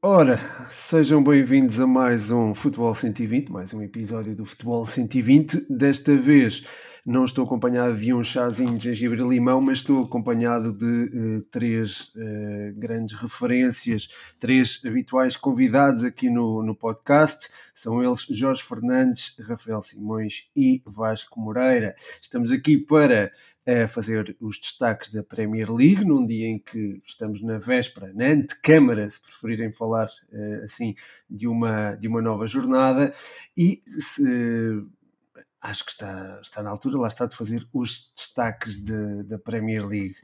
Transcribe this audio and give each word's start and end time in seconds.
Ora, 0.00 0.38
sejam 0.70 1.20
bem-vindos 1.20 1.80
a 1.80 1.86
mais 1.86 2.30
um 2.30 2.54
Futebol 2.54 2.94
120, 2.94 3.50
mais 3.50 3.74
um 3.74 3.82
episódio 3.82 4.32
do 4.32 4.46
Futebol 4.46 4.86
120. 4.86 5.66
Desta 5.68 6.14
vez 6.14 6.62
não 7.08 7.24
estou 7.24 7.46
acompanhado 7.46 7.96
de 7.96 8.12
um 8.12 8.22
chazinho 8.22 8.76
de 8.76 8.84
gengibre 8.84 9.22
e 9.22 9.26
limão, 9.26 9.62
mas 9.62 9.78
estou 9.78 10.04
acompanhado 10.04 10.74
de 10.74 10.84
uh, 10.84 11.42
três 11.50 12.12
uh, 12.14 12.74
grandes 12.76 13.18
referências, 13.18 14.10
três 14.38 14.78
habituais 14.84 15.34
convidados 15.34 16.04
aqui 16.04 16.28
no, 16.28 16.62
no 16.62 16.74
podcast. 16.74 17.48
São 17.74 18.04
eles 18.04 18.26
Jorge 18.28 18.62
Fernandes, 18.62 19.34
Rafael 19.40 19.82
Simões 19.82 20.50
e 20.54 20.82
Vasco 20.84 21.40
Moreira. 21.40 21.96
Estamos 22.20 22.52
aqui 22.52 22.76
para 22.76 23.32
a 23.66 23.88
fazer 23.88 24.36
os 24.40 24.58
destaques 24.58 25.10
da 25.10 25.22
Premier 25.22 25.70
League, 25.70 26.04
num 26.04 26.26
dia 26.26 26.46
em 26.46 26.58
que 26.58 27.02
estamos 27.06 27.42
na 27.42 27.58
véspera, 27.58 28.12
na 28.14 28.26
antecâmara, 28.26 29.08
se 29.10 29.20
preferirem 29.20 29.72
falar 29.72 30.08
assim, 30.64 30.94
de 31.28 31.46
uma, 31.46 31.94
de 31.94 32.08
uma 32.08 32.22
nova 32.22 32.46
jornada, 32.46 33.12
e 33.54 33.82
se, 33.86 34.22
acho 35.68 35.84
que 35.84 35.90
está, 35.92 36.40
está 36.42 36.62
na 36.62 36.70
altura, 36.70 36.98
lá 36.98 37.08
está, 37.08 37.26
de 37.26 37.36
fazer 37.36 37.66
os 37.72 38.12
destaques 38.16 38.82
de, 38.82 39.22
da 39.24 39.38
Premier 39.38 39.86
League. 39.86 40.16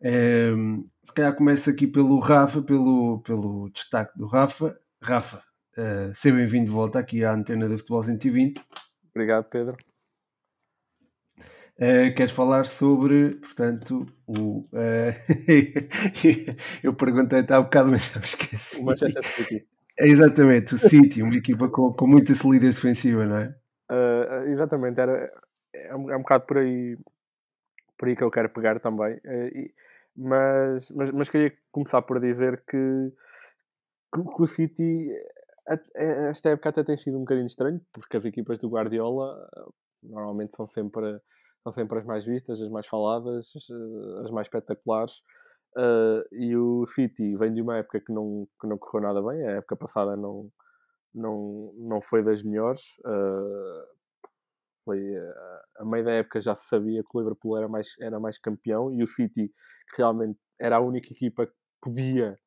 Um, 0.00 0.08
ehm, 0.08 0.84
se 1.02 1.12
calhar 1.12 1.34
começo 1.34 1.68
aqui 1.70 1.86
pelo 1.86 2.18
Rafa, 2.18 2.62
pelo, 2.62 3.20
pelo 3.20 3.68
destaque 3.70 4.16
do 4.16 4.26
Rafa. 4.26 4.78
Rafa, 5.02 5.42
uh, 5.76 6.14
seja 6.14 6.36
bem-vindo 6.36 6.66
de 6.66 6.70
volta 6.70 6.98
aqui 6.98 7.24
à 7.24 7.32
antena 7.32 7.68
do 7.68 7.76
Futebol 7.76 8.02
120. 8.02 8.62
Obrigado, 9.10 9.44
Pedro. 9.44 9.76
Uh, 11.76 12.14
queres 12.14 12.30
falar 12.30 12.64
sobre, 12.64 13.36
portanto, 13.36 14.06
o. 14.26 14.68
Uh, 14.72 15.12
eu 16.82 16.94
perguntei-te 16.94 17.52
há 17.52 17.58
um 17.58 17.64
bocado, 17.64 17.90
mas 17.90 18.12
já 18.12 18.20
me 18.20 18.24
esqueci. 18.24 18.80
O 18.80 18.84
Manchester 18.84 19.24
City. 19.24 19.66
É 19.98 20.08
exatamente, 20.08 20.74
o 20.74 20.78
City, 20.78 21.22
uma 21.22 21.34
equipa 21.34 21.68
com, 21.68 21.92
com 21.92 22.06
muita 22.06 22.34
solidez 22.34 22.76
defensiva, 22.76 23.26
não 23.26 23.36
é? 23.36 23.54
Uh, 23.92 24.48
exatamente, 24.48 24.98
era, 24.98 25.30
é, 25.74 25.94
um, 25.94 26.10
é 26.10 26.16
um 26.16 26.22
bocado 26.22 26.46
por 26.46 26.58
aí, 26.58 26.96
por 27.98 28.08
aí 28.08 28.16
que 28.16 28.24
eu 28.24 28.30
quero 28.30 28.48
pegar 28.48 28.80
também. 28.80 29.20
E, 29.24 29.74
mas, 30.16 30.90
mas, 30.92 31.10
mas 31.10 31.28
queria 31.28 31.52
começar 31.70 32.00
por 32.02 32.20
dizer 32.20 32.62
que, 32.66 33.12
que, 34.14 34.22
que 34.22 34.42
o 34.42 34.46
City 34.46 35.10
esta 35.94 36.50
época 36.50 36.70
até 36.70 36.84
tem 36.84 36.96
sido 36.96 37.16
um 37.16 37.20
bocadinho 37.20 37.46
estranho, 37.46 37.80
porque 37.92 38.16
as 38.16 38.24
equipas 38.24 38.58
do 38.58 38.68
Guardiola 38.68 39.48
normalmente 40.02 40.56
são 40.56 40.66
sempre 40.68 41.20
são 41.62 41.72
sempre 41.72 41.98
as 41.98 42.04
mais 42.04 42.24
vistas, 42.24 42.60
as 42.60 42.68
mais 42.68 42.86
faladas, 42.86 43.52
as 44.24 44.30
mais 44.30 44.46
espetaculares. 44.46 45.22
Uh, 45.76 46.22
e 46.32 46.56
o 46.56 46.84
City 46.86 47.36
vem 47.36 47.54
de 47.54 47.62
uma 47.62 47.78
época 47.78 48.00
que 48.00 48.12
não, 48.12 48.46
que 48.60 48.66
não 48.66 48.76
correu 48.76 49.08
nada 49.08 49.22
bem, 49.22 49.46
a 49.46 49.52
época 49.52 49.76
passada 49.76 50.16
não, 50.16 50.50
não, 51.14 51.72
não 51.76 52.00
foi 52.00 52.22
das 52.22 52.42
melhores. 52.42 52.82
Uh, 53.00 53.86
foi 54.84 54.98
uh, 54.98 55.60
a 55.78 55.84
meio 55.84 56.04
da 56.04 56.12
época 56.12 56.40
já 56.40 56.54
se 56.54 56.68
sabia 56.68 57.02
que 57.02 57.08
o 57.14 57.20
Liverpool 57.20 57.56
era 57.56 57.68
mais, 57.68 57.94
era 58.00 58.18
mais 58.18 58.38
campeão 58.38 58.92
e 58.92 59.02
o 59.02 59.06
City, 59.06 59.48
que 59.48 59.96
realmente 59.96 60.38
era 60.60 60.76
a 60.76 60.80
única 60.80 61.12
equipa 61.12 61.46
que 61.46 61.52
podia 61.80 62.38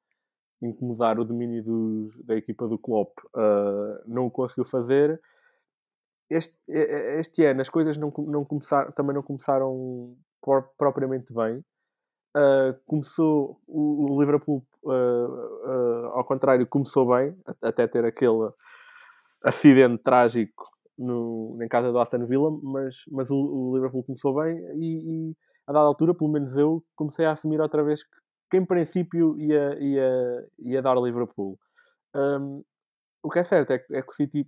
incomodar 0.61 1.19
o 1.19 1.25
domínio 1.25 1.63
dos, 1.63 2.25
da 2.25 2.35
equipa 2.35 2.67
do 2.67 2.79
Klopp, 2.79 3.11
não 4.07 4.25
o 4.25 4.31
conseguiu 4.31 4.65
fazer 4.65 5.21
este, 6.29 6.55
este 6.67 7.45
ano 7.45 7.61
as 7.61 7.69
coisas 7.69 7.97
não, 7.97 8.11
não 8.17 8.43
começaram, 8.43 8.91
também 8.91 9.15
não 9.15 9.21
começaram 9.21 10.15
propriamente 10.77 11.33
bem. 11.33 11.63
Uh, 12.35 12.77
começou 12.85 13.61
o, 13.65 14.19
Liverpool, 14.19 14.61
uh, 14.83 16.07
ao 16.11 16.25
contrário, 16.25 16.67
começou 16.67 17.07
bem, 17.07 17.33
até 17.61 17.87
ter 17.87 18.03
aquele 18.03 18.51
acidente 19.41 20.03
trágico 20.03 20.69
no, 20.97 21.57
em 21.61 21.67
casa 21.69 21.93
do 21.93 21.99
Aston 21.99 22.25
Villa, 22.25 22.51
mas, 22.61 23.03
mas 23.09 23.31
o, 23.31 23.37
o 23.37 23.75
Liverpool 23.75 24.03
começou 24.03 24.35
bem 24.35 24.57
e, 24.75 25.29
e, 25.29 25.35
a 25.65 25.71
dada 25.71 25.85
altura, 25.85 26.13
pelo 26.13 26.29
menos 26.29 26.57
eu, 26.57 26.83
comecei 26.95 27.25
a 27.25 27.31
assumir 27.31 27.61
outra 27.61 27.83
vez 27.83 28.03
que, 28.03 28.09
que 28.51 28.57
em 28.57 28.65
princípio 28.65 29.39
ia, 29.39 29.79
ia, 29.79 30.47
ia 30.59 30.81
dar 30.81 30.95
Liverpool. 30.95 31.57
Um, 32.13 32.63
o 33.23 33.29
que 33.29 33.39
é 33.39 33.43
certo 33.45 33.71
é 33.71 33.75
é 33.91 34.01
que 34.01 34.09
o 34.09 34.13
City 34.13 34.45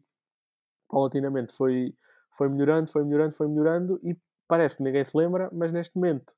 paulatinamente 0.89 1.53
foi, 1.53 1.95
foi 2.31 2.49
melhorando, 2.49 2.89
foi 2.89 3.05
melhorando, 3.05 3.33
foi 3.33 3.47
melhorando 3.47 3.99
e 4.03 4.15
parece 4.45 4.75
que 4.75 4.83
ninguém 4.83 5.05
se 5.05 5.15
lembra, 5.17 5.49
mas 5.53 5.71
neste 5.71 5.95
momento 5.95 6.33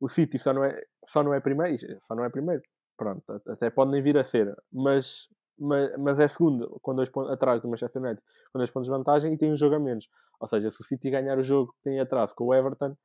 o 0.00 0.08
City 0.08 0.38
só 0.38 0.52
não 0.52 0.64
é, 0.64 0.80
só 1.06 1.22
não 1.22 1.34
é 1.34 1.40
primeiro, 1.40 1.78
só 2.06 2.14
não 2.14 2.24
é 2.24 2.28
primeiro, 2.28 2.62
pronto, 2.96 3.22
até 3.48 3.70
pode 3.70 3.90
nem 3.90 4.02
vir 4.02 4.18
a 4.18 4.24
ser, 4.24 4.54
mas, 4.72 5.28
mas, 5.58 5.96
mas 5.98 6.18
é 6.18 6.28
segundo, 6.28 6.78
com 6.82 6.94
dois 6.94 7.08
pontos 7.08 7.30
atrás 7.32 7.60
do 7.62 7.68
Manchester 7.68 8.02
United, 8.02 8.22
com 8.52 8.58
dois 8.58 8.70
pontos 8.70 8.88
de 8.88 8.96
vantagem 8.96 9.32
e 9.32 9.38
tem 9.38 9.52
um 9.52 9.56
jogo 9.56 9.76
a 9.76 9.80
menos. 9.80 10.08
Ou 10.40 10.48
seja, 10.48 10.70
se 10.70 10.80
o 10.80 10.84
City 10.84 11.10
ganhar 11.10 11.38
o 11.38 11.42
jogo 11.42 11.72
que 11.72 11.90
tem 11.90 12.00
atrás 12.00 12.32
com 12.32 12.44
o 12.44 12.54
Everton, 12.54 12.96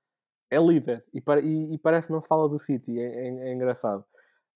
é 0.52 0.60
líder. 0.60 1.04
E, 1.14 1.22
e, 1.42 1.74
e 1.74 1.78
parece 1.80 2.08
que 2.08 2.14
não 2.14 2.22
se 2.22 2.28
fala 2.28 2.48
do 2.48 2.60
City, 2.60 3.00
é, 3.00 3.28
é, 3.28 3.50
é, 3.50 3.54
engraçado. 3.54 4.06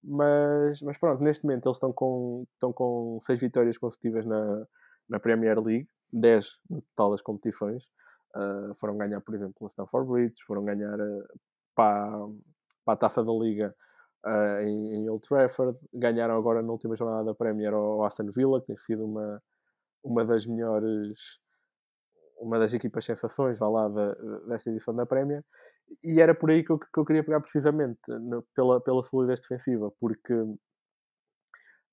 Mas, 0.04 0.82
mas 0.82 0.98
pronto, 0.98 1.24
neste 1.24 1.44
momento 1.44 1.68
eles 1.68 1.78
estão 1.78 1.92
com, 1.92 2.46
estão 2.54 2.72
com 2.72 3.18
seis 3.22 3.40
vitórias 3.40 3.78
consecutivas 3.78 4.26
na, 4.26 4.66
na 5.10 5.20
Premier 5.20 5.60
League, 5.60 5.90
10 6.14 6.60
no 6.70 6.82
total 6.82 7.12
das 7.12 7.22
competições. 7.22 7.86
Uh, 8.36 8.76
foram 8.80 8.98
ganhar, 8.98 9.22
por 9.22 9.34
exemplo, 9.34 9.56
o 9.62 9.68
Stanford 9.68 10.08
Bridge, 10.08 10.44
foram 10.46 10.64
ganhar 10.64 11.00
uh, 11.00 11.28
para, 11.78 12.12
para 12.84 12.94
a 12.96 12.98
taça 12.98 13.24
da 13.24 13.32
Liga 13.32 13.76
uh, 14.26 14.62
em, 14.62 14.96
em, 14.96 15.10
Old 15.10 15.26
Trafford, 15.28 15.78
ganharam 15.94 16.36
agora 16.36 16.64
na 16.64 16.72
última 16.72 16.96
jornada 16.96 17.24
da 17.24 17.36
Premier 17.36 17.74
ao 17.74 18.04
Aston 18.04 18.32
Villa, 18.36 18.60
que 18.60 18.68
tem 18.68 18.78
sido 18.78 19.06
uma, 19.06 19.42
uma 20.04 20.26
das 20.26 20.48
melhores, 20.48 21.40
uma 22.40 22.58
das 22.58 22.74
equipas 22.74 23.06
sensações 23.06 23.60
vá 23.60 23.70
lá, 23.70 23.88
da, 23.88 24.14
desta 24.48 24.72
edição 24.72 24.96
da 24.96 25.06
Premier. 25.06 25.46
E 26.04 26.20
era 26.20 26.34
por 26.34 26.50
aí 26.50 26.64
que 26.64 26.72
eu, 26.72 26.80
que 26.80 27.00
eu 27.00 27.06
queria 27.06 27.24
pegar 27.24 27.42
precisamente, 27.42 28.00
no, 28.08 28.44
pela, 28.56 28.82
pela 28.82 29.04
solidez 29.04 29.40
defensiva, 29.40 29.92
porque 30.00 30.34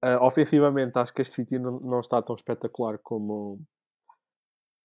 Uh, 0.04 0.20
ofensivamente, 0.20 0.98
acho 0.98 1.14
que 1.14 1.22
este 1.22 1.36
City 1.36 1.58
não, 1.58 1.80
não, 1.80 2.00
está 2.00 2.20
tão 2.20 2.34
espetacular 2.34 2.98
como, 3.02 3.58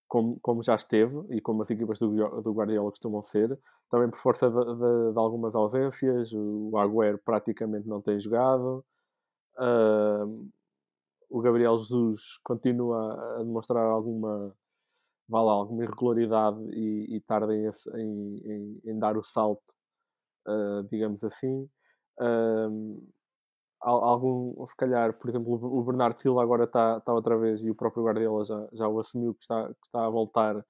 como, 0.10 0.40
como 0.42 0.64
já 0.64 0.76
esteve 0.76 1.16
e 1.30 1.40
como 1.40 1.62
as 1.62 1.70
equipas 1.70 2.00
do, 2.00 2.10
do 2.42 2.52
Guardiola 2.52 2.90
costumam 2.90 3.24
ser. 3.24 3.58
Também 3.90 4.10
por 4.10 4.18
força 4.18 4.50
de, 4.50 4.56
de, 4.56 5.14
de 5.14 5.20
algumas 5.20 5.56
ausências, 5.56 6.34
o 6.34 6.76
Agüero 6.78 7.20
praticamente 7.24 7.88
não 7.88 8.02
tem 8.02 8.20
jogado. 8.20 8.84
Uh, 9.58 10.50
o 11.30 11.42
Gabriel 11.42 11.78
Jesus 11.78 12.40
continua 12.44 13.14
a 13.36 13.44
demonstrar 13.44 13.86
alguma, 13.86 14.56
vá 15.28 15.42
lá, 15.42 15.52
alguma 15.54 15.84
irregularidade 15.84 16.60
e, 16.72 17.16
e 17.16 17.22
tarda 17.22 17.56
em, 17.56 17.70
em, 17.96 18.82
em, 18.86 19.00
dar 19.00 19.16
o 19.16 19.24
salto, 19.24 19.74
uh, 20.48 20.84
digamos 20.90 21.24
assim. 21.24 21.70
Uh, 22.20 23.08
algum, 23.82 24.66
se 24.66 24.76
calhar, 24.76 25.14
por 25.14 25.30
exemplo, 25.30 25.54
o 25.54 25.84
Bernardo 25.84 26.22
Silva 26.22 26.44
agora 26.44 26.66
está, 26.66 26.98
está 26.98 27.14
outra 27.14 27.38
vez 27.38 27.62
e 27.62 27.72
o 27.72 27.76
próprio 27.76 28.04
Guardiola 28.04 28.44
já, 28.44 28.68
já 28.74 28.88
o 28.88 29.00
assumiu 29.00 29.34
que 29.34 29.42
está, 29.42 29.68
que 29.68 29.86
está 29.86 30.06
a 30.06 30.10
voltar 30.10 30.66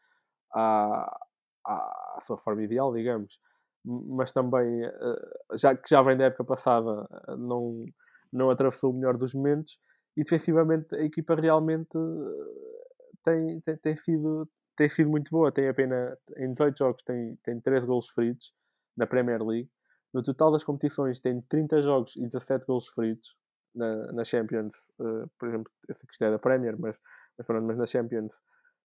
à, 0.53 1.19
à 1.65 2.19
sua 2.23 2.37
forma 2.37 2.63
ideal, 2.63 2.93
digamos, 2.93 3.39
mas 3.85 4.31
também, 4.31 4.83
eh, 4.83 5.57
já, 5.57 5.75
que 5.75 5.89
já 5.89 6.01
vem 6.01 6.17
da 6.17 6.25
época 6.25 6.43
passada, 6.43 7.07
eh, 7.29 7.35
não, 7.37 7.85
não 8.31 8.49
atravessou 8.49 8.91
o 8.91 8.93
melhor 8.93 9.17
dos 9.17 9.33
momentos 9.33 9.79
e 10.17 10.23
defensivamente 10.23 10.95
a 10.95 11.03
equipa 11.03 11.35
realmente 11.35 11.97
eh, 11.97 13.09
tem, 13.23 13.61
tem, 13.61 13.77
tem, 13.77 13.95
sido, 13.95 14.49
tem 14.77 14.89
sido 14.89 15.09
muito 15.09 15.29
boa. 15.31 15.51
Tem 15.51 15.69
apenas, 15.69 16.17
em 16.37 16.51
18 16.51 16.77
jogos, 16.77 17.03
tem, 17.03 17.37
tem 17.43 17.59
3 17.61 17.85
golos 17.85 18.09
feridos 18.09 18.53
na 18.97 19.07
Premier 19.07 19.41
League 19.41 19.69
no 20.13 20.23
total 20.23 20.51
das 20.51 20.63
competições 20.63 21.19
tem 21.19 21.41
30 21.41 21.81
jogos 21.81 22.15
e 22.15 22.21
17 22.21 22.65
gols 22.65 22.87
feridos 22.87 23.35
na, 23.75 24.11
na 24.11 24.23
Champions, 24.23 24.75
uh, 24.99 25.29
por 25.37 25.47
exemplo, 25.47 25.71
essa 25.87 26.05
questão 26.07 26.27
é 26.27 26.31
da 26.31 26.39
Premier, 26.39 26.77
mas, 26.79 26.97
mas, 27.37 27.45
pronto, 27.45 27.65
mas 27.65 27.77
na 27.77 27.85
Champions 27.85 28.33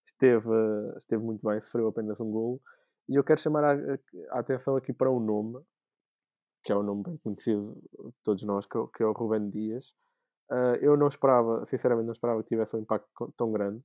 esteve, 0.06 0.48
uh, 0.48 0.96
esteve 0.96 1.22
muito 1.22 1.46
bem, 1.46 1.60
sofreu 1.60 1.88
apenas 1.88 2.20
um 2.20 2.30
gol. 2.30 2.60
E 3.08 3.16
eu 3.16 3.24
quero 3.24 3.40
chamar 3.40 3.64
a, 3.64 3.74
a, 4.30 4.38
atenção 4.38 4.76
aqui 4.76 4.92
para 4.92 5.10
um 5.10 5.20
nome, 5.20 5.62
que 6.62 6.72
é 6.72 6.76
um 6.76 6.82
nome 6.82 7.02
bem 7.02 7.16
conhecido 7.18 7.74
de 7.74 8.22
todos 8.22 8.42
nós, 8.44 8.66
que, 8.66 8.76
é 8.76 8.80
que 8.94 9.02
é 9.02 9.06
o 9.06 9.12
Ruben 9.12 9.50
Dias. 9.50 9.92
Uh, 10.50 10.76
eu 10.80 10.96
não 10.96 11.08
esperava, 11.08 11.64
sinceramente, 11.66 12.06
não 12.06 12.12
esperava 12.12 12.42
que 12.42 12.48
tivesse 12.48 12.76
um 12.76 12.80
impacto 12.80 13.08
tão 13.36 13.50
grande. 13.50 13.82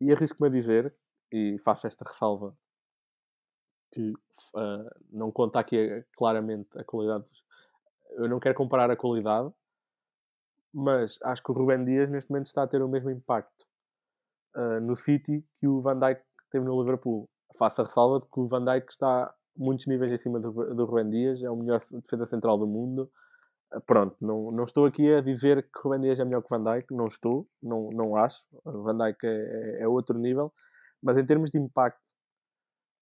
E 0.00 0.12
arrisco-me 0.12 0.48
a 0.48 0.52
dizer, 0.52 0.94
e 1.32 1.58
faço 1.60 1.86
esta 1.86 2.04
ressalva 2.06 2.54
que 3.92 4.10
uh, 4.10 4.90
não 5.10 5.30
conta 5.30 5.60
aqui 5.60 5.76
eh, 5.76 6.04
claramente 6.16 6.68
a 6.78 6.84
qualidade. 6.84 7.24
Eu 8.12 8.28
não 8.28 8.40
quero 8.40 8.54
comparar 8.54 8.90
a 8.90 8.96
qualidade, 8.96 9.52
mas 10.72 11.18
acho 11.22 11.42
que 11.42 11.50
o 11.50 11.54
Ruben 11.54 11.84
Dias 11.84 12.10
neste 12.10 12.30
momento 12.30 12.46
está 12.46 12.62
a 12.62 12.66
ter 12.66 12.82
o 12.82 12.88
mesmo 12.88 13.10
impacto 13.10 13.66
uh, 14.56 14.80
no 14.80 14.96
City 14.96 15.44
que 15.60 15.68
o 15.68 15.80
Van 15.80 15.98
Dijk 15.98 16.22
teve 16.50 16.64
no 16.64 16.80
Liverpool. 16.80 17.28
Faço 17.58 17.82
a 17.82 17.84
ressalva 17.84 18.20
de 18.20 18.26
que 18.26 18.40
o 18.40 18.46
Van 18.46 18.64
Dijk 18.64 18.90
está 18.90 19.32
muitos 19.56 19.86
níveis 19.86 20.12
acima 20.12 20.40
do, 20.40 20.50
do 20.50 21.10
Dias, 21.10 21.42
é 21.42 21.50
o 21.50 21.56
melhor 21.56 21.84
defesa 21.90 22.26
central 22.26 22.56
do 22.58 22.66
mundo. 22.66 23.10
pronto, 23.86 24.16
não, 24.20 24.50
não 24.50 24.64
estou 24.64 24.86
aqui 24.86 25.12
a 25.12 25.20
dizer 25.20 25.62
que 25.62 25.78
Ruben 25.82 26.00
Dias 26.00 26.18
é 26.18 26.24
melhor 26.24 26.42
que 26.42 26.48
Van 26.48 26.64
Dijk, 26.64 26.94
não 26.94 27.06
estou, 27.06 27.46
não, 27.62 27.90
não 27.92 28.16
acho. 28.16 28.46
Van 28.64 28.96
Dijk 28.96 29.24
é, 29.24 29.28
é, 29.28 29.82
é 29.82 29.88
outro 29.88 30.18
nível, 30.18 30.50
mas 31.02 31.18
em 31.18 31.26
termos 31.26 31.50
de 31.50 31.58
impacto, 31.58 32.01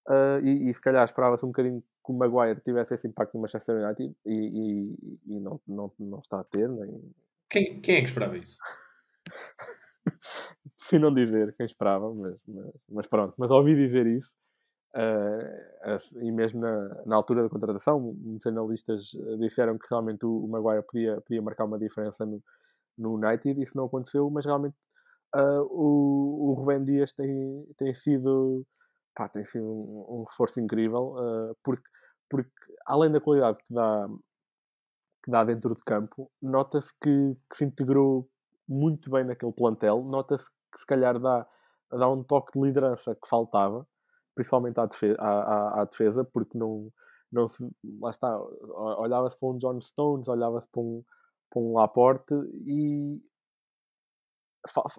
uh, 0.08 0.44
e, 0.44 0.68
e, 0.68 0.74
se 0.74 0.80
calhar 0.80 1.04
esperava-se 1.04 1.44
um 1.44 1.48
bocadinho 1.48 1.80
que 1.80 2.12
o 2.12 2.14
Maguire 2.14 2.60
tivesse 2.60 2.94
esse 2.94 3.06
impacto 3.06 3.34
no 3.34 3.42
Manchester 3.42 3.76
United 3.76 4.14
e, 4.24 4.32
e, 4.32 5.34
e 5.36 5.40
não, 5.40 5.60
não, 5.66 5.92
não 5.98 6.18
está 6.18 6.40
a 6.40 6.44
ter. 6.44 6.68
Nem... 6.68 7.12
Quem, 7.48 7.80
quem 7.80 7.96
é 7.96 7.98
que 8.00 8.06
esperava 8.08 8.36
isso? 8.36 8.58
Prefiro 10.78 11.02
não 11.02 11.14
dizer 11.14 11.54
quem 11.56 11.66
esperava, 11.66 12.12
mas, 12.14 12.42
mas, 12.46 12.72
mas 12.88 13.06
pronto, 13.06 13.34
mas 13.36 13.50
ouvi 13.50 13.74
dizer 13.74 14.06
isso. 14.06 14.30
Uh, 14.94 16.20
e 16.20 16.32
mesmo 16.32 16.60
na, 16.60 17.02
na 17.06 17.16
altura 17.16 17.44
da 17.44 17.48
contratação, 17.48 18.00
muitos 18.00 18.46
analistas 18.46 19.10
disseram 19.38 19.78
que 19.78 19.86
realmente 19.88 20.26
o, 20.26 20.44
o 20.44 20.48
Maguire 20.48 20.82
podia, 20.82 21.20
podia 21.20 21.42
marcar 21.42 21.64
uma 21.64 21.78
diferença 21.78 22.26
no, 22.26 22.42
no 22.98 23.14
United. 23.14 23.60
Isso 23.60 23.76
não 23.76 23.84
aconteceu, 23.84 24.28
mas 24.30 24.44
realmente 24.44 24.76
uh, 25.34 25.62
o, 25.70 26.50
o 26.50 26.52
Rubén 26.54 26.84
Dias 26.84 27.12
tem, 27.12 27.64
tem 27.78 27.94
sido, 27.94 28.66
pá, 29.14 29.28
tem 29.28 29.44
sido 29.44 29.64
um, 29.64 30.20
um 30.20 30.24
reforço 30.24 30.60
incrível, 30.60 31.14
uh, 31.16 31.56
porque, 31.62 31.88
porque 32.28 32.50
além 32.86 33.10
da 33.10 33.20
qualidade 33.20 33.58
que 33.58 33.74
dá, 33.74 34.08
que 35.24 35.30
dá 35.30 35.44
dentro 35.44 35.74
de 35.74 35.82
campo, 35.84 36.30
nota-se 36.42 36.92
que, 37.02 37.36
que 37.50 37.56
se 37.56 37.64
integrou 37.64 38.28
muito 38.68 39.10
bem 39.10 39.24
naquele 39.24 39.52
plantel, 39.52 40.02
nota-se 40.04 40.44
que 40.72 40.80
se 40.80 40.86
calhar 40.86 41.18
dá, 41.18 41.46
dá 41.90 42.08
um 42.08 42.22
toque 42.22 42.58
de 42.58 42.66
liderança 42.66 43.14
que 43.14 43.28
faltava 43.28 43.86
principalmente 44.34 44.78
à 44.80 44.86
defesa, 44.86 45.16
à, 45.20 45.28
à, 45.28 45.82
à 45.82 45.84
defesa 45.84 46.24
porque 46.24 46.56
não, 46.56 46.90
não 47.30 47.48
se, 47.48 47.62
lá 48.00 48.10
está, 48.10 48.38
olhava-se 48.98 49.38
para 49.38 49.48
um 49.48 49.58
John 49.58 49.80
Stones, 49.80 50.28
olhava-se 50.28 50.68
para 50.70 50.80
um, 50.82 51.04
para 51.50 51.62
um 51.62 51.72
Laporte 51.74 52.34
e 52.66 53.20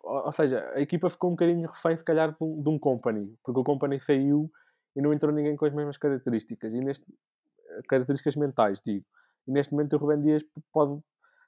ou 0.03 0.31
seja, 0.31 0.71
a 0.73 0.81
equipa 0.81 1.09
ficou 1.09 1.29
um 1.29 1.33
bocadinho 1.33 1.69
refém 1.69 1.97
se 1.97 2.03
calhar 2.03 2.31
de 2.31 2.37
um, 2.41 2.61
de 2.61 2.69
um 2.69 2.79
Company, 2.79 3.35
porque 3.43 3.59
o 3.59 3.63
Company 3.63 4.01
saiu 4.01 4.51
e 4.95 5.01
não 5.01 5.13
entrou 5.13 5.31
ninguém 5.31 5.55
com 5.55 5.65
as 5.65 5.73
mesmas 5.73 5.97
características, 5.97 6.73
e 6.73 6.81
neste 6.81 7.05
características 7.87 8.35
mentais, 8.35 8.81
digo. 8.85 9.05
E 9.47 9.51
neste 9.51 9.73
momento 9.73 9.95
o 9.95 9.99
Rubem 9.99 10.21
Dias 10.21 10.43
pode 10.71 11.01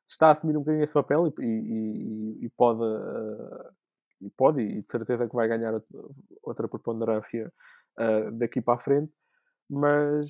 está 0.08 0.28
a 0.28 0.32
assumir 0.32 0.56
um 0.56 0.60
bocadinho 0.60 0.84
esse 0.84 0.94
papel 0.94 1.34
e, 1.40 1.44
e, 1.44 2.46
e 2.46 2.50
pode 2.50 2.82
uh, 2.82 3.74
e 4.22 4.30
pode, 4.30 4.62
e 4.62 4.82
de 4.82 4.92
certeza 4.92 5.28
que 5.28 5.36
vai 5.36 5.48
ganhar 5.48 5.82
outra 6.42 6.68
preponderância 6.68 7.52
uh, 8.00 8.32
daqui 8.32 8.62
para 8.62 8.76
a 8.76 8.80
frente, 8.80 9.12
mas, 9.70 10.30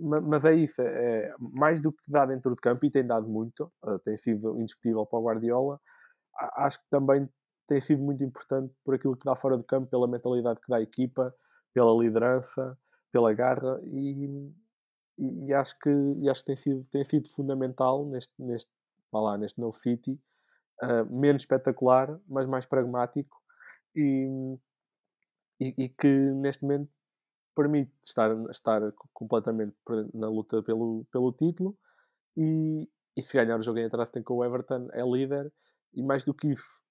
mas 0.00 0.44
é 0.44 0.54
isso, 0.54 0.80
é, 0.80 0.86
é 0.86 1.34
mais 1.38 1.80
do 1.80 1.92
que 1.92 2.02
dá 2.06 2.24
dentro 2.24 2.54
de 2.54 2.60
campo 2.60 2.84
e 2.86 2.90
tem 2.90 3.04
dado 3.04 3.28
muito, 3.28 3.72
tem 4.04 4.16
sido 4.16 4.60
indiscutível 4.60 5.04
para 5.06 5.18
o 5.18 5.24
Guardiola, 5.24 5.80
acho 6.34 6.78
que 6.80 6.88
também 6.90 7.28
tem 7.66 7.80
sido 7.80 8.02
muito 8.02 8.24
importante 8.24 8.74
por 8.84 8.94
aquilo 8.94 9.16
que 9.16 9.24
dá 9.24 9.36
fora 9.36 9.56
do 9.56 9.64
campo, 9.64 9.88
pela 9.88 10.08
mentalidade 10.08 10.60
que 10.60 10.68
dá 10.68 10.76
à 10.76 10.82
equipa, 10.82 11.34
pela 11.72 11.92
liderança, 11.92 12.76
pela 13.12 13.32
garra 13.32 13.80
e, 13.84 14.52
e, 15.18 15.46
e 15.46 15.54
acho 15.54 15.78
que, 15.78 15.90
e 15.90 16.28
acho 16.28 16.40
que 16.40 16.46
tem, 16.46 16.56
sido, 16.56 16.84
tem 16.90 17.04
sido 17.04 17.28
fundamental 17.28 18.04
neste, 18.06 18.32
neste, 18.38 18.70
lá, 19.12 19.38
neste 19.38 19.60
novo 19.60 19.76
City 19.76 20.18
uh, 20.82 21.06
menos 21.14 21.42
espetacular, 21.42 22.18
mas 22.28 22.46
mais 22.46 22.66
pragmático 22.66 23.40
e, 23.94 24.56
e, 25.60 25.74
e, 25.76 25.88
que 25.88 26.08
neste 26.08 26.62
momento 26.62 26.90
permite 27.54 27.92
estar, 28.04 28.30
estar 28.50 28.80
completamente 29.12 29.74
na 30.14 30.28
luta 30.28 30.62
pelo, 30.62 31.04
pelo 31.12 31.32
título 31.32 31.76
e, 32.36 32.88
e 33.16 33.22
se 33.22 33.32
ganhar 33.32 33.58
o 33.58 33.62
jogo 33.62 33.78
em 33.78 33.84
atraso 33.84 34.12
tem 34.12 34.22
com 34.22 34.34
o 34.34 34.44
Everton 34.44 34.88
é 34.92 35.02
líder 35.02 35.52
e 35.94 36.02
mais 36.02 36.24
do 36.24 36.34
que 36.34 36.48
isso 36.48 36.82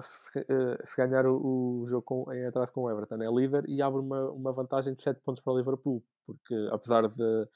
se, 0.00 0.38
uh, 0.40 0.86
se, 0.86 0.96
ganhar 0.96 1.26
o, 1.26 1.80
o 1.80 1.86
jogo 1.86 2.02
com, 2.02 2.32
em 2.32 2.46
atraso 2.46 2.72
com 2.72 2.82
o 2.82 2.90
Everton 2.90 3.22
é 3.22 3.28
líder 3.28 3.68
e 3.68 3.82
abre 3.82 4.00
uma, 4.00 4.30
uma 4.30 4.52
vantagem 4.52 4.94
de 4.94 5.02
7 5.02 5.20
pontos 5.22 5.42
para 5.42 5.52
o 5.52 5.58
Liverpool 5.58 6.04
porque 6.24 6.54
apesar 6.70 7.08
de, 7.08 7.48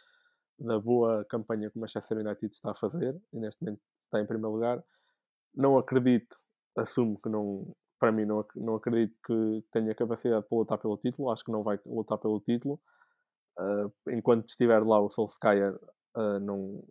da 0.59 0.79
boa 0.81 1.25
campanha 1.27 1.71
que 1.71 1.79
o 1.79 1.81
Manchester 1.81 2.19
United 2.19 2.53
está 2.53 2.73
a 2.73 2.75
fazer 2.75 3.17
e 3.33 3.39
neste 3.39 3.63
momento 3.63 3.81
está 4.07 4.21
em 4.21 4.27
primeiro 4.27 4.53
lugar 4.53 4.83
não 5.55 5.79
acredito, 5.79 6.37
assumo 6.77 7.21
que 7.21 7.29
não, 7.29 7.75
para 7.99 8.13
mim, 8.13 8.25
não, 8.25 8.45
não 8.57 8.77
acredito 8.77 9.15
que 9.25 9.65
tenha 9.73 9.95
capacidade 9.95 10.47
para 10.49 10.59
lutar 10.59 10.79
pelo 10.79 10.97
título. 10.97 11.31
Acho 11.31 11.45
que 11.45 11.53
não 11.53 11.63
vai 11.63 11.79
lutar 11.85 12.19
pelo 12.19 12.41
título. 12.41 12.81
Uh, 13.59 13.93
enquanto 14.11 14.49
estiver 14.49 14.83
lá 14.83 15.01
o 15.01 15.11
Solskjaer, 15.11 15.75
uh, 16.17 16.41
não, 16.41 16.83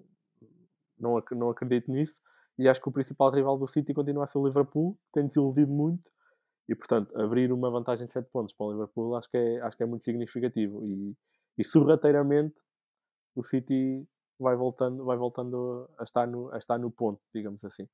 não, 0.97 1.23
não 1.31 1.50
acredito 1.50 1.91
nisso. 1.91 2.21
E 2.59 2.67
acho 2.67 2.81
que 2.81 2.89
o 2.89 2.91
principal 2.91 3.31
rival 3.31 3.57
do 3.57 3.65
City 3.67 3.94
continua 3.94 4.25
a 4.25 4.27
ser 4.27 4.38
o 4.38 4.45
Liverpool, 4.45 4.94
que 5.06 5.11
tem 5.13 5.25
desiludido 5.25 5.71
muito. 5.71 6.11
E, 6.67 6.75
portanto, 6.75 7.17
abrir 7.17 7.53
uma 7.53 7.71
vantagem 7.71 8.06
de 8.06 8.11
7 8.11 8.29
pontos 8.29 8.53
para 8.53 8.67
o 8.67 8.71
Liverpool 8.73 9.15
acho 9.15 9.29
que 9.31 9.38
é, 9.38 9.61
acho 9.61 9.77
que 9.77 9.83
é 9.83 9.85
muito 9.85 10.03
significativo. 10.03 10.85
E, 10.85 11.15
e 11.57 11.63
sorrateiramente 11.63 12.56
o 13.33 13.41
City 13.41 14.06
vai 14.38 14.57
voltando, 14.57 15.06
vai 15.06 15.17
voltando 15.17 15.89
a, 15.97 16.03
estar 16.03 16.27
no, 16.27 16.53
a 16.53 16.57
estar 16.57 16.77
no 16.77 16.91
ponto, 16.91 17.21
digamos 17.33 17.63
assim. 17.63 17.88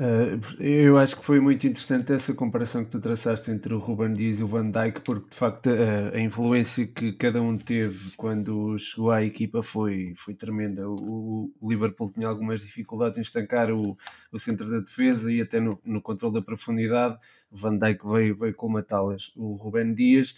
Uh, 0.00 0.40
eu 0.62 0.96
acho 0.96 1.14
que 1.14 1.22
foi 1.22 1.40
muito 1.40 1.66
interessante 1.66 2.10
essa 2.10 2.32
comparação 2.32 2.82
que 2.82 2.90
tu 2.90 2.98
traçaste 2.98 3.50
entre 3.50 3.74
o 3.74 3.78
Ruben 3.78 4.14
Dias 4.14 4.40
e 4.40 4.42
o 4.42 4.46
Van 4.46 4.70
Dijk, 4.70 5.02
porque 5.02 5.28
de 5.28 5.36
facto 5.36 5.68
a, 5.68 6.16
a 6.16 6.18
influência 6.18 6.86
que 6.86 7.12
cada 7.12 7.42
um 7.42 7.58
teve 7.58 8.16
quando 8.16 8.78
chegou 8.78 9.10
à 9.10 9.22
equipa 9.22 9.62
foi, 9.62 10.14
foi 10.16 10.32
tremenda. 10.32 10.88
O, 10.88 11.52
o 11.60 11.70
Liverpool 11.70 12.10
tinha 12.10 12.28
algumas 12.28 12.62
dificuldades 12.62 13.18
em 13.18 13.20
estancar 13.20 13.70
o, 13.70 13.94
o 14.32 14.38
centro 14.38 14.70
da 14.70 14.80
defesa 14.80 15.30
e 15.30 15.42
até 15.42 15.60
no, 15.60 15.78
no 15.84 16.00
controle 16.00 16.32
da 16.32 16.40
profundidade. 16.40 17.18
Van 17.52 17.76
Dijk 17.76 18.02
veio, 18.02 18.38
veio 18.38 18.54
colmatá-las. 18.54 19.30
O 19.36 19.56
Ruben 19.56 19.92
Dias 19.92 20.34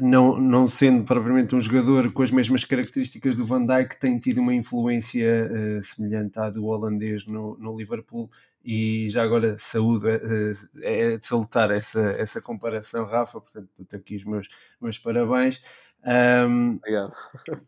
não, 0.00 0.38
não 0.38 0.66
sendo 0.66 1.04
propriamente 1.04 1.54
um 1.54 1.60
jogador 1.60 2.12
com 2.12 2.22
as 2.22 2.30
mesmas 2.30 2.64
características 2.64 3.36
do 3.36 3.46
Van 3.46 3.64
Dijk, 3.64 3.98
tem 3.98 4.18
tido 4.18 4.40
uma 4.40 4.54
influência 4.54 5.50
uh, 5.50 5.82
semelhante 5.82 6.38
à 6.38 6.50
do 6.50 6.64
holandês 6.66 7.26
no, 7.26 7.56
no 7.58 7.76
Liverpool 7.76 8.30
e 8.64 9.08
já 9.10 9.22
agora 9.22 9.56
saúde, 9.58 10.08
uh, 10.08 10.82
é 10.82 11.16
de 11.16 11.26
salutar 11.26 11.70
essa, 11.70 12.00
essa 12.12 12.40
comparação, 12.40 13.04
Rafa, 13.06 13.40
portanto, 13.40 13.68
estou 13.78 13.98
aqui 13.98 14.16
os 14.16 14.24
meus, 14.24 14.48
meus 14.80 14.98
parabéns. 14.98 15.62
Um, 16.04 16.76
Obrigado. 16.76 17.12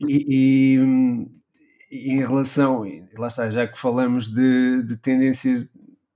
E, 0.01 0.77
e, 1.91 2.11
em 2.11 2.19
relação, 2.19 2.85
lá 3.17 3.29
está, 3.29 3.51
já 3.51 3.67
que 3.67 3.79
falamos 3.79 4.29
de, 4.29 4.83
de 4.83 4.97
tendências 4.97 5.69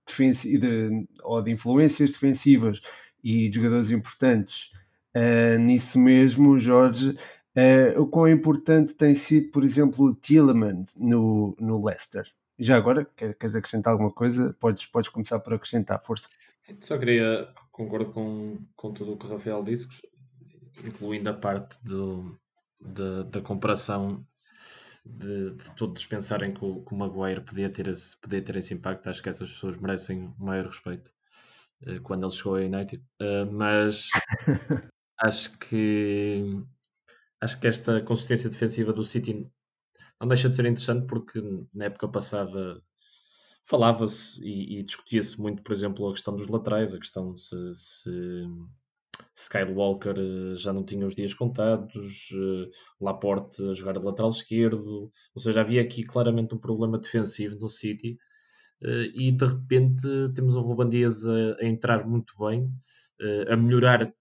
defensivas 0.07 0.61
de, 0.61 1.09
ou 1.23 1.43
de 1.43 1.51
influências 1.51 2.13
defensivas 2.13 2.81
e 3.23 3.49
de 3.49 3.57
jogadores 3.57 3.91
importantes 3.91 4.73
uh, 5.17 5.59
nisso 5.59 5.99
mesmo, 5.99 6.59
Jorge, 6.59 7.11
uh, 7.11 8.01
o 8.01 8.07
quão 8.07 8.29
importante 8.29 8.95
tem 8.95 9.15
sido, 9.15 9.51
por 9.51 9.65
exemplo, 9.65 10.07
o 10.07 10.15
Tillemans 10.15 10.95
no, 10.97 11.57
no 11.61 11.85
Leicester. 11.85 12.25
Já 12.59 12.77
agora, 12.77 13.05
queres 13.17 13.57
acrescentar 13.57 13.93
alguma 13.93 14.13
coisa? 14.13 14.55
Podes, 14.61 14.87
podes 14.87 15.11
começar 15.11 15.41
por 15.41 15.55
acrescentar, 15.55 16.01
força. 16.05 16.29
Só 16.81 16.97
queria, 16.97 17.49
concordo 17.71 18.13
com, 18.13 18.59
com 18.77 18.93
tudo 18.93 19.15
o 19.15 19.17
que 19.17 19.27
o 19.27 19.31
Rafael 19.31 19.63
disse, 19.65 19.89
incluindo 20.85 21.29
a 21.29 21.35
parte 21.35 21.83
do, 21.83 22.23
de, 22.81 23.25
da 23.25 23.41
comparação 23.41 24.25
de, 25.05 25.53
de, 25.55 25.73
todos 25.73 26.05
pensarem 26.07 26.55
que 26.55 26.65
o, 26.65 26.85
que 26.85 26.95
o 26.95 26.97
Maguire 26.97 27.41
podia 27.41 27.69
ter, 27.69 27.89
esse, 27.89 28.17
podia 28.21 28.43
ter 28.43 28.57
esse 28.57 28.75
impacto. 28.75 29.09
Acho 29.09 29.23
que 29.23 29.29
essas 29.29 29.51
pessoas 29.51 29.77
merecem 29.77 30.33
o 30.39 30.45
maior 30.45 30.67
respeito 30.67 31.13
uh, 31.87 32.01
quando 32.03 32.25
ele 32.25 32.33
chegou 32.33 32.57
ao 32.57 32.63
United. 32.63 33.03
Uh, 33.21 33.53
mas 33.53 34.09
acho 35.23 35.59
que 35.59 36.43
acho 37.41 37.61
que 37.61 37.67
esta 37.67 38.01
consistência 38.03 38.51
defensiva 38.51 38.93
do 38.93 39.05
City 39.05 39.51
não 40.21 40.29
deixa 40.29 40.49
de 40.49 40.55
ser 40.57 40.67
interessante 40.67 41.07
porque 41.07 41.41
na 41.75 41.87
época 41.87 42.09
passada 42.09 42.79
falava-se 43.65 44.43
e, 44.45 44.81
e 44.81 44.83
discutia-se 44.85 45.41
muito, 45.41 45.63
por 45.63 45.73
exemplo, 45.73 46.09
a 46.09 46.13
questão 46.13 46.37
dos 46.37 46.49
laterais, 46.49 46.95
a 46.95 46.99
questão 46.99 47.37
se, 47.37 47.57
se, 47.75 48.11
se 49.35 49.51
Kyle 49.51 49.73
Walker 49.75 50.15
eh, 50.17 50.57
já 50.57 50.73
não 50.73 50.85
tinha 50.85 51.07
os 51.07 51.15
dias 51.15 51.35
contados, 51.35 52.31
eh, 52.33 52.69
Laporte 53.01 53.63
a 53.71 53.75
jogar 53.75 53.93
de 53.95 54.05
lateral 54.05 54.31
esquerdo, 54.31 55.11
ou 55.35 55.43
seja, 55.43 55.61
havia 55.61 55.83
aqui 55.83 56.05
claramente 56.05 56.55
um 56.55 56.59
problema 56.59 56.99
defensivo 56.99 57.57
no 57.59 57.69
City 57.69 58.19
eh, 58.83 59.11
e 59.15 59.33
de 59.33 59.45
repente 59.45 60.09
temos 60.35 60.57
o 60.57 60.61
Ruban 60.61 60.89
Dias 60.89 61.27
a, 61.27 61.57
a 61.61 61.67
entrar 61.67 62.07
muito 62.07 62.35
bem, 62.39 62.71
a 63.49 63.57
melhorar 63.57 64.13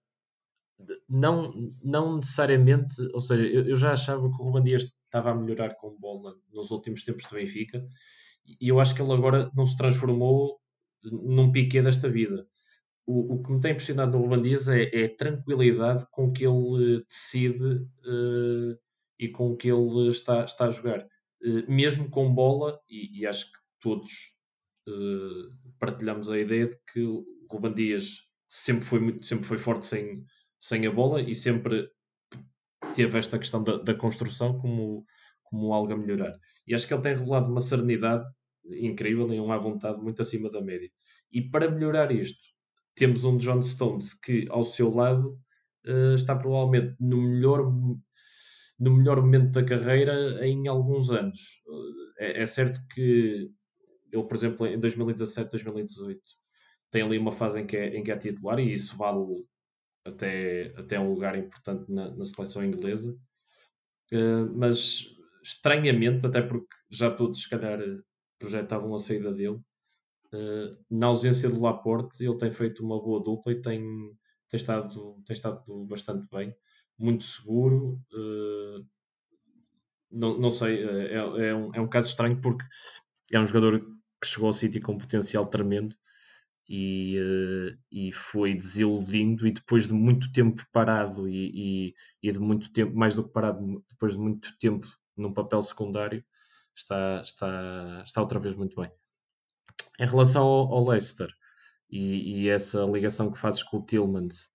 não, 1.08 1.52
não 1.84 2.16
necessariamente, 2.16 2.94
ou 3.12 3.20
seja, 3.20 3.44
eu, 3.44 3.66
eu, 3.66 3.76
já 3.76 3.92
achava 3.92 4.22
que 4.22 4.40
o 4.40 4.44
Ruben 4.44 4.62
Dias 4.62 4.92
estava 5.04 5.30
a 5.30 5.34
melhorar 5.34 5.74
com 5.76 5.96
bola 5.98 6.34
nos 6.52 6.70
últimos 6.70 7.04
tempos 7.04 7.24
do 7.24 7.34
Benfica 7.34 7.86
e 8.60 8.68
eu 8.68 8.80
acho 8.80 8.94
que 8.94 9.02
ele 9.02 9.12
agora 9.12 9.50
não 9.54 9.66
se 9.66 9.76
transformou 9.76 10.58
num 11.04 11.50
piqué 11.50 11.82
desta 11.82 12.08
vida. 12.08 12.46
O, 13.06 13.34
o 13.34 13.42
que 13.42 13.52
me 13.52 13.60
tem 13.60 13.72
impressionado 13.72 14.12
no 14.12 14.24
Ruben 14.24 14.42
Dias 14.42 14.68
é, 14.68 14.84
é, 14.92 15.06
a 15.06 15.16
tranquilidade 15.16 16.06
com 16.10 16.32
que 16.32 16.46
ele 16.46 17.04
decide 17.08 17.64
uh, 17.64 18.78
e 19.18 19.28
com 19.28 19.56
que 19.56 19.68
ele 19.68 20.08
está, 20.08 20.44
está 20.44 20.66
a 20.66 20.70
jogar. 20.70 21.04
Uh, 21.44 21.70
mesmo 21.70 22.08
com 22.08 22.32
bola, 22.32 22.80
e, 22.88 23.20
e 23.20 23.26
acho 23.26 23.46
que 23.46 23.58
todos 23.80 24.10
uh, 24.88 25.74
partilhamos 25.80 26.30
a 26.30 26.38
ideia 26.38 26.68
de 26.68 26.76
que 26.92 27.02
o 27.02 27.24
Ruban 27.50 27.74
Dias 27.74 28.28
sempre 28.46 28.84
foi, 28.84 29.00
muito, 29.00 29.26
sempre 29.26 29.46
foi 29.46 29.58
forte 29.58 29.86
sem, 29.86 30.24
sem 30.62 30.86
a 30.86 30.92
bola 30.92 31.20
e 31.20 31.34
sempre 31.34 31.90
teve 32.94 33.18
esta 33.18 33.36
questão 33.36 33.64
da, 33.64 33.78
da 33.78 33.94
construção 33.96 34.56
como, 34.56 35.04
como 35.42 35.74
algo 35.74 35.92
a 35.92 35.96
melhorar. 35.96 36.32
E 36.64 36.72
acho 36.72 36.86
que 36.86 36.94
ele 36.94 37.02
tem 37.02 37.16
revelado 37.16 37.50
uma 37.50 37.60
serenidade 37.60 38.24
incrível 38.80 39.34
e 39.34 39.40
uma 39.40 39.58
vontade 39.58 40.00
muito 40.00 40.22
acima 40.22 40.48
da 40.48 40.60
média. 40.60 40.88
E 41.32 41.42
para 41.50 41.68
melhorar 41.68 42.12
isto, 42.12 42.38
temos 42.94 43.24
um 43.24 43.36
John 43.38 43.60
Stones 43.60 44.14
que, 44.14 44.46
ao 44.50 44.62
seu 44.62 44.94
lado, 44.94 45.36
uh, 45.84 46.14
está 46.14 46.36
provavelmente 46.36 46.94
no 47.00 47.20
melhor, 47.20 47.72
no 48.78 48.96
melhor 48.96 49.20
momento 49.20 49.50
da 49.50 49.64
carreira 49.64 50.46
em 50.46 50.68
alguns 50.68 51.10
anos. 51.10 51.40
Uh, 51.66 52.12
é, 52.20 52.42
é, 52.42 52.46
certo 52.46 52.80
que 52.94 53.50
ele, 54.12 54.22
por 54.28 54.36
exemplo, 54.36 54.64
em 54.64 54.78
2017, 54.78 55.50
2018, 55.50 56.20
tem 56.88 57.02
ali 57.02 57.18
uma 57.18 57.32
fase 57.32 57.58
em 57.58 57.66
que 57.66 57.76
é, 57.76 57.96
em 57.96 58.04
que 58.04 58.12
é 58.12 58.16
titular 58.16 58.60
e 58.60 58.72
isso 58.72 58.96
vale 58.96 59.44
até, 60.04 60.74
até 60.76 60.98
um 60.98 61.12
lugar 61.12 61.36
importante 61.38 61.90
na, 61.90 62.10
na 62.10 62.24
seleção 62.24 62.64
inglesa. 62.64 63.16
Uh, 64.12 64.50
mas 64.54 65.06
estranhamente, 65.42 66.26
até 66.26 66.42
porque 66.42 66.74
já 66.90 67.10
todos 67.10 67.42
se 67.42 67.48
calhar 67.48 67.78
projetavam 68.38 68.94
a 68.94 68.98
saída 68.98 69.32
dele, 69.32 69.60
uh, 70.32 70.84
na 70.90 71.08
ausência 71.08 71.48
do 71.48 71.60
Laporte, 71.60 72.24
ele 72.24 72.36
tem 72.36 72.50
feito 72.50 72.84
uma 72.84 73.00
boa 73.00 73.22
dupla 73.22 73.52
e 73.52 73.60
tem, 73.60 73.80
tem, 74.48 74.58
estado, 74.58 75.22
tem 75.24 75.34
estado 75.34 75.62
bastante 75.86 76.26
bem, 76.30 76.54
muito 76.98 77.24
seguro. 77.24 78.00
Uh, 78.12 78.86
não, 80.10 80.38
não 80.38 80.50
sei, 80.50 80.84
é, 80.84 81.14
é, 81.14 81.54
um, 81.54 81.74
é 81.74 81.80
um 81.80 81.88
caso 81.88 82.08
estranho 82.08 82.38
porque 82.40 82.64
é 83.32 83.40
um 83.40 83.46
jogador 83.46 83.80
que 84.20 84.28
chegou 84.28 84.48
ao 84.48 84.52
City 84.52 84.78
com 84.78 84.92
um 84.92 84.98
potencial 84.98 85.46
tremendo 85.46 85.96
e, 86.74 87.18
uh, 87.18 87.78
e 87.90 88.10
foi 88.12 88.54
desiludindo 88.54 89.46
e 89.46 89.52
depois 89.52 89.86
de 89.86 89.92
muito 89.92 90.32
tempo 90.32 90.64
parado 90.72 91.28
e, 91.28 91.90
e, 91.92 91.94
e, 92.22 92.32
de 92.32 92.40
muito 92.40 92.72
tempo, 92.72 92.96
mais 92.96 93.14
do 93.14 93.24
que 93.24 93.30
parado, 93.30 93.84
depois 93.90 94.12
de 94.12 94.18
muito 94.18 94.56
tempo 94.58 94.86
num 95.14 95.34
papel 95.34 95.60
secundário, 95.60 96.24
está, 96.74 97.20
está, 97.22 98.02
está 98.02 98.22
outra 98.22 98.40
vez 98.40 98.54
muito 98.54 98.80
bem. 98.80 98.90
Em 100.00 100.06
relação 100.06 100.42
ao, 100.42 100.72
ao 100.72 100.88
Leicester 100.88 101.28
e, 101.90 102.48
essa 102.48 102.82
ligação 102.84 103.30
que 103.30 103.38
fazes 103.38 103.62
com 103.62 103.76
o 103.76 103.84
Tillmans, 103.84 104.46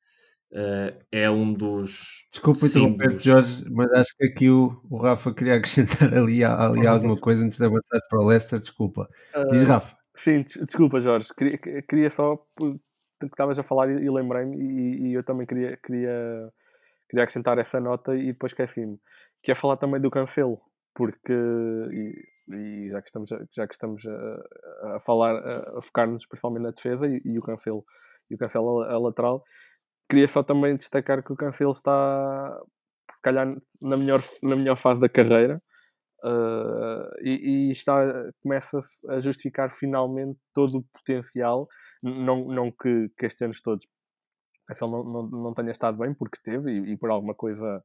uh, 0.53 0.97
é 1.11 1.29
um 1.29 1.53
dos. 1.53 2.27
Desculpa 2.31 2.65
interromper, 2.65 3.19
Jorge, 3.19 3.63
mas 3.69 3.91
acho 3.91 4.17
que 4.17 4.25
aqui 4.25 4.49
o, 4.49 4.81
o 4.89 4.97
Rafa 4.97 5.31
queria 5.35 5.57
acrescentar 5.57 6.11
ali, 6.11 6.43
ali 6.43 6.87
alguma 6.87 7.15
coisa 7.15 7.45
antes 7.45 7.59
de 7.59 7.65
avançar 7.65 8.01
para 8.09 8.19
o 8.19 8.25
Leicester. 8.25 8.57
Desculpa. 8.57 9.07
Diz, 9.51 9.61
uh, 9.61 9.65
Rafa. 9.67 9.97
Sim, 10.17 10.43
desculpa, 10.43 10.99
Jorge. 10.99 11.29
Queria, 11.35 11.57
queria 11.57 12.09
só. 12.09 12.37
que 12.57 13.25
estavas 13.25 13.57
a 13.59 13.63
falar 13.63 13.89
e, 13.89 14.09
lembrei-me, 14.09 14.57
e, 14.57 15.09
e, 15.09 15.13
eu 15.13 15.23
também 15.23 15.45
queria, 15.45 15.77
queria, 15.77 16.51
queria 17.09 17.23
acrescentar 17.23 17.57
essa 17.59 17.79
nota 17.79 18.15
e 18.15 18.27
depois. 18.27 18.53
Que 18.53 19.51
é 19.51 19.55
falar 19.55 19.77
também 19.77 20.01
do 20.01 20.11
Cancelo, 20.11 20.59
porque. 20.95 21.33
E, 21.33 22.37
e 22.49 22.89
já 22.89 23.01
que 23.01 23.09
estamos, 23.09 23.29
já 23.29 23.67
que 23.67 23.73
estamos 23.73 24.03
a, 24.07 24.95
a 24.95 24.99
falar, 25.01 25.35
a, 25.35 25.77
a 25.77 25.81
focar-nos 25.81 26.25
principalmente 26.25 26.63
na 26.63 26.71
defesa 26.71 27.05
e, 27.07 27.21
e, 27.23 27.37
o 27.37 27.41
Cancelo, 27.41 27.85
e 28.29 28.35
o 28.35 28.37
Cancelo 28.37 28.81
a, 28.81 28.93
a, 28.93 28.99
lateral, 28.99 29.43
queria 30.09 30.27
só 30.27 30.41
também 30.41 30.75
destacar 30.75 31.23
que 31.23 31.33
o 31.33 31.35
Cancelo 31.35 31.71
está, 31.71 32.59
se 33.15 33.21
calhar, 33.21 33.55
na 33.81 33.97
melhor, 33.97 34.23
na 34.41 34.55
melhor 34.55 34.77
fase 34.77 34.99
da 34.99 35.09
carreira. 35.09 35.61
Uh, 36.23 37.07
e, 37.21 37.69
e, 37.69 37.71
está, 37.71 38.01
começa 38.41 38.81
a 39.09 39.19
justificar 39.19 39.69
finalmente 39.71 40.39
todo 40.53 40.79
o 40.79 40.83
potencial. 40.93 41.67
Não, 42.01 42.47
não 42.47 42.71
que, 42.71 43.09
que 43.17 43.25
estes 43.25 43.41
anos 43.41 43.61
todos 43.61 43.87
não, 44.81 45.03
não, 45.03 45.27
não 45.27 45.53
tenha 45.53 45.71
estado 45.71 45.97
bem, 45.97 46.13
porque 46.13 46.37
esteve 46.37 46.71
e, 46.71 46.93
e 46.93 46.97
por 46.97 47.09
alguma 47.09 47.33
coisa 47.33 47.83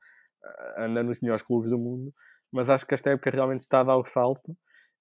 anda 0.76 1.02
nos 1.02 1.20
melhores 1.20 1.42
clubes 1.42 1.70
do 1.70 1.78
mundo, 1.78 2.12
mas 2.52 2.68
acho 2.68 2.86
que 2.86 2.94
esta 2.94 3.10
época 3.10 3.30
realmente 3.30 3.60
está 3.60 3.80
a 3.80 3.84
dar 3.84 3.96
o 3.96 4.04
salto 4.04 4.56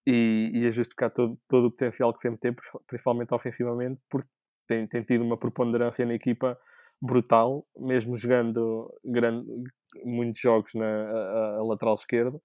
e, 0.06 0.52
e 0.54 0.68
a 0.68 0.72
justificar 0.72 1.12
todo, 1.12 1.38
todo 1.48 1.68
o 1.68 1.72
potencial 1.72 2.14
que 2.14 2.22
sempre 2.22 2.40
teve, 2.40 2.58
principalmente 2.88 3.34
ofensivamente, 3.34 4.00
porque 4.10 4.30
tem, 4.68 4.88
tem 4.88 5.04
tido 5.04 5.24
uma 5.24 5.38
preponderância 5.38 6.06
na 6.06 6.14
equipa 6.14 6.58
brutal, 7.02 7.66
mesmo 7.78 8.16
jogando 8.16 8.94
grande, 9.04 9.48
muitos 10.04 10.42
jogos 10.42 10.72
na 10.76 10.86
a, 10.86 11.58
a 11.60 11.64
lateral 11.64 11.96
esquerda 11.96 12.40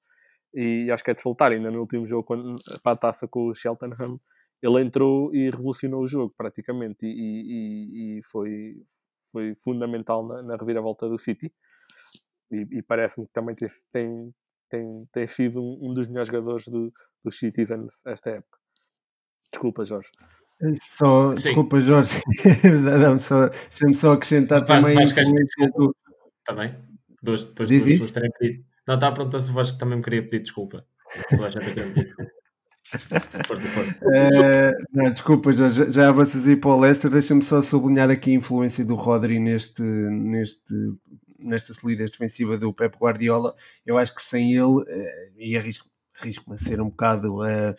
e 0.56 0.90
acho 0.90 1.04
que 1.04 1.10
é 1.10 1.14
de 1.14 1.20
soltar. 1.20 1.52
Ainda 1.52 1.70
no 1.70 1.80
último 1.80 2.06
jogo, 2.06 2.24
quando, 2.24 2.56
para 2.82 2.92
a 2.92 2.96
taça 2.96 3.28
com 3.28 3.48
o 3.48 3.54
Cheltenham, 3.54 4.18
ele 4.62 4.80
entrou 4.80 5.32
e 5.34 5.50
revolucionou 5.50 6.02
o 6.02 6.06
jogo 6.06 6.34
praticamente 6.34 7.04
e, 7.04 7.10
e, 7.10 8.18
e 8.18 8.22
foi, 8.24 8.82
foi 9.30 9.54
fundamental 9.54 10.26
na, 10.26 10.42
na, 10.42 10.56
reviravolta 10.56 11.08
do 11.08 11.18
City. 11.18 11.52
E, 12.50 12.66
e 12.78 12.82
parece-me 12.82 13.26
que 13.26 13.32
também 13.34 13.54
tem, 13.54 13.68
tem, 13.92 14.34
tem, 14.70 15.08
tem 15.12 15.26
sido 15.26 15.60
um, 15.60 15.90
um 15.90 15.94
dos 15.94 16.08
melhores 16.08 16.28
jogadores 16.28 16.66
do, 16.68 16.90
dos 17.22 17.38
Citizens 17.38 17.92
esta 18.06 18.30
época. 18.30 18.58
Desculpa, 19.50 19.84
Jorge. 19.84 20.08
Só, 20.80 21.34
desculpa, 21.34 21.78
Jorge, 21.80 22.22
deixa-me 22.42 23.18
só, 23.18 23.48
deixa 23.48 23.92
só 23.92 24.12
acrescentar 24.14 24.64
também. 24.64 24.94
Mais, 24.94 25.12
mais 25.12 25.72
do... 25.74 25.94
Também, 26.46 26.70
depois, 27.22 27.44
depois, 27.44 27.68
depois, 27.68 28.12
depois 28.12 28.75
não, 28.86 28.94
estava 28.94 29.12
a 29.12 29.16
perguntar 29.16 29.40
se 29.40 29.50
o 29.50 29.54
Vasco 29.54 29.78
também 29.78 29.98
me 29.98 30.04
queria 30.04 30.22
pedir 30.22 30.40
desculpa. 30.40 30.84
Gente 31.30 31.58
queria 31.58 31.86
pedir 31.86 32.04
desculpa. 32.04 32.36
Uh, 34.02 34.72
não, 34.92 35.10
desculpa, 35.10 35.52
já, 35.52 35.68
já 35.68 36.08
avanças 36.08 36.46
aí 36.46 36.56
para 36.56 36.70
o 36.70 36.80
Leicester. 36.80 37.10
Deixa-me 37.10 37.42
só 37.42 37.60
sublinhar 37.60 38.10
aqui 38.10 38.30
a 38.30 38.34
influência 38.34 38.84
do 38.84 38.94
Rodri 38.94 39.40
neste, 39.40 39.82
neste, 39.82 40.74
nesta 41.38 41.74
solidez 41.74 42.12
defensiva 42.12 42.56
do 42.56 42.72
Pep 42.72 42.96
Guardiola. 42.96 43.54
Eu 43.84 43.98
acho 43.98 44.14
que 44.14 44.22
sem 44.22 44.52
ele, 44.52 44.82
uh, 44.82 44.84
e 45.36 45.56
arrisco 45.56 45.88
arrisco-me 46.20 46.54
a 46.54 46.58
ser 46.58 46.80
um 46.80 46.88
bocado 46.88 47.42
uh, 47.42 47.74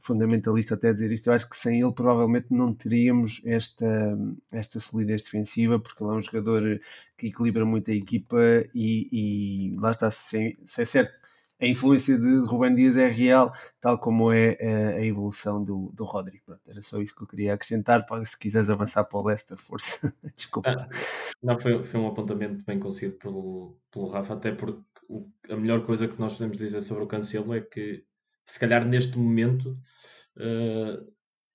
fundamentalista 0.00 0.74
até 0.74 0.92
dizer 0.92 1.10
isto, 1.12 1.28
eu 1.28 1.32
acho 1.32 1.48
que 1.48 1.56
sem 1.56 1.80
ele 1.80 1.92
provavelmente 1.92 2.46
não 2.50 2.74
teríamos 2.74 3.42
esta, 3.44 4.18
esta 4.52 4.80
solidez 4.80 5.22
defensiva, 5.22 5.78
porque 5.78 6.02
ele 6.02 6.12
é 6.12 6.14
um 6.14 6.22
jogador 6.22 6.80
que 7.16 7.28
equilibra 7.28 7.64
muito 7.64 7.90
a 7.90 7.94
equipa 7.94 8.38
e, 8.74 9.08
e 9.12 9.76
lá 9.78 9.90
está, 9.90 10.10
se, 10.10 10.58
se 10.64 10.82
é 10.82 10.84
certo 10.84 11.19
a 11.60 11.66
influência 11.66 12.18
de 12.18 12.38
Rubem 12.46 12.74
Dias 12.74 12.96
é 12.96 13.08
real, 13.08 13.52
tal 13.80 13.98
como 13.98 14.32
é 14.32 14.56
eh, 14.58 14.94
a 14.96 15.04
evolução 15.04 15.62
do, 15.62 15.92
do 15.94 16.04
Rodrigo. 16.04 16.42
Pronto, 16.46 16.62
era 16.66 16.80
só 16.82 17.00
isso 17.00 17.14
que 17.14 17.22
eu 17.22 17.26
queria 17.26 17.54
acrescentar. 17.54 18.06
Para, 18.06 18.24
se 18.24 18.38
quiseres 18.38 18.70
avançar 18.70 19.04
para 19.04 19.18
o 19.18 19.26
Leicester, 19.26 19.58
força. 19.58 20.12
Desculpa. 20.34 20.70
Ah, 20.70 20.88
não, 21.42 21.60
foi, 21.60 21.84
foi 21.84 22.00
um 22.00 22.06
apontamento 22.06 22.64
bem 22.64 22.78
conseguido 22.78 23.18
pelo, 23.18 23.76
pelo 23.90 24.06
Rafa, 24.06 24.34
até 24.34 24.52
porque 24.52 24.82
o, 25.08 25.28
a 25.50 25.56
melhor 25.56 25.84
coisa 25.84 26.08
que 26.08 26.18
nós 26.18 26.32
podemos 26.32 26.56
dizer 26.56 26.80
sobre 26.80 27.04
o 27.04 27.06
Cancelo 27.06 27.54
é 27.54 27.60
que, 27.60 28.04
se 28.44 28.58
calhar 28.58 28.86
neste 28.86 29.18
momento, 29.18 29.78
uh, 30.38 31.12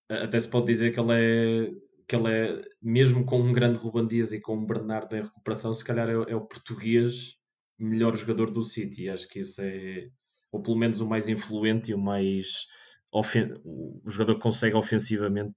até 0.08 0.40
se 0.40 0.48
pode 0.48 0.68
dizer 0.68 0.94
que 0.94 1.00
ele 1.00 1.14
é 1.14 1.86
que 2.08 2.16
ele 2.16 2.30
é, 2.30 2.62
mesmo 2.80 3.26
com 3.26 3.40
um 3.40 3.52
grande 3.52 3.80
Ruban 3.80 4.06
Dias 4.06 4.32
e 4.32 4.40
com 4.40 4.56
um 4.56 4.66
Bernardo 4.66 5.16
em 5.16 5.24
recuperação, 5.24 5.74
se 5.74 5.84
calhar 5.84 6.08
é, 6.08 6.14
é 6.14 6.36
o 6.36 6.42
português 6.42 7.36
melhor 7.78 8.16
jogador 8.16 8.52
do 8.52 8.64
City. 8.64 9.10
Acho 9.10 9.28
que 9.28 9.40
isso 9.40 9.62
é, 9.62 10.10
ou 10.52 10.62
pelo 10.62 10.78
menos 10.78 11.02
o 11.02 11.08
mais 11.08 11.28
influente 11.28 11.92
e 11.92 11.94
o 11.94 12.00
mais 12.00 12.66
ofen 13.12 13.54
o 13.64 14.02
jogador 14.06 14.36
que 14.36 14.42
consegue 14.42 14.76
ofensivamente 14.76 15.56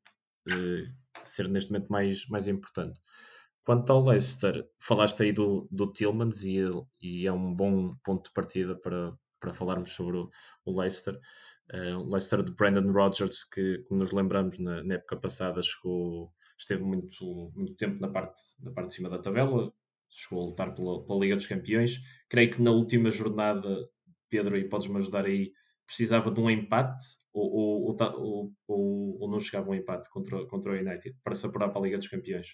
uh, 0.49 0.93
ser 1.23 1.49
neste 1.49 1.73
momento 1.73 1.89
mais, 1.89 2.27
mais 2.29 2.49
importante. 2.49 3.01
Quanto 3.65 3.93
ao 3.93 4.03
Leicester, 4.03 4.67
falaste 4.79 5.23
aí 5.23 5.33
do, 5.33 5.69
do 5.71 5.93
Tillmans 5.93 6.45
e, 6.45 6.65
e 7.03 7.27
é 7.27 7.33
um 7.33 7.55
bom 7.55 7.95
ponto 8.03 8.29
de 8.29 8.33
partida 8.33 8.75
para, 8.75 9.13
para 9.39 9.53
falarmos 9.53 9.93
sobre 9.93 10.17
o, 10.17 10.31
o 10.65 10.81
Leicester. 10.81 11.19
Uh, 11.73 11.99
o 11.99 12.11
Leicester 12.11 12.43
de 12.43 12.53
Brandon 12.53 12.91
Rodgers, 12.93 13.45
que, 13.45 13.83
como 13.87 14.01
nos 14.01 14.11
lembramos, 14.11 14.59
na, 14.59 14.83
na, 14.83 14.95
época 14.95 15.17
passada 15.17 15.61
chegou, 15.61 16.33
esteve 16.57 16.83
muito, 16.83 17.53
muito 17.55 17.75
tempo 17.77 18.01
na 18.01 18.09
parte, 18.09 18.41
na 18.61 18.71
parte 18.71 18.89
de 18.89 18.95
cima 18.95 19.11
da 19.11 19.19
tabela, 19.19 19.73
chegou 20.11 20.45
a 20.45 20.47
lutar 20.47 20.75
pela, 20.75 21.05
pela 21.05 21.21
Liga 21.21 21.37
dos 21.37 21.47
Campeões. 21.47 21.99
Creio 22.29 22.51
que 22.51 22.63
na 22.63 22.71
última 22.71 23.11
jornada, 23.11 23.69
Pedro, 24.29 24.57
e 24.57 24.69
podes-me 24.69 24.97
ajudar 24.99 25.27
aí, 25.27 25.53
precisava 25.87 26.31
de 26.31 26.41
um 26.41 26.51
empate 26.51 27.03
ou, 27.33 27.51
ou, 27.51 27.97
ou, 28.17 28.53
ou, 28.67 29.19
ou 29.21 29.31
não 29.31 29.41
chegava 29.41 29.71
um 29.71 29.75
empate 29.75 30.11
contra, 30.11 30.45
contra 30.47 30.73
o 30.73 30.75
United 30.75 31.17
para 31.25 31.35
se 31.35 31.47
apurar 31.47 31.69
para 31.71 31.81
a 31.81 31.85
Liga 31.85 31.99
dos 31.99 32.09
Campeões. 32.09 32.49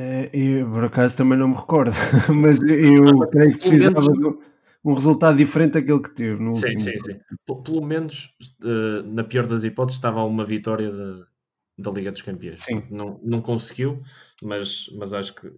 É, 0.00 0.28
eu, 0.32 0.68
por 0.70 0.84
acaso 0.84 1.16
também 1.16 1.38
não 1.38 1.48
me 1.48 1.56
recordo, 1.56 1.92
mas 2.34 2.60
eu 2.62 3.26
creio 3.28 3.52
que 3.52 3.68
precisava 3.68 4.00
de 4.00 4.38
um 4.84 4.94
resultado 4.94 5.36
diferente 5.38 5.72
daquele 5.72 6.02
que 6.02 6.14
teve 6.14 6.42
no 6.42 6.54
sim, 6.54 6.66
último. 6.66 6.80
Sim, 6.80 6.98
sim, 6.98 7.12
sim. 7.12 7.62
Pelo 7.64 7.84
menos, 7.84 8.36
uh, 8.62 9.02
na 9.04 9.24
pior 9.24 9.46
das 9.46 9.64
hipóteses, 9.64 9.96
estava 9.96 10.20
a 10.20 10.24
uma 10.24 10.44
vitória 10.44 10.92
da, 10.92 11.26
da 11.78 11.90
Liga 11.90 12.12
dos 12.12 12.22
Campeões. 12.22 12.62
Sim. 12.62 12.82
Não, 12.90 13.18
não 13.22 13.40
conseguiu, 13.40 14.00
mas, 14.42 14.86
mas 14.98 15.14
acho 15.14 15.34
que 15.34 15.50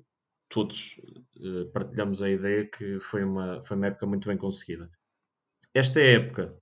todos 0.48 0.96
uh, 1.38 1.70
partilhamos 1.72 2.22
a 2.22 2.30
ideia 2.30 2.66
que 2.66 2.98
foi 3.00 3.24
uma, 3.24 3.60
foi 3.62 3.76
uma 3.76 3.86
época 3.86 4.06
muito 4.06 4.28
bem 4.28 4.36
conseguida. 4.36 4.90
Esta 5.74 6.00
época, 6.00 6.56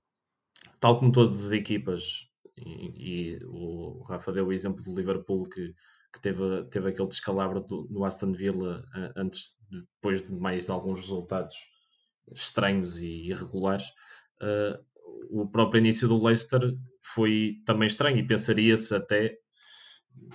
tal 0.79 0.99
como 0.99 1.11
todas 1.11 1.45
as 1.45 1.51
equipas, 1.51 2.27
e, 2.57 3.35
e 3.35 3.39
o 3.47 4.01
Rafa 4.09 4.31
deu 4.31 4.47
o 4.47 4.53
exemplo 4.53 4.83
do 4.83 4.95
Liverpool 4.95 5.47
que, 5.49 5.73
que 6.13 6.21
teve, 6.21 6.63
teve 6.65 6.89
aquele 6.89 7.07
descalabro 7.07 7.61
do, 7.61 8.03
Aston 8.03 8.33
Villa 8.33 8.83
antes, 9.15 9.55
depois 9.69 10.23
de 10.23 10.31
mais 10.31 10.69
alguns 10.69 10.99
resultados 10.99 11.55
estranhos 12.33 13.01
e 13.01 13.29
irregulares. 13.29 13.85
Uh, 14.41 14.85
o 15.29 15.47
próprio 15.47 15.79
início 15.79 16.07
do 16.07 16.23
Leicester 16.23 16.61
foi 17.01 17.55
também 17.65 17.87
estranho 17.87 18.17
e 18.17 18.27
pensaria-se 18.27 18.93
até, 18.93 19.37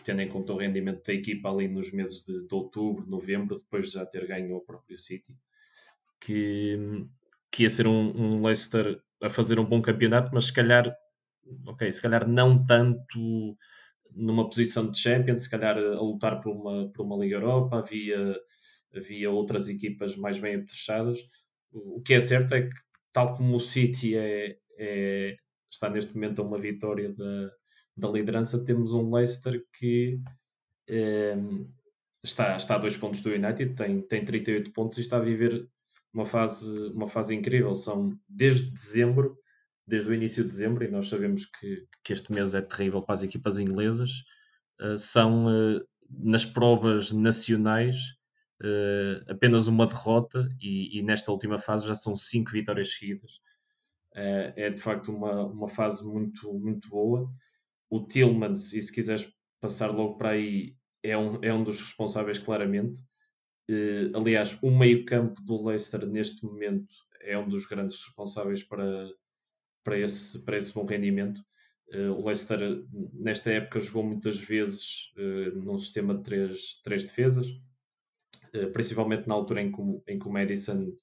tendo 0.05 0.23
em 0.23 0.29
conta 0.29 0.53
o 0.53 0.57
rendimento 0.57 1.05
da 1.05 1.13
equipa 1.13 1.51
ali 1.51 1.69
nos 1.69 1.93
meses 1.93 2.25
de, 2.25 2.47
de 2.47 2.55
outubro, 2.55 3.07
novembro, 3.07 3.57
depois 3.57 3.87
de 3.87 3.93
já 3.93 4.07
ter 4.07 4.27
ganho 4.27 4.55
o 4.55 4.61
próprio 4.61 4.99
City, 4.99 5.37
que, 6.21 6.79
que 7.51 7.63
ia 7.65 7.71
ser 7.71 7.87
um, 7.87 8.13
um 8.17 8.47
Leicester 8.47 9.01
a 9.23 9.29
fazer 9.29 9.59
um 9.59 9.65
bom 9.65 9.81
campeonato, 9.81 10.31
mas 10.33 10.47
se 10.47 10.53
calhar, 10.53 10.95
ok, 11.67 11.91
se 11.91 12.03
calhar 12.03 12.27
não 12.29 12.63
tanto 12.63 13.57
numa 14.15 14.49
posição 14.49 14.91
de 14.91 14.99
Champions, 14.99 15.43
se 15.43 15.51
calhar 15.51 15.77
a 15.77 16.01
lutar 16.01 16.41
por 16.41 16.53
uma, 16.53 16.91
por 16.93 17.05
uma 17.05 17.17
Liga 17.17 17.37
Europa, 17.37 17.79
havia, 17.79 18.37
havia 18.95 19.31
outras 19.31 19.69
equipas 19.69 20.17
mais 20.17 20.39
bem 20.39 20.57
apetrechadas. 20.57 21.21
O 21.73 22.03
que 22.03 22.15
é 22.15 22.21
certo 22.21 22.55
é 22.55 22.63
que, 22.63 22.75
tal 23.13 23.35
como 23.35 23.57
o 23.57 23.61
City 23.61 24.17
é, 24.17 24.59
é, 24.79 25.37
está 25.71 25.89
neste 25.89 26.15
momento 26.15 26.43
a 26.43 26.45
uma 26.45 26.59
vitória 26.59 27.13
da, 27.13 27.51
da 27.97 28.09
liderança, 28.09 28.65
temos 28.65 28.93
um 28.93 29.15
Leicester 29.15 29.65
que 29.79 30.21
é, 30.89 31.37
está, 32.23 32.57
está 32.57 32.77
a 32.77 32.79
dois 32.79 32.97
pontos 32.97 33.21
do 33.21 33.31
United, 33.31 33.75
tem, 33.75 34.01
tem 34.03 34.25
38 34.25 34.73
pontos 34.73 34.99
e 34.99 35.01
está 35.01 35.17
a 35.17 35.21
viver 35.21 35.69
uma 36.13 36.25
fase, 36.25 36.79
uma 36.89 37.07
fase 37.07 37.35
incrível. 37.35 37.75
São 37.75 38.19
desde 38.29 38.71
dezembro, 38.71 39.39
desde 39.87 40.11
o 40.11 40.15
início 40.15 40.43
de 40.43 40.51
dezembro, 40.51 40.85
e 40.85 40.91
nós 40.91 41.09
sabemos 41.09 41.47
que, 41.47 41.87
que 42.05 42.13
este 42.13 42.33
mês 42.33 42.55
é 42.55 42.61
terrível 42.61 43.03
para 43.03 43.15
as 43.15 43.23
equipas 43.23 43.59
inglesas, 43.59 44.11
uh, 44.81 44.97
são 44.97 45.47
uh, 45.47 45.85
nas 46.11 46.45
provas 46.45 47.13
nacionais 47.13 47.97
uh, 48.63 49.31
apenas 49.31 49.67
uma 49.67 49.87
derrota, 49.87 50.49
e, 50.61 50.99
e, 50.99 51.03
nesta 51.03 51.33
última 51.33 51.59
fase 51.59 51.87
já 51.87 51.95
são 51.95 52.15
cinco 52.15 52.53
vitórias 52.53 52.95
seguidas. 52.95 53.33
Uh, 54.13 54.53
é 54.57 54.71
de 54.71 54.81
facto 54.81 55.11
uma, 55.11 55.47
uma 55.47 55.69
fase 55.69 56.07
muito, 56.07 56.53
muito 56.53 56.89
boa. 56.89 57.33
O 57.93 58.01
Tillmans, 58.01 58.73
e 58.73 58.81
se 58.81 58.91
quiseres 58.91 59.31
passar 59.61 59.91
logo 59.91 60.17
para 60.17 60.31
aí, 60.31 60.75
é 61.03 61.15
um, 61.15 61.39
é 61.43 61.53
um 61.53 61.63
dos 61.63 61.79
responsáveis 61.79 62.39
claramente. 62.39 63.03
Uh, 63.71 64.17
aliás, 64.17 64.59
o 64.63 64.71
meio-campo 64.71 65.43
do 65.43 65.63
Leicester 65.63 66.07
neste 66.07 66.43
momento 66.43 66.95
é 67.21 67.37
um 67.37 67.47
dos 67.47 67.67
grandes 67.67 68.03
responsáveis 68.03 68.63
para, 68.63 69.11
para, 69.85 69.99
esse, 69.99 70.43
para 70.43 70.57
esse 70.57 70.73
bom 70.73 70.87
rendimento. 70.87 71.45
Uh, 71.93 72.15
o 72.15 72.25
Leicester, 72.25 72.83
nesta 73.13 73.53
época, 73.53 73.79
jogou 73.79 74.05
muitas 74.05 74.41
vezes 74.41 75.13
uh, 75.19 75.55
num 75.59 75.77
sistema 75.77 76.15
de 76.15 76.23
três, 76.23 76.81
três 76.83 77.05
defesas, 77.05 77.47
principalmente 78.73 79.29
na 79.29 79.35
altura 79.35 79.61
em 79.61 79.71
que, 79.71 79.83
em 80.09 80.19
que 80.19 80.29
o 80.29 80.33
Madison 80.33 80.95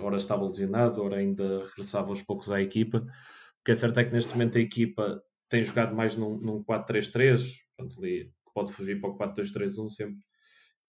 ora 0.00 0.16
estava 0.16 0.46
lesionado, 0.46 1.02
ora 1.02 1.16
ainda 1.16 1.58
regressava 1.60 2.08
aos 2.08 2.22
poucos 2.22 2.52
à 2.52 2.60
equipa. 2.60 2.98
O 2.98 3.64
que 3.64 3.72
é 3.72 3.74
certo 3.74 3.98
é 3.98 4.04
que 4.04 4.12
neste 4.12 4.32
momento 4.32 4.58
a 4.58 4.60
equipa 4.60 5.22
tem 5.52 5.62
jogado 5.62 5.94
mais 5.94 6.16
num, 6.16 6.38
num 6.38 6.64
4-3-3, 6.64 7.58
ali 7.98 8.32
pode 8.54 8.72
fugir 8.72 8.98
para 8.98 9.10
o 9.10 9.18
4-2-3-1 9.18 9.90
sempre. 9.90 10.24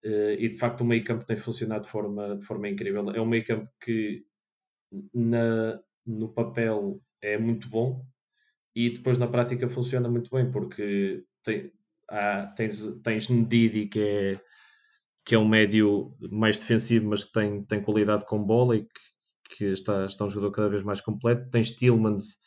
Uh, 0.06 0.40
e 0.40 0.48
de 0.48 0.58
facto 0.58 0.82
o 0.82 0.86
meio 0.86 1.04
campo 1.04 1.26
tem 1.26 1.36
funcionado 1.36 1.84
de 1.84 1.90
forma, 1.90 2.38
de 2.38 2.46
forma 2.46 2.70
incrível. 2.70 3.12
É 3.12 3.20
um 3.20 3.26
meio 3.26 3.44
campo 3.44 3.70
que 3.84 4.26
na, 5.14 5.78
no 6.06 6.30
papel 6.30 7.02
é 7.22 7.38
muito 7.38 7.70
bom 7.70 8.06
e 8.74 8.90
depois 8.90 9.18
na 9.18 9.28
prática 9.28 9.68
funciona 9.68 10.10
muito 10.10 10.32
bem 10.32 10.50
porque 10.50 11.26
tem, 11.44 11.70
há, 12.10 12.48
tens, 12.56 12.86
tens 13.04 13.30
Ndidi 13.30 13.88
que 13.88 14.00
é 14.00 14.42
que 15.26 15.36
é 15.36 15.40
um 15.40 15.48
médio 15.48 16.16
mais 16.32 16.58
defensivo, 16.58 17.10
mas 17.10 17.24
que 17.24 17.32
tem, 17.34 17.64
tem 17.64 17.82
qualidade 17.82 18.26
com 18.26 18.44
bola 18.44 18.78
e 18.78 18.84
que, 18.84 19.58
que 19.58 19.66
está, 19.66 20.06
está 20.06 20.26
um 20.26 20.30
jogador 20.30 20.52
cada 20.52 20.70
vez 20.70 20.84
mais 20.84 21.00
completo. 21.00 21.50
Tens 21.50 21.72
Tillmans, 21.72 22.38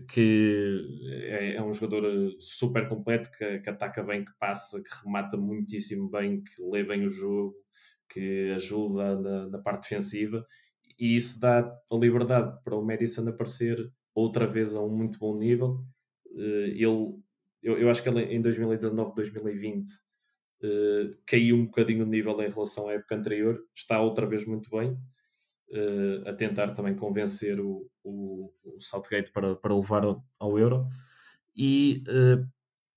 que 0.00 0.80
é, 1.28 1.56
é 1.56 1.62
um 1.62 1.72
jogador 1.72 2.04
super 2.38 2.88
completo, 2.88 3.30
que, 3.30 3.58
que, 3.60 3.70
ataca 3.70 4.02
bem, 4.02 4.24
que 4.24 4.32
passa, 4.38 4.82
que 4.82 5.04
remata 5.04 5.36
muitíssimo 5.36 6.08
bem, 6.08 6.42
que 6.42 6.62
lê 6.62 6.82
bem 6.82 7.04
o 7.04 7.10
jogo, 7.10 7.54
que 8.08 8.50
ajuda 8.52 9.20
na, 9.20 9.48
na 9.48 9.58
parte 9.58 9.82
defensiva. 9.82 10.46
E 10.98 11.16
isso 11.16 11.40
dá 11.40 11.60
a 11.60 11.96
liberdade 11.96 12.56
para 12.62 12.76
o 12.76 12.84
Madison 12.84 13.28
aparecer 13.28 13.90
outra 14.14 14.46
vez 14.46 14.74
a 14.74 14.80
um 14.82 14.90
muito 14.90 15.18
bom 15.18 15.36
nível. 15.36 15.84
Eh, 16.36 16.70
ele, 16.76 17.14
eu, 17.62 17.78
eu 17.78 17.90
acho 17.90 18.02
que 18.02 18.08
ele 18.08 18.22
em 18.24 18.40
2019, 18.40 19.14
2020 19.14 19.90
uh, 20.62 21.16
caiu 21.26 21.56
um 21.56 21.64
bocadinho 21.66 22.04
o 22.04 22.08
nível 22.08 22.40
em 22.42 22.48
relação 22.48 22.88
à 22.88 22.94
época 22.94 23.14
anterior, 23.14 23.58
está 23.74 24.00
outra 24.00 24.26
vez 24.26 24.44
muito 24.44 24.70
bem, 24.70 24.96
uh, 25.72 26.28
a 26.28 26.32
tentar 26.32 26.72
também 26.72 26.94
convencer 26.94 27.60
o, 27.60 27.88
o, 28.04 28.52
o 28.64 28.80
Southgate 28.80 29.32
para, 29.32 29.56
para 29.56 29.74
levar 29.74 30.04
ao, 30.04 30.24
ao 30.38 30.58
Euro. 30.58 30.86
E 31.56 32.02
uh, 32.08 32.46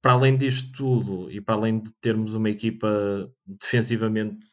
para 0.02 0.14
além 0.14 0.38
disto 0.38 0.72
tudo, 0.72 1.32
e 1.32 1.42
para 1.42 1.56
além 1.56 1.80
de 1.80 1.92
termos 2.00 2.36
uma 2.36 2.50
equipa 2.50 2.88
defensivamente 3.46 4.46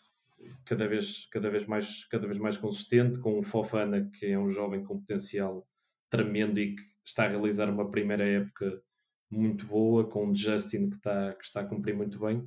cada 0.64 0.86
vez, 0.88 1.26
cada 1.30 1.50
vez, 1.50 1.66
mais, 1.66 2.04
cada 2.06 2.26
vez 2.26 2.38
mais 2.38 2.56
consistente, 2.56 3.18
com 3.18 3.38
o 3.38 3.42
Fofana, 3.42 4.08
que 4.14 4.26
é 4.26 4.38
um 4.38 4.48
jovem 4.48 4.82
com 4.82 4.98
potencial 4.98 5.66
tremendo 6.08 6.58
e 6.58 6.74
que 6.74 6.82
está 7.04 7.24
a 7.24 7.28
realizar 7.28 7.68
uma 7.68 7.90
primeira 7.90 8.26
época 8.26 8.82
muito 9.30 9.66
boa, 9.66 10.08
com 10.08 10.28
o 10.28 10.34
Justin 10.34 10.88
que 10.90 10.96
está, 10.96 11.34
que 11.34 11.44
está 11.44 11.60
a 11.60 11.66
cumprir 11.66 11.94
muito 11.94 12.18
bem. 12.18 12.46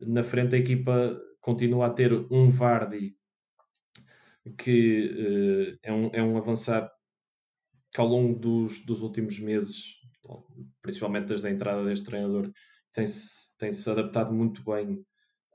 Na 0.00 0.22
frente 0.22 0.54
a 0.54 0.58
equipa 0.58 1.20
continua 1.40 1.86
a 1.86 1.90
ter 1.90 2.12
um 2.30 2.48
Vardy 2.48 3.16
que 4.52 5.74
uh, 5.74 5.78
é, 5.82 5.92
um, 5.92 6.10
é 6.12 6.22
um 6.22 6.36
avançado 6.36 6.90
que 7.92 8.00
ao 8.00 8.06
longo 8.06 8.38
dos, 8.38 8.84
dos 8.84 9.00
últimos 9.00 9.38
meses, 9.38 9.96
principalmente 10.80 11.28
desde 11.28 11.46
a 11.46 11.50
entrada 11.50 11.84
deste 11.84 12.06
treinador, 12.06 12.50
tem-se 12.92 13.56
tem 13.58 13.72
-se 13.72 13.88
adaptado 13.88 14.32
muito 14.32 14.64
bem 14.64 14.94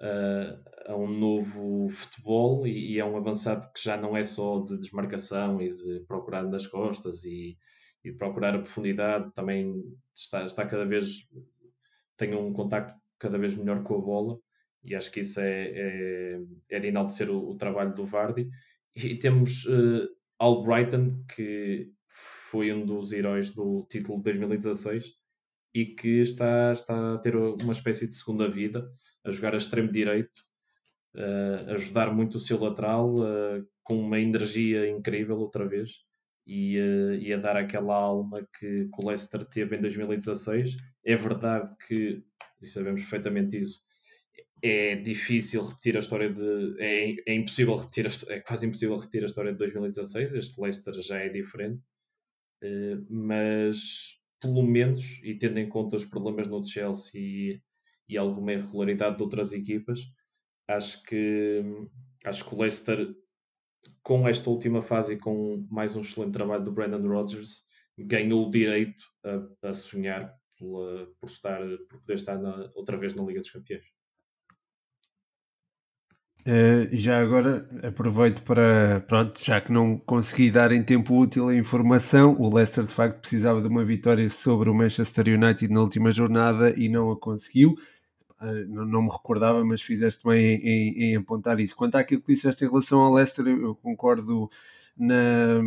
uh, 0.02 0.91
a 0.91 0.95
um 0.95 1.08
novo 1.08 1.88
futebol 1.89 2.65
e, 2.65 2.93
e, 2.93 2.99
é 2.99 3.06
um 3.06 3.17
avançado 3.17 3.71
que 3.73 3.84
já 3.84 3.97
não 3.97 4.15
é 4.15 4.23
só 4.23 4.60
de 4.60 4.78
desmarcação 4.78 5.62
e 5.62 5.73
de 5.73 6.02
procurar 6.08 6.43
nas 6.43 6.65
costas 6.65 7.23
e, 7.25 7.58
e 8.04 8.12
procurar 8.13 8.56
a 8.56 8.60
profundidade, 8.60 9.32
também 9.34 9.73
está, 10.15 10.45
está 10.45 10.65
cada 10.65 10.86
vez 10.86 11.28
tem 12.17 12.36
um 12.36 12.52
contacto 12.54 12.99
cada 13.17 13.38
vez 13.38 13.56
melhor 13.56 13.84
com 13.84 13.95
a 13.95 14.02
bola 14.02 14.39
e 14.84 14.95
acho 14.95 15.12
que 15.12 15.21
isso 15.21 15.39
é, 15.39 15.71
é, 15.73 16.39
é 16.69 16.80
de 16.80 16.88
enaltecer 16.88 17.30
o, 17.30 17.52
o 17.52 17.58
trabalho 17.58 17.93
do 17.93 18.06
Vardy. 18.06 18.49
E 18.95 19.15
temos 19.15 19.65
uh, 19.65 20.10
Albrighton, 20.38 21.23
que 21.36 21.91
foi 22.08 22.73
um 22.73 22.86
dos 22.86 23.12
heróis 23.12 23.52
do 23.52 23.86
título 23.89 24.17
de 24.17 24.23
2016 24.23 25.13
e 25.73 25.86
que 25.86 26.21
está, 26.21 26.71
está 26.71 27.15
a 27.15 27.17
ter 27.19 27.36
uma 27.36 27.71
espécie 27.71 28.08
de 28.08 28.15
segunda 28.15 28.49
vida, 28.49 28.91
a 29.23 29.32
jogar 29.32 29.54
a 29.54 29.58
extremo 29.58 29.91
direito, 29.91 30.41
uh, 31.15 31.71
ajudar 31.73 32.13
muito 32.13 32.36
o 32.36 32.39
seu 32.39 32.60
lateral, 32.60 33.13
uh, 33.13 33.65
com 33.84 33.99
uma 33.99 34.19
energia 34.19 34.89
incrível 34.89 35.38
outra 35.38 35.67
vez. 35.67 36.08
E, 36.47 36.80
uh, 36.80 37.13
e, 37.13 37.32
a 37.32 37.38
dar 37.38 37.56
aquela 37.56 37.93
alma 37.95 38.34
que, 38.58 38.86
que 38.86 39.04
o 39.04 39.08
Leicester 39.08 39.45
teve 39.45 39.75
em 39.75 39.82
2016. 39.82 40.75
É 41.06 41.15
verdade 41.15 41.71
que 41.88 42.23
e 42.62 42.67
sabemos 42.67 43.02
perfeitamente 43.02 43.58
isso. 43.58 43.82
É 44.62 44.95
difícil 44.95 45.63
repetir 45.63 45.95
a 45.95 46.00
história 46.00 46.30
de. 46.30 46.76
É, 46.80 47.32
é 47.32 47.34
impossível 47.34 47.76
repetir, 47.76 48.08
a, 48.08 48.34
é 48.34 48.39
quase 48.41 48.65
impossível 48.65 48.98
repetir 48.98 49.24
a 49.24 49.28
história 49.28 49.52
de 49.52 49.58
2016. 49.58 50.34
Este 50.34 50.62
Leicester 50.62 50.93
já 50.95 51.17
é 51.19 51.30
diferente, 51.30 51.82
uh, 52.63 53.06
mas 53.10 54.19
pelo 54.41 54.63
menos, 54.63 55.22
e 55.24 55.36
tendo 55.36 55.60
em 55.60 55.67
conta 55.67 55.95
os 55.95 56.06
problemas 56.06 56.48
no 56.48 56.65
Chelsea 56.65 57.22
e, 57.22 57.62
e 58.08 58.17
alguma 58.17 58.54
irregularidade 58.54 59.17
de 59.17 59.24
outras 59.24 59.54
equipas, 59.54 60.00
acho 60.67 61.04
que, 61.04 61.62
acho 62.26 62.48
que 62.48 62.56
o 62.56 62.62
Leicester, 62.62 63.15
com 64.02 64.28
esta 64.28 64.50
última 64.50 64.82
fase 64.82 65.13
e 65.13 65.19
com 65.19 65.67
mais 65.69 65.95
um 65.95 66.02
excelente 66.02 66.34
trabalho 66.34 66.63
do 66.63 66.72
Brandon 66.72 67.08
Rodgers, 67.08 67.63
ganhou 67.98 68.48
o 68.48 68.52
direito 68.52 69.04
a, 69.26 69.69
a 69.69 69.74
sonhar 69.74 70.34
pela, 70.58 71.08
por, 71.19 71.28
estar, 71.28 71.60
por 71.89 72.00
poder 72.00 72.13
estar 72.13 72.38
na, 72.38 72.69
outra 72.76 72.98
vez 72.98 73.13
na 73.13 73.24
Liga 73.24 73.41
dos 73.41 73.52
Campeões. 73.52 73.98
Uh, 76.47 76.88
já 76.95 77.21
agora 77.21 77.67
aproveito 77.84 78.41
para, 78.43 79.02
pronto, 79.02 79.43
já 79.43 79.60
que 79.60 79.71
não 79.71 79.97
consegui 79.97 80.49
dar 80.49 80.71
em 80.71 80.82
tempo 80.82 81.19
útil 81.19 81.49
a 81.49 81.56
informação, 81.56 82.36
o 82.39 82.54
Leicester 82.54 82.86
de 82.86 82.93
facto 82.93 83.19
precisava 83.19 83.62
de 83.62 83.67
uma 83.67 83.84
vitória 83.84 84.30
sobre 84.30 84.69
o 84.69 84.73
Manchester 84.73 85.28
United 85.28 85.71
na 85.71 85.82
última 85.82 86.12
jornada 86.12 86.73
e 86.78 86.88
não 86.89 87.12
a 87.12 87.19
conseguiu. 87.19 87.75
não, 88.67 88.86
não, 88.86 89.02
me 89.04 89.10
recordava, 89.12 89.63
mas 89.65 89.82
fizeste 89.82 90.23
bem 90.23 90.56
em, 90.56 90.67
em, 90.67 91.04
em, 91.12 91.15
apontar 91.17 91.60
isso. 91.60 91.75
Quanto 91.75 91.95
àquilo 91.95 92.21
que 92.21 92.34
disseste 92.34 92.63
em 92.63 92.69
relação 92.69 93.02
ao 93.02 93.13
Leicester, 93.13 93.45
eu 93.47 93.75
concordo 93.75 94.49
na, 94.97 95.62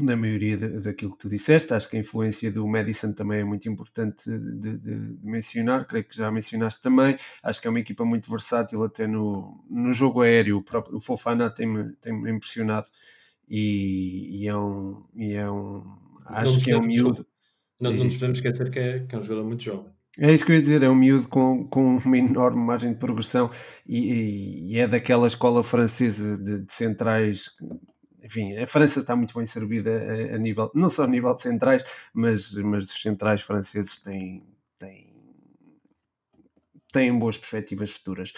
na 0.00 0.16
maioria 0.16 0.56
de, 0.56 0.80
daquilo 0.80 1.12
que 1.12 1.18
tu 1.18 1.28
disseste. 1.28 1.72
Acho 1.72 1.88
que 1.88 1.96
a 1.96 2.00
influência 2.00 2.50
do 2.50 2.66
Madison 2.66 3.12
também 3.12 3.40
é 3.40 3.44
muito 3.44 3.68
importante 3.68 4.28
de, 4.28 4.58
de, 4.58 4.78
de, 4.78 5.18
mencionar, 5.22 5.86
creio 5.86 6.04
que 6.04 6.16
já 6.16 6.30
mencionaste 6.30 6.82
também. 6.82 7.16
Acho 7.42 7.60
que 7.60 7.66
é 7.66 7.70
uma 7.70 7.80
equipa 7.80 8.04
muito 8.04 8.30
versátil 8.30 8.82
até 8.82 9.06
no, 9.06 9.64
no 9.70 9.92
jogo 9.92 10.22
aéreo. 10.22 10.58
O, 10.58 10.62
próprio, 10.62 10.96
o 10.96 11.00
Fofana 11.00 11.50
tem-me 11.50 11.92
tem 11.96 12.12
impressionado 12.28 12.88
e, 13.48 14.42
e, 14.42 14.48
é 14.48 14.56
um. 14.56 15.04
E 15.14 15.32
é 15.34 15.50
um 15.50 15.84
acho 16.26 16.64
que 16.64 16.72
é 16.72 16.76
um 16.76 16.82
miúdo. 16.82 17.26
Não, 17.80 17.92
não 17.92 18.04
nos 18.04 18.14
podemos 18.14 18.38
esquecer 18.38 18.70
que 18.70 18.78
é, 18.78 19.00
que 19.00 19.14
é 19.14 19.18
um 19.18 19.22
jogador 19.22 19.44
muito 19.44 19.62
jovem. 19.62 19.92
É 20.16 20.32
isso 20.32 20.46
que 20.46 20.52
eu 20.52 20.56
ia 20.56 20.62
dizer, 20.62 20.82
é 20.84 20.88
um 20.88 20.94
miúdo 20.94 21.26
com, 21.26 21.66
com 21.66 21.96
uma 21.96 22.16
enorme 22.16 22.64
margem 22.64 22.92
de 22.92 22.98
progressão 23.00 23.50
e, 23.84 24.72
e 24.72 24.78
é 24.78 24.86
daquela 24.86 25.26
escola 25.26 25.60
francesa 25.64 26.38
de, 26.38 26.60
de 26.60 26.72
centrais 26.72 27.50
enfim, 28.24 28.56
a 28.56 28.66
França 28.66 29.00
está 29.00 29.14
muito 29.14 29.34
bem 29.34 29.44
servida 29.44 29.90
a, 29.90 30.36
a, 30.36 30.38
nível, 30.38 30.70
não 30.74 30.88
só 30.88 31.04
a 31.04 31.06
nível 31.06 31.34
de 31.34 31.42
centrais, 31.42 31.84
mas, 32.12 32.54
mas 32.54 32.84
os 32.84 33.02
centrais 33.02 33.42
franceses 33.42 34.00
têm, 34.00 34.42
têm, 34.78 35.14
têm 36.90 37.18
boas 37.18 37.36
perspectivas 37.36 37.90
futuras. 37.90 38.32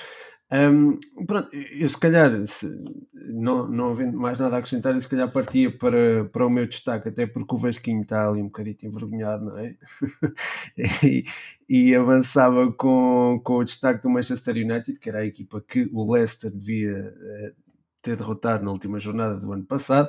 Um, 0.50 1.00
pronto, 1.26 1.48
eu 1.52 1.88
se 1.88 1.98
calhar, 1.98 2.30
se, 2.46 2.68
não, 3.12 3.68
não 3.68 3.90
havendo 3.90 4.16
mais 4.16 4.38
nada 4.38 4.54
a 4.56 4.58
acrescentar, 4.58 4.94
eu 4.94 5.00
se 5.00 5.08
calhar 5.08 5.30
partia 5.30 5.76
para, 5.76 6.24
para 6.26 6.46
o 6.46 6.50
meu 6.50 6.66
destaque, 6.66 7.08
até 7.08 7.26
porque 7.26 7.54
o 7.54 7.58
Vasquinho 7.58 8.02
está 8.02 8.28
ali 8.28 8.40
um 8.40 8.46
bocadinho 8.46 8.76
envergonhado, 8.84 9.44
não 9.44 9.58
é? 9.58 9.76
e, 11.04 11.24
e, 11.68 11.94
avançava 11.96 12.72
com, 12.72 13.40
com 13.42 13.54
o 13.54 13.64
destaque 13.64 14.02
do 14.02 14.10
Manchester 14.10 14.54
United, 14.54 15.00
que 15.00 15.08
era 15.08 15.18
a 15.20 15.26
equipa 15.26 15.60
que 15.60 15.88
o 15.92 16.12
Leicester 16.12 16.50
devia 16.52 17.12
uh, 17.12 17.65
ter 18.06 18.16
derrotado 18.16 18.64
na 18.64 18.70
última 18.70 19.00
jornada 19.00 19.36
do 19.36 19.52
ano 19.52 19.64
passado 19.64 20.08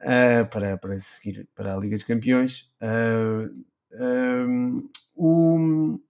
uh, 0.00 0.46
para, 0.50 0.78
para 0.78 0.98
seguir 0.98 1.46
para 1.54 1.74
a 1.74 1.78
Liga 1.78 1.96
dos 1.96 2.04
Campeões. 2.04 2.70
Uh, 2.80 3.64
eh, 3.92 4.46
um, 4.46 4.88
o 5.14 6.00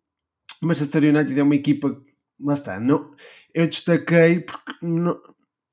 Manchester 0.62 1.02
United 1.02 1.38
é 1.38 1.42
uma 1.42 1.56
equipa, 1.56 2.00
lá 2.40 2.54
está, 2.54 2.78
não, 2.80 3.10
eu 3.52 3.66
destaquei 3.66 4.40
porque 4.40 4.72
não, 4.80 5.20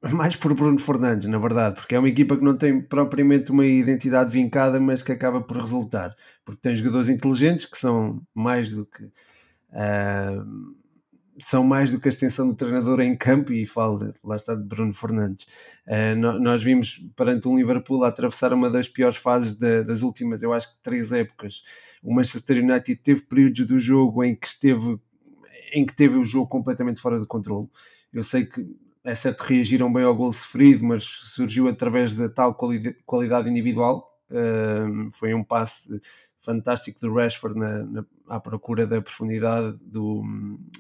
mais 0.12 0.36
por 0.36 0.54
Bruno 0.54 0.80
Fernandes, 0.80 1.28
na 1.28 1.38
verdade, 1.38 1.76
porque 1.76 1.96
é 1.96 2.00
uma 2.00 2.10
equipa 2.10 2.36
que 2.36 2.44
não 2.44 2.58
tem 2.58 2.82
propriamente 2.82 3.52
uma 3.52 3.66
identidade 3.66 4.32
vincada, 4.32 4.80
mas 4.80 5.04
que 5.04 5.12
acaba 5.12 5.42
por 5.42 5.58
resultar, 5.58 6.16
porque 6.44 6.62
tem 6.62 6.76
jogadores 6.76 7.08
inteligentes 7.08 7.66
que 7.66 7.78
são 7.78 8.22
mais 8.34 8.72
do 8.72 8.86
que 8.86 9.04
uh, 9.04 10.76
são 11.40 11.64
mais 11.64 11.92
do 11.92 12.00
que 12.00 12.08
a 12.08 12.10
extensão 12.10 12.48
do 12.48 12.56
treinador 12.56 13.00
em 13.00 13.16
campo 13.16 13.52
e 13.52 13.66
falo, 13.66 14.14
lá 14.24 14.36
está, 14.36 14.54
de 14.54 14.64
Bruno 14.64 14.94
Fernandes. 14.94 15.46
Uh, 15.88 16.16
nós 16.40 16.62
vimos 16.62 17.04
perante 17.16 17.48
um 17.48 17.58
Liverpool 17.58 18.04
a 18.04 18.10
atravessar 18.10 18.54
uma 18.54 18.70
das 18.70 18.88
piores 18.88 19.18
fases 19.18 19.56
das 19.58 20.02
últimas, 20.02 20.44
eu 20.44 20.54
acho 20.54 20.76
que 20.76 20.84
três 20.84 21.12
épocas. 21.12 21.64
O 22.04 22.14
Manchester 22.14 22.64
United 22.64 22.96
teve 22.98 23.22
períodos 23.22 23.66
do 23.66 23.80
jogo 23.80 24.24
em 24.24 24.36
que 24.36 24.48
esteve 24.48 25.00
em 25.74 25.86
que 25.86 25.96
teve 25.96 26.18
o 26.18 26.26
jogo 26.26 26.48
completamente 26.48 27.00
fora 27.00 27.20
de 27.20 27.26
controle. 27.26 27.70
Eu 28.12 28.24
sei 28.24 28.46
que 28.46 28.66
é 29.04 29.16
certo 29.16 29.42
reagiram 29.42 29.92
bem 29.92 30.04
ao 30.04 30.16
gol 30.16 30.32
sofrido, 30.32 30.86
mas 30.86 31.04
surgiu 31.04 31.68
através 31.68 32.14
da 32.14 32.30
tal 32.30 32.56
qualidade 33.06 33.50
individual. 33.50 34.08
Uh, 34.30 35.10
foi 35.12 35.34
um 35.34 35.44
passe 35.44 36.00
fantástico 36.42 37.00
do 37.00 37.14
Rashford 37.14 37.58
na, 37.58 37.84
na, 37.84 38.06
à 38.28 38.40
procura 38.40 38.86
da 38.88 39.02
profundidade 39.02 39.78
do, 39.82 40.24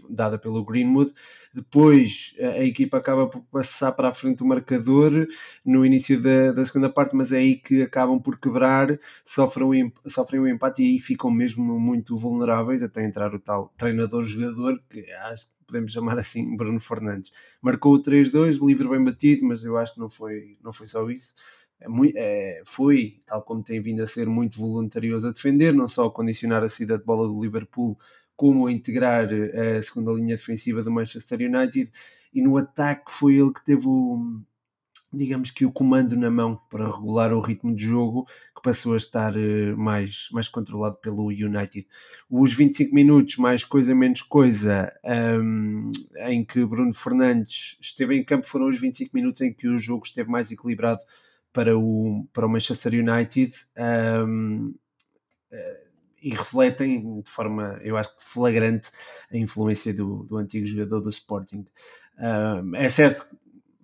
dada 0.09 0.37
pelo 0.37 0.63
Greenwood. 0.65 1.13
Depois 1.53 2.35
a, 2.39 2.47
a, 2.47 2.65
equipa 2.65 2.97
acaba 2.97 3.27
por 3.27 3.41
passar 3.43 3.91
para 3.91 4.09
a 4.09 4.13
frente 4.13 4.37
do 4.37 4.45
marcador 4.45 5.27
no 5.63 5.85
início 5.85 6.19
da, 6.21 6.51
da, 6.51 6.65
segunda 6.65 6.89
parte, 6.89 7.15
mas 7.15 7.31
é 7.31 7.37
aí 7.37 7.55
que 7.55 7.81
acabam 7.83 8.19
por 8.19 8.39
quebrar, 8.39 8.99
sofrem, 9.23 9.93
sofrem 10.07 10.41
um 10.41 10.47
empate 10.47 10.83
e 10.83 10.93
aí 10.93 10.99
ficam 10.99 11.29
mesmo 11.29 11.79
muito 11.79 12.17
vulneráveis 12.17 12.81
até 12.81 13.05
entrar 13.05 13.33
o 13.33 13.39
tal 13.39 13.73
treinador-jogador, 13.77 14.81
que 14.89 15.11
acho 15.11 15.47
que 15.47 15.53
podemos 15.67 15.91
chamar 15.91 16.17
assim 16.17 16.55
Bruno 16.55 16.79
Fernandes. 16.79 17.31
Marcou 17.61 17.95
o 17.95 18.01
3-2, 18.01 18.65
livre 18.65 18.89
bem 18.89 19.03
batido, 19.03 19.45
mas 19.45 19.63
eu 19.63 19.77
acho 19.77 19.93
que 19.93 19.99
não 19.99 20.09
foi, 20.09 20.57
não 20.61 20.73
foi 20.73 20.87
só 20.87 21.07
isso 21.09 21.33
é 21.81 21.89
muito, 21.89 22.15
é, 22.15 22.61
foi, 22.63 23.21
tal 23.25 23.41
como 23.41 23.63
tem 23.63 23.81
vindo 23.81 24.03
a 24.03 24.07
ser, 24.07 24.27
muito 24.27 24.57
voluntarioso 24.57 25.27
a 25.27 25.31
defender, 25.31 25.73
não 25.73 25.87
só 25.87 26.05
a 26.05 26.11
condicionar 26.11 26.63
a 26.63 26.69
saída 26.69 26.97
de 26.97 27.03
bola 27.03 27.27
do 27.27 27.41
Liverpool, 27.41 27.97
como 28.35 28.67
a 28.67 28.71
integrar 28.71 29.27
eh, 29.31 29.77
a 29.77 29.81
segunda 29.81 30.11
linha 30.11 30.35
defensiva 30.35 30.81
do 30.83 30.91
Manchester 30.91 31.39
United. 31.39 31.91
E 32.33 32.41
no 32.41 32.57
ataque 32.57 33.11
foi 33.11 33.35
ele 33.35 33.51
que 33.51 33.63
teve 33.63 33.87
o, 33.87 34.41
digamos 35.11 35.51
que 35.51 35.65
o 35.65 35.71
comando 35.71 36.15
na 36.15 36.29
mão 36.29 36.59
para 36.69 36.85
regular 36.89 37.33
o 37.33 37.41
ritmo 37.41 37.75
de 37.75 37.83
jogo 37.83 38.25
que 38.55 38.61
passou 38.63 38.93
a 38.93 38.97
estar 38.97 39.35
eh, 39.35 39.73
mais, 39.75 40.27
mais 40.31 40.47
controlado 40.47 40.97
pelo 40.97 41.27
United. 41.27 41.87
Os 42.29 42.53
25 42.53 42.93
minutos, 42.93 43.37
mais 43.37 43.63
coisa 43.63 43.93
menos 43.95 44.21
coisa, 44.21 44.93
um, 45.03 45.89
em 46.27 46.45
que 46.45 46.63
Bruno 46.63 46.93
Fernandes 46.93 47.77
esteve 47.81 48.15
em 48.17 48.23
campo, 48.23 48.45
foram 48.45 48.67
os 48.67 48.79
25 48.79 49.15
minutos 49.15 49.41
em 49.41 49.51
que 49.51 49.67
o 49.67 49.79
jogo 49.79 50.05
esteve 50.05 50.29
mais 50.29 50.51
equilibrado 50.51 51.01
para 51.53 51.77
o, 51.77 52.27
para 52.33 52.45
o 52.45 52.49
Manchester 52.49 52.93
United 52.93 53.53
um, 54.27 54.73
eh, 55.51 55.87
e 56.21 56.29
refletem 56.29 57.21
de 57.21 57.29
forma, 57.29 57.79
eu 57.83 57.97
acho 57.97 58.15
que 58.15 58.23
flagrante, 58.23 58.91
a 59.31 59.37
influência 59.37 59.93
do, 59.93 60.23
do 60.23 60.37
antigo 60.37 60.65
jogador 60.65 61.01
do 61.01 61.09
Sporting. 61.09 61.65
Um, 62.17 62.75
é 62.75 62.87
certo 62.89 63.25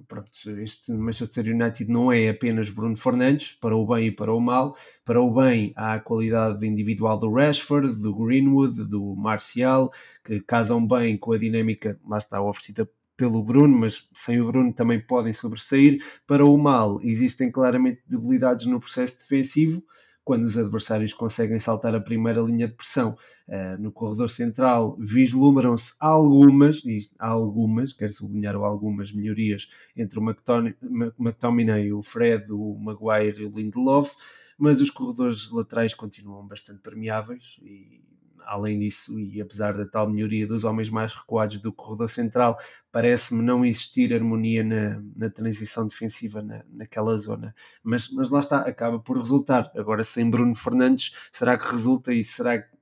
pronto, 0.08 0.30
este 0.62 0.92
Manchester 0.94 1.46
United 1.46 1.92
não 1.92 2.12
é 2.12 2.30
apenas 2.30 2.70
Bruno 2.70 2.96
Fernandes, 2.96 3.52
para 3.54 3.76
o 3.76 3.86
bem 3.86 4.08
e 4.08 4.12
para 4.12 4.34
o 4.34 4.40
mal. 4.40 4.76
Para 5.04 5.22
o 5.22 5.34
bem, 5.34 5.74
há 5.76 5.96
a 5.96 6.00
qualidade 6.00 6.66
individual 6.66 7.20
do 7.20 7.32
Rashford, 7.32 7.94
do 8.02 8.16
Greenwood, 8.16 8.86
do 8.86 9.16
Marcial, 9.16 9.92
que 10.24 10.40
casam 10.40 10.86
bem 10.86 11.18
com 11.18 11.34
a 11.34 11.38
dinâmica, 11.38 12.00
lá 12.08 12.18
está, 12.18 12.42
oferecida 12.42 12.90
pelo 13.18 13.44
Bruno, 13.44 13.76
mas 13.80 14.08
sem 14.14 14.40
o 14.40 14.46
Bruno 14.46 14.72
também 14.72 15.02
podem 15.02 15.34
sobressair. 15.34 16.02
Para 16.28 16.46
o 16.46 16.56
mal, 16.58 17.00
existem 17.02 17.52
claramente 17.52 18.02
debilidades 18.08 18.68
no 18.68 18.80
processo 18.80 19.18
defensivo, 19.20 19.84
quando 20.24 20.44
os 20.44 20.58
adversários 20.58 21.14
conseguem 21.14 21.58
saltar 21.58 21.96
a 21.96 22.02
primeira 22.02 22.42
linha 22.42 22.68
de 22.68 22.74
pressão. 22.74 23.18
Uh, 23.48 23.82
no 23.82 23.94
corredor 23.94 24.30
central 24.30 24.98
vislumbram-se 25.00 25.94
algumas, 26.02 26.84
e 26.84 27.00
algumas, 27.18 27.94
quero 27.94 28.12
sublinhar 28.12 28.56
algumas 28.56 29.12
melhorias 29.14 29.70
entre 29.96 30.20
o 30.20 30.22
McTominay, 30.22 31.94
o 31.94 32.04
Fred, 32.04 32.52
o 32.52 32.78
Maguire 32.78 33.42
e 33.42 33.46
o 33.46 33.50
Lindelof, 33.50 34.14
mas 34.58 34.82
os 34.82 34.90
corredores 34.90 35.50
laterais 35.50 35.94
continuam 35.94 36.46
bastante 36.46 36.82
permeáveis 36.82 37.58
e 37.62 38.02
além 38.48 38.80
disso, 38.80 39.20
e 39.20 39.42
apesar 39.42 39.74
da 39.74 39.86
tal 39.86 40.10
melhoria 40.10 40.48
dos 40.48 40.64
homens 40.64 40.90
mais 40.90 41.14
recuados 41.14 41.58
do 41.60 41.72
corredor 41.72 42.10
central, 42.10 42.58
parece-me 42.92 43.44
não 43.44 43.66
existir 43.66 44.14
harmonia 44.14 44.64
na, 44.64 45.02
na 45.16 45.30
transição 45.30 45.86
defensiva 45.88 46.42
na, 46.42 46.64
naquela 46.70 47.18
zona. 47.18 47.54
Mas, 47.84 48.10
mas 48.10 48.30
lá 48.30 48.40
está, 48.40 48.60
acaba 48.60 49.00
por 49.00 49.18
resultar. 49.18 49.72
Agora, 49.76 50.04
sem 50.04 50.30
Bruno 50.30 50.56
Fernandes, 50.56 51.14
será 51.32 51.58
que 51.58 51.70
resulta 51.70 52.14
e 52.14 52.24
será 52.24 52.60
que 52.60 52.78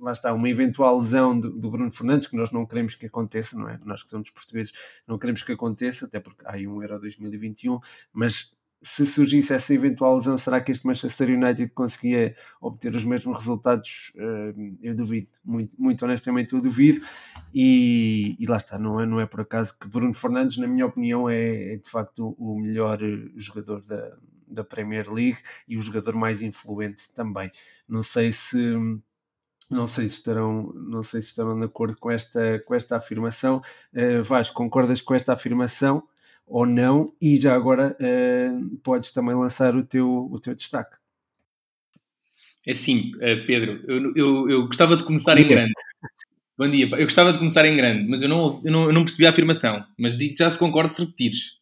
lá 0.00 0.12
está, 0.12 0.32
uma 0.34 0.48
eventual 0.48 0.98
lesão 0.98 1.38
do, 1.38 1.70
Bruno 1.70 1.90
Fernandes, 1.90 2.26
que 2.26 2.36
nós 2.36 2.50
não 2.50 2.66
queremos 2.66 2.94
que 2.94 3.06
aconteça, 3.06 3.58
não 3.58 3.68
é? 3.68 3.80
Nós 3.84 4.02
que 4.02 4.10
somos 4.10 4.28
portugueses 4.30 4.72
não 5.06 5.18
queremos 5.18 5.42
que 5.42 5.52
aconteça, 5.52 6.04
até 6.04 6.20
porque 6.20 6.46
há 6.46 6.52
aí 6.52 6.66
um 6.66 6.82
Euro 6.82 7.00
2021, 7.00 7.80
mas 8.12 8.58
se 8.84 9.06
surgisse 9.06 9.54
essa 9.54 9.72
eventual 9.72 10.14
lesão, 10.14 10.36
será 10.36 10.60
que 10.60 10.70
este 10.70 10.86
Manchester 10.86 11.30
United 11.30 11.70
conseguia 11.70 12.36
obter 12.60 12.94
os 12.94 13.02
mesmos 13.02 13.34
resultados? 13.38 14.12
Uh, 14.14 14.76
eu 14.82 14.94
duvido, 14.94 15.28
muito, 15.42 15.74
muito 15.80 16.04
honestamente 16.04 16.52
eu 16.52 16.60
duvido. 16.60 17.00
E, 17.54 18.36
e, 18.38 18.46
lá 18.46 18.58
está, 18.58 18.78
não 18.78 19.00
é, 19.00 19.06
não 19.06 19.18
é 19.18 19.24
por 19.24 19.40
acaso 19.40 19.78
que 19.78 19.88
Bruno 19.88 20.12
Fernandes, 20.12 20.58
na 20.58 20.66
minha 20.66 20.84
opinião, 20.84 21.30
é, 21.30 21.72
é 21.72 21.76
de 21.78 21.88
facto 21.88 22.36
o 22.38 22.60
melhor 22.60 23.02
eh, 23.02 23.30
jogador 23.36 23.80
da, 23.86 24.18
da 24.46 24.62
Premier 24.62 25.10
League 25.10 25.38
e 25.66 25.78
o 25.78 25.80
jogador 25.80 26.14
mais 26.14 26.42
influente 26.42 27.10
também. 27.14 27.50
Não 27.88 28.02
sei 28.02 28.32
se 28.32 28.76
não 29.70 29.86
sei 29.86 30.08
se 30.08 30.16
estarão, 30.16 30.74
não 30.74 31.02
sei 31.02 31.22
se 31.22 31.28
estarão 31.28 31.58
de 31.58 31.64
acordo 31.64 31.96
com 31.96 32.10
esta, 32.10 32.62
com 32.66 32.74
esta 32.74 32.98
afirmação. 32.98 33.62
Uh, 33.94 34.52
concordas 34.52 35.00
com 35.00 35.14
esta 35.14 35.32
afirmação? 35.32 36.06
Ou 36.46 36.66
não, 36.66 37.12
e 37.20 37.36
já 37.36 37.54
agora 37.54 37.96
uh, 38.00 38.76
podes 38.78 39.12
também 39.12 39.34
lançar 39.34 39.74
o 39.74 39.84
teu, 39.84 40.28
o 40.30 40.38
teu 40.38 40.54
destaque. 40.54 40.96
É 42.66 42.74
sim, 42.74 43.12
uh, 43.16 43.46
Pedro, 43.46 43.82
eu, 43.86 44.12
eu, 44.14 44.50
eu, 44.50 44.66
gostava 44.66 44.96
de 44.96 45.04
começar 45.04 45.38
em 45.38 45.46
grande. 45.46 45.72
Bom 46.56 46.68
dia, 46.68 46.88
eu 46.88 47.04
gostava 47.04 47.32
de 47.32 47.38
começar 47.38 47.66
em 47.66 47.76
grande, 47.76 48.08
mas 48.08 48.22
eu 48.22 48.28
não, 48.28 48.62
eu 48.64 48.70
não, 48.70 48.84
eu 48.84 48.92
não 48.92 49.02
percebi 49.02 49.26
a 49.26 49.30
afirmação, 49.30 49.84
mas 49.98 50.16
digo 50.16 50.36
já 50.38 50.50
se 50.50 50.58
concorda 50.58 50.90
se 50.90 51.02
repetires. 51.02 51.58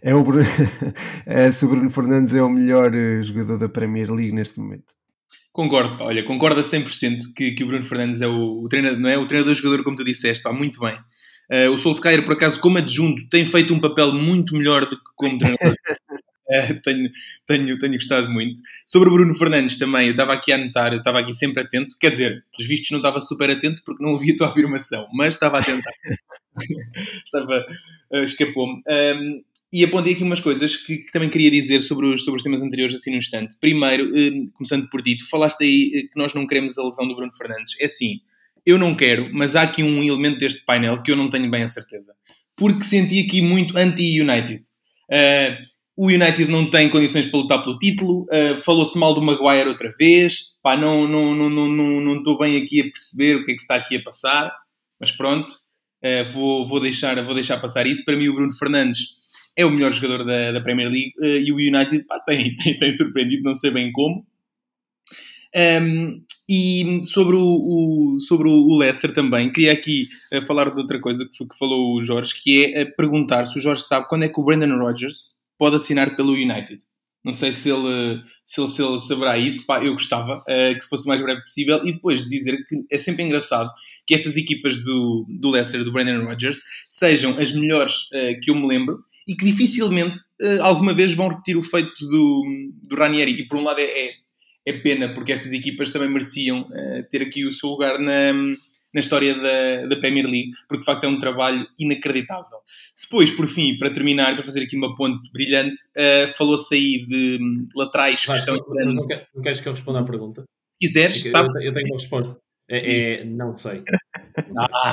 É 0.00 0.14
o 0.14 0.24
Bruno, 0.24 0.42
é, 1.26 1.52
se 1.52 1.64
o 1.64 1.68
Bruno 1.68 1.90
Fernandes 1.90 2.34
é 2.34 2.42
o 2.42 2.48
melhor 2.48 2.94
eh, 2.94 3.20
jogador 3.20 3.58
da 3.58 3.68
Premier 3.68 4.10
League 4.10 4.32
neste 4.32 4.58
momento. 4.58 4.94
Concordo, 5.52 6.02
olha, 6.02 6.24
concordo 6.24 6.60
a 6.60 6.62
100% 6.62 7.34
que, 7.34 7.52
que 7.52 7.64
o 7.64 7.66
Bruno 7.66 7.84
Fernandes 7.84 8.20
é 8.20 8.26
o, 8.26 8.62
o 8.62 8.68
treinador, 8.68 8.98
não 8.98 9.08
é? 9.08 9.18
O 9.18 9.26
treinador-jogador, 9.26 9.84
como 9.84 9.96
tu 9.96 10.04
disseste, 10.04 10.38
está 10.38 10.52
muito 10.52 10.80
bem. 10.80 10.98
Uh, 11.50 11.70
o 11.70 11.76
Solskjaer, 11.76 12.24
por 12.24 12.32
acaso, 12.32 12.60
como 12.60 12.78
adjunto, 12.78 13.28
tem 13.28 13.46
feito 13.46 13.72
um 13.72 13.80
papel 13.80 14.12
muito 14.12 14.54
melhor 14.54 14.86
do 14.86 14.96
que 14.96 15.04
como 15.14 15.38
treinador. 15.38 15.72
uh, 15.72 16.80
tenho, 16.82 17.10
tenho, 17.46 17.78
tenho 17.78 17.94
gostado 17.94 18.28
muito. 18.28 18.58
Sobre 18.84 19.08
o 19.08 19.12
Bruno 19.12 19.34
Fernandes 19.34 19.78
também, 19.78 20.06
eu 20.06 20.10
estava 20.12 20.32
aqui 20.32 20.52
a 20.52 20.56
anotar, 20.56 20.92
eu 20.92 20.98
estava 20.98 21.20
aqui 21.20 21.32
sempre 21.34 21.62
atento. 21.62 21.96
Quer 22.00 22.10
dizer, 22.10 22.44
pelos 22.56 22.68
vistos 22.68 22.90
não 22.90 22.98
estava 22.98 23.20
super 23.20 23.50
atento 23.50 23.82
porque 23.84 24.02
não 24.02 24.12
ouvi 24.12 24.32
a 24.32 24.36
tua 24.36 24.48
afirmação, 24.48 25.06
mas 25.14 25.34
estava 25.34 25.58
atento. 25.58 25.82
estava, 27.24 27.64
uh, 28.12 28.24
escapou-me. 28.24 28.82
Um, 28.88 29.42
e 29.72 29.84
apontei 29.84 30.14
aqui 30.14 30.22
umas 30.22 30.40
coisas 30.40 30.76
que, 30.76 30.98
que, 30.98 31.12
também 31.12 31.28
queria 31.28 31.50
dizer 31.50 31.82
sobre 31.82 32.06
os, 32.06 32.24
sobre 32.24 32.38
os 32.38 32.42
temas 32.42 32.62
anteriores, 32.62 32.94
assim 32.94 33.10
no 33.10 33.18
instante. 33.18 33.56
Primeiro, 33.60 34.08
começando 34.54 34.88
por 34.88 35.02
ti, 35.02 35.18
tu 35.18 35.28
falaste 35.28 35.62
aí 35.64 36.08
que 36.10 36.16
nós 36.16 36.32
não 36.32 36.46
queremos 36.46 36.78
a 36.78 36.84
lesão 36.84 37.06
do 37.06 37.14
Bruno 37.14 37.32
Fernandes. 37.32 37.74
É 37.80 37.84
assim, 37.84 38.20
eu 38.66 38.76
não 38.76 38.96
quero, 38.96 39.30
mas 39.32 39.54
há 39.54 39.62
aqui 39.62 39.82
um 39.84 40.02
elemento 40.02 40.40
deste 40.40 40.64
painel 40.64 40.98
que 40.98 41.12
eu 41.12 41.16
não 41.16 41.30
tenho 41.30 41.48
bem 41.48 41.62
a 41.62 41.68
certeza. 41.68 42.12
Porque 42.56 42.82
senti 42.82 43.20
aqui 43.20 43.40
muito 43.40 43.78
anti-United. 43.78 44.62
Uh, 45.08 45.56
o 45.96 46.06
United 46.08 46.50
não 46.50 46.68
tem 46.68 46.90
condições 46.90 47.26
para 47.26 47.38
lutar 47.38 47.62
pelo 47.62 47.78
título, 47.78 48.24
uh, 48.24 48.60
falou-se 48.62 48.98
mal 48.98 49.14
do 49.14 49.22
Maguire 49.22 49.68
outra 49.68 49.94
vez, 49.96 50.58
pá, 50.62 50.76
não 50.76 51.04
estou 51.04 51.32
não, 51.32 51.50
não, 51.50 51.68
não, 51.68 52.00
não, 52.00 52.22
não 52.22 52.38
bem 52.38 52.56
aqui 52.56 52.80
a 52.80 52.84
perceber 52.84 53.36
o 53.36 53.44
que 53.44 53.52
é 53.52 53.54
que 53.54 53.62
está 53.62 53.76
aqui 53.76 53.96
a 53.96 54.02
passar, 54.02 54.52
mas 54.98 55.12
pronto, 55.12 55.48
uh, 55.52 56.32
vou, 56.32 56.66
vou, 56.66 56.80
deixar, 56.80 57.22
vou 57.24 57.34
deixar 57.34 57.60
passar 57.60 57.86
isso. 57.86 58.04
Para 58.04 58.16
mim, 58.16 58.28
o 58.28 58.34
Bruno 58.34 58.52
Fernandes 58.52 59.00
é 59.54 59.64
o 59.64 59.70
melhor 59.70 59.92
jogador 59.92 60.24
da, 60.24 60.52
da 60.52 60.60
Premier 60.60 60.90
League 60.90 61.12
e 61.18 61.50
o 61.52 61.56
United 61.56 62.04
pá, 62.04 62.18
tem, 62.20 62.56
tem, 62.62 62.78
tem 62.78 62.92
surpreendido, 62.92 63.44
não 63.44 63.54
sei 63.54 63.70
bem 63.70 63.92
como. 63.92 64.26
Um, 65.54 66.20
e 66.48 67.00
sobre 67.04 67.34
o, 67.34 67.42
o, 67.42 68.20
sobre 68.20 68.48
o 68.48 68.78
Leicester 68.78 69.12
também, 69.12 69.50
queria 69.50 69.72
aqui 69.72 70.06
uh, 70.32 70.40
falar 70.42 70.70
de 70.70 70.80
outra 70.80 71.00
coisa 71.00 71.24
que, 71.24 71.44
que 71.44 71.58
falou 71.58 71.96
o 71.96 72.02
Jorge, 72.02 72.34
que 72.40 72.72
é 72.72 72.84
uh, 72.84 72.96
perguntar 72.96 73.46
se 73.46 73.58
o 73.58 73.60
Jorge 73.60 73.82
sabe 73.82 74.08
quando 74.08 74.22
é 74.24 74.28
que 74.28 74.38
o 74.38 74.44
Brandon 74.44 74.78
Rodgers 74.78 75.44
pode 75.58 75.76
assinar 75.76 76.14
pelo 76.14 76.32
United. 76.32 76.78
Não 77.24 77.32
sei 77.32 77.52
se 77.52 77.68
ele, 77.68 78.22
se 78.44 78.60
ele, 78.60 78.68
se 78.68 78.80
ele 78.80 79.00
saberá 79.00 79.36
isso, 79.36 79.66
pá, 79.66 79.82
eu 79.82 79.92
gostava 79.94 80.38
uh, 80.38 80.78
que 80.78 80.88
fosse 80.88 81.06
o 81.06 81.08
mais 81.08 81.20
breve 81.20 81.40
possível. 81.40 81.80
E 81.84 81.90
depois 81.90 82.22
de 82.22 82.30
dizer 82.30 82.64
que 82.68 82.86
é 82.88 82.98
sempre 82.98 83.24
engraçado 83.24 83.68
que 84.06 84.14
estas 84.14 84.36
equipas 84.36 84.78
do, 84.84 85.26
do 85.28 85.50
Leicester, 85.50 85.82
do 85.82 85.90
Brandon 85.90 86.24
Rodgers, 86.24 86.62
sejam 86.86 87.36
as 87.38 87.50
melhores 87.52 88.08
que 88.44 88.52
eu 88.52 88.54
me 88.54 88.68
lembro 88.68 89.00
e 89.26 89.34
que 89.34 89.44
dificilmente 89.44 90.20
alguma 90.62 90.94
vez 90.94 91.12
vão 91.14 91.26
repetir 91.26 91.56
o 91.56 91.62
feito 91.62 92.06
do, 92.06 92.44
do 92.88 92.94
Ranieri. 92.94 93.32
E 93.32 93.48
por 93.48 93.58
um 93.58 93.64
lado 93.64 93.80
é, 93.80 94.06
é 94.06 94.12
é 94.66 94.72
pena, 94.72 95.14
porque 95.14 95.32
estas 95.32 95.52
equipas 95.52 95.90
também 95.90 96.08
mereciam 96.08 96.62
uh, 96.62 97.08
ter 97.08 97.22
aqui 97.22 97.46
o 97.46 97.52
seu 97.52 97.68
lugar 97.68 97.98
na, 97.98 98.32
na 98.32 99.00
história 99.00 99.34
da, 99.34 99.86
da 99.86 99.96
Premier 99.96 100.26
League, 100.26 100.50
porque 100.68 100.80
de 100.80 100.84
facto 100.84 101.04
é 101.04 101.08
um 101.08 101.18
trabalho 101.18 101.66
inacreditável. 101.78 102.58
Depois, 103.00 103.30
por 103.30 103.46
fim, 103.46 103.78
para 103.78 103.92
terminar, 103.92 104.34
para 104.34 104.42
fazer 104.42 104.62
aqui 104.62 104.76
uma 104.76 104.94
ponte 104.94 105.30
brilhante, 105.30 105.76
uh, 105.96 106.34
falou-se 106.34 106.74
aí 106.74 107.06
de 107.06 107.38
laterais 107.74 108.24
que 108.24 108.32
estão. 108.32 108.56
Mas 108.68 108.94
não, 108.94 109.06
quer, 109.06 109.28
não 109.34 109.42
queres 109.42 109.60
que 109.60 109.68
eu 109.68 109.72
responda 109.72 110.00
à 110.00 110.04
pergunta? 110.04 110.42
Se 110.42 110.88
quiseres, 110.88 111.24
eu, 111.24 111.30
sabe? 111.30 111.48
Eu 111.64 111.72
tenho 111.72 111.86
uma 111.86 111.96
resposta. 111.96 112.38
É, 112.68 113.20
é 113.20 113.24
não 113.24 113.56
sei. 113.56 113.82
ah, 114.58 114.92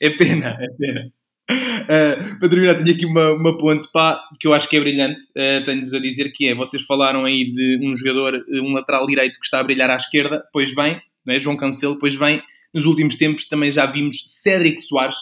é 0.00 0.10
pena, 0.10 0.56
é 0.60 0.66
pena. 0.78 1.12
Uh, 1.50 2.38
para 2.40 2.48
terminar, 2.48 2.74
tenho 2.74 2.96
aqui 2.96 3.06
uma, 3.06 3.32
uma 3.32 3.56
ponte 3.56 3.88
pá, 3.92 4.22
que 4.38 4.46
eu 4.46 4.52
acho 4.52 4.68
que 4.68 4.76
é 4.76 4.80
brilhante. 4.80 5.24
Uh, 5.30 5.64
Tenho-vos 5.64 5.94
a 5.94 5.98
dizer 5.98 6.30
que 6.32 6.46
é: 6.46 6.54
vocês 6.54 6.82
falaram 6.82 7.24
aí 7.24 7.50
de 7.50 7.80
um 7.82 7.96
jogador, 7.96 8.44
um 8.50 8.72
lateral 8.72 9.06
direito 9.06 9.38
que 9.38 9.46
está 9.46 9.60
a 9.60 9.64
brilhar 9.64 9.90
à 9.90 9.96
esquerda, 9.96 10.44
pois 10.52 10.74
bem, 10.74 11.00
né, 11.24 11.38
João 11.38 11.56
Cancelo, 11.56 11.98
pois 11.98 12.16
bem, 12.16 12.42
nos 12.72 12.84
últimos 12.84 13.16
tempos 13.16 13.48
também 13.48 13.72
já 13.72 13.86
vimos 13.86 14.22
Cédric 14.26 14.80
Soares 14.82 15.16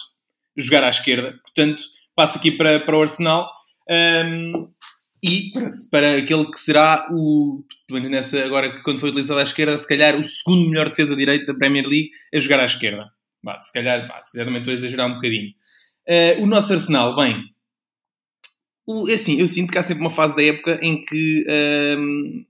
jogar 0.55 0.83
à 0.83 0.89
esquerda. 0.89 1.39
Portanto, 1.43 1.83
passo 2.15 2.37
aqui 2.37 2.51
para, 2.51 2.79
para 2.79 2.97
o 2.97 3.01
Arsenal. 3.01 3.49
Um, 3.89 4.69
e 5.23 5.51
para, 5.51 5.67
para, 5.89 6.17
aquele 6.17 6.45
que 6.51 6.59
será 6.59 7.07
o, 7.09 7.63
nessa, 7.89 8.43
agora 8.45 8.81
quando 8.83 8.99
foi 8.99 9.09
utilizado 9.09 9.39
à 9.39 9.43
esquerda, 9.43 9.77
se 9.77 9.87
calhar 9.87 10.15
o 10.15 10.23
segundo 10.23 10.69
melhor 10.69 10.89
defesa 10.89 11.15
direito 11.15 11.45
da 11.45 11.55
Premier 11.55 11.87
League 11.87 12.11
a 12.33 12.39
jogar 12.39 12.59
à 12.59 12.65
esquerda. 12.65 13.09
Bah, 13.43 13.61
se 13.63 13.71
calhar, 13.71 14.07
bah, 14.07 14.21
se 14.21 14.31
calhar 14.31 14.45
também 14.45 14.59
estou 14.59 14.71
a 14.71 14.75
exagerar 14.75 15.07
um 15.07 15.15
bocadinho. 15.15 15.53
Uh, 16.07 16.41
o 16.41 16.45
nosso 16.45 16.71
Arsenal, 16.71 17.15
bem, 17.17 17.43
o, 18.87 19.09
é 19.09 19.15
assim, 19.15 19.37
eu 19.37 19.47
sinto 19.47 19.71
que 19.71 19.77
há 19.77 19.83
sempre 19.83 20.01
uma 20.01 20.09
fase 20.09 20.33
da 20.33 20.41
época 20.41 20.79
em 20.81 21.03
que, 21.03 21.43
ehm, 21.45 22.45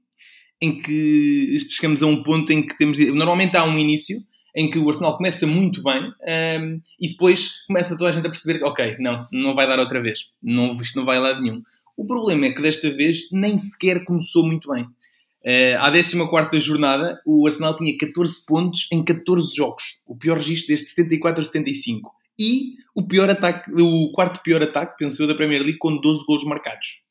em 0.62 0.80
que 0.80 1.58
chegamos 1.68 2.04
a 2.04 2.06
um 2.06 2.22
ponto 2.22 2.54
em 2.54 2.62
que 2.62 2.78
temos. 2.78 3.00
Normalmente 3.00 3.58
há 3.58 3.64
um 3.64 3.80
início 3.80 4.16
em 4.56 4.70
que 4.70 4.78
o 4.78 4.88
Arsenal 4.88 5.18
começa 5.18 5.48
muito 5.48 5.82
bem 5.82 6.04
um, 6.04 6.14
ehm, 6.28 6.82
e 7.00 7.10
depois 7.10 7.66
começa 7.66 7.98
toda 7.98 8.12
a 8.12 8.14
gente 8.14 8.28
a 8.28 8.30
perceber 8.30 8.60
que, 8.60 8.66
ok, 8.66 8.98
não, 9.00 9.24
não 9.34 9.56
vai 9.56 9.68
dar 9.68 9.80
outra 9.80 10.00
vez, 10.00 10.32
não, 10.42 10.72
isto 10.80 10.96
não 10.96 11.06
vai 11.06 11.20
lado 11.20 11.42
nenhum. 11.42 11.60
O 11.98 12.06
problema 12.06 12.46
é 12.46 12.52
que 12.52 12.62
desta 12.62 12.92
vez 12.92 13.22
nem 13.32 13.58
sequer 13.58 14.06
começou 14.06 14.46
muito 14.46 14.72
bem. 14.72 14.84
Uh, 14.84 15.80
à 15.80 15.90
14 15.90 16.60
jornada, 16.60 17.20
o 17.26 17.48
Arsenal 17.48 17.76
tinha 17.76 17.98
14 17.98 18.46
pontos 18.46 18.88
em 18.92 19.04
14 19.04 19.56
jogos, 19.56 19.82
o 20.06 20.16
pior 20.16 20.38
registro 20.38 20.68
desde 20.68 20.90
74 20.90 21.42
a 21.42 21.46
75 21.46 22.18
e 22.40 22.78
o 22.96 23.08
pior 23.08 23.30
ataque, 23.30 23.72
o 23.72 24.12
quarto 24.12 24.42
pior 24.42 24.62
ataque, 24.62 24.98
penso 24.98 25.22
eu, 25.22 25.28
da 25.28 25.36
Premier 25.36 25.62
League, 25.62 25.78
com 25.78 26.00
12 26.00 26.26
golos 26.26 26.44
marcados. 26.44 27.04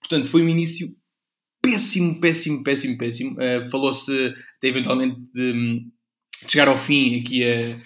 Portanto, 0.00 0.28
foi 0.28 0.42
um 0.42 0.48
início 0.48 0.86
péssimo, 1.62 2.20
péssimo, 2.20 2.62
péssimo, 2.62 2.98
péssimo. 2.98 3.36
Uh, 3.36 3.70
Falou-se 3.70 4.34
até 4.58 4.68
eventualmente 4.68 5.20
de, 5.32 5.52
de, 5.52 5.86
chegar 6.48 6.68
ao 6.68 6.76
fim 6.76 7.20
aqui 7.20 7.44
a 7.44 7.78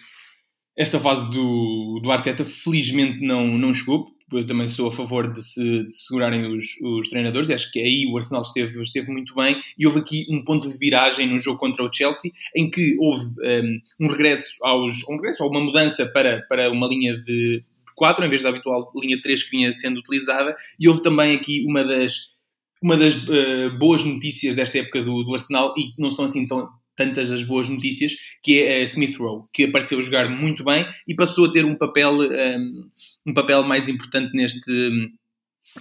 esta 0.77 0.99
fase 0.99 1.31
do, 1.31 2.01
do 2.03 2.11
Arteta. 2.11 2.45
Felizmente 2.45 3.21
não, 3.21 3.59
não 3.59 3.75
chegou, 3.75 4.14
eu 4.33 4.47
também 4.47 4.69
sou 4.69 4.89
a 4.89 4.93
favor 4.93 5.33
de 5.33 5.43
se 5.43 5.85
de 5.85 5.95
segurarem 5.95 6.47
os, 6.47 6.65
os 6.83 7.09
treinadores, 7.09 7.49
e 7.49 7.55
acho 7.55 7.71
que 7.71 7.81
aí 7.81 8.07
o 8.07 8.17
Arsenal 8.17 8.43
esteve, 8.43 8.83
esteve 8.83 9.11
muito 9.11 9.35
bem, 9.35 9.61
e 9.79 9.87
houve 9.87 10.01
aqui 10.01 10.27
um 10.31 10.43
ponto 10.45 10.69
de 10.69 10.79
viragem 10.79 11.29
no 11.29 11.39
jogo 11.39 11.59
contra 11.59 11.85
o 11.85 11.93
Chelsea, 11.93 12.31
em 12.57 12.71
que 12.71 12.97
houve 12.99 13.27
um, 13.43 14.07
um 14.07 14.09
regresso 14.09 14.55
aos, 14.63 14.97
um 15.09 15.17
regresso 15.17 15.45
ou 15.45 15.51
uma 15.51 15.61
mudança 15.61 16.07
para, 16.07 16.43
para 16.49 16.71
uma 16.71 16.87
linha 16.87 17.17
de 17.19 17.63
4, 17.95 18.25
em 18.25 18.29
vez 18.29 18.43
da 18.43 18.49
habitual 18.49 18.91
linha 18.97 19.21
3 19.21 19.43
que 19.43 19.51
vinha 19.51 19.73
sendo 19.73 19.99
utilizada, 19.99 20.57
e 20.79 20.89
houve 20.89 21.03
também 21.03 21.37
aqui 21.37 21.65
uma 21.67 21.85
das, 21.85 22.37
uma 22.83 22.97
das 22.97 23.15
uh, 23.15 23.79
boas 23.79 24.05
notícias 24.05 24.57
desta 24.57 24.79
época 24.79 25.03
do, 25.03 25.23
do 25.23 25.35
Arsenal, 25.35 25.73
e 25.77 25.93
não 25.99 26.11
são 26.11 26.25
assim 26.25 26.47
tão, 26.47 26.69
tantas 26.97 27.31
as 27.31 27.43
boas 27.43 27.69
notícias, 27.69 28.15
que 28.43 28.61
é 28.61 28.77
a 28.77 28.83
Smith 28.85 29.17
Rowe, 29.17 29.45
que 29.53 29.65
apareceu 29.65 29.99
a 29.99 30.03
jogar 30.03 30.29
muito 30.29 30.65
bem 30.65 30.87
e 31.07 31.15
passou 31.15 31.47
a 31.47 31.53
ter 31.53 31.65
um 31.65 31.75
papel, 31.75 32.19
um, 32.21 32.91
um 33.27 33.35
papel 33.35 33.65
mais 33.65 33.89
importante 33.89 34.35
neste, 34.35 35.11